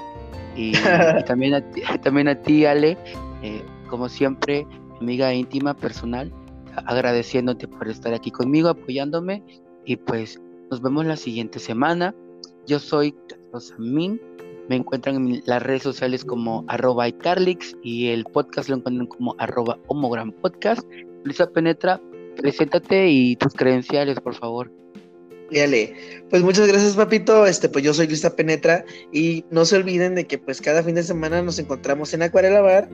[0.56, 0.72] y,
[1.26, 2.98] también, a ti, también a ti, Ale,
[3.42, 4.66] eh, como siempre,
[5.00, 6.32] amiga íntima, personal,
[6.76, 9.42] agradeciéndote por estar aquí conmigo, apoyándome
[9.84, 10.40] y pues
[10.70, 12.14] nos vemos la siguiente semana.
[12.66, 13.74] Yo soy Carlos
[14.68, 19.34] me encuentran en las redes sociales como arroba iCarlix y el podcast lo encuentran como
[19.38, 20.82] arroba homogram podcast.
[21.24, 22.00] Luisa Penetra,
[22.36, 24.70] preséntate y tus credenciales, por favor.
[25.50, 25.94] Dale.
[26.30, 27.46] Pues muchas gracias, papito.
[27.46, 30.94] Este, pues yo soy Luisa Penetra y no se olviden de que pues cada fin
[30.94, 32.88] de semana nos encontramos en Acuarela Bar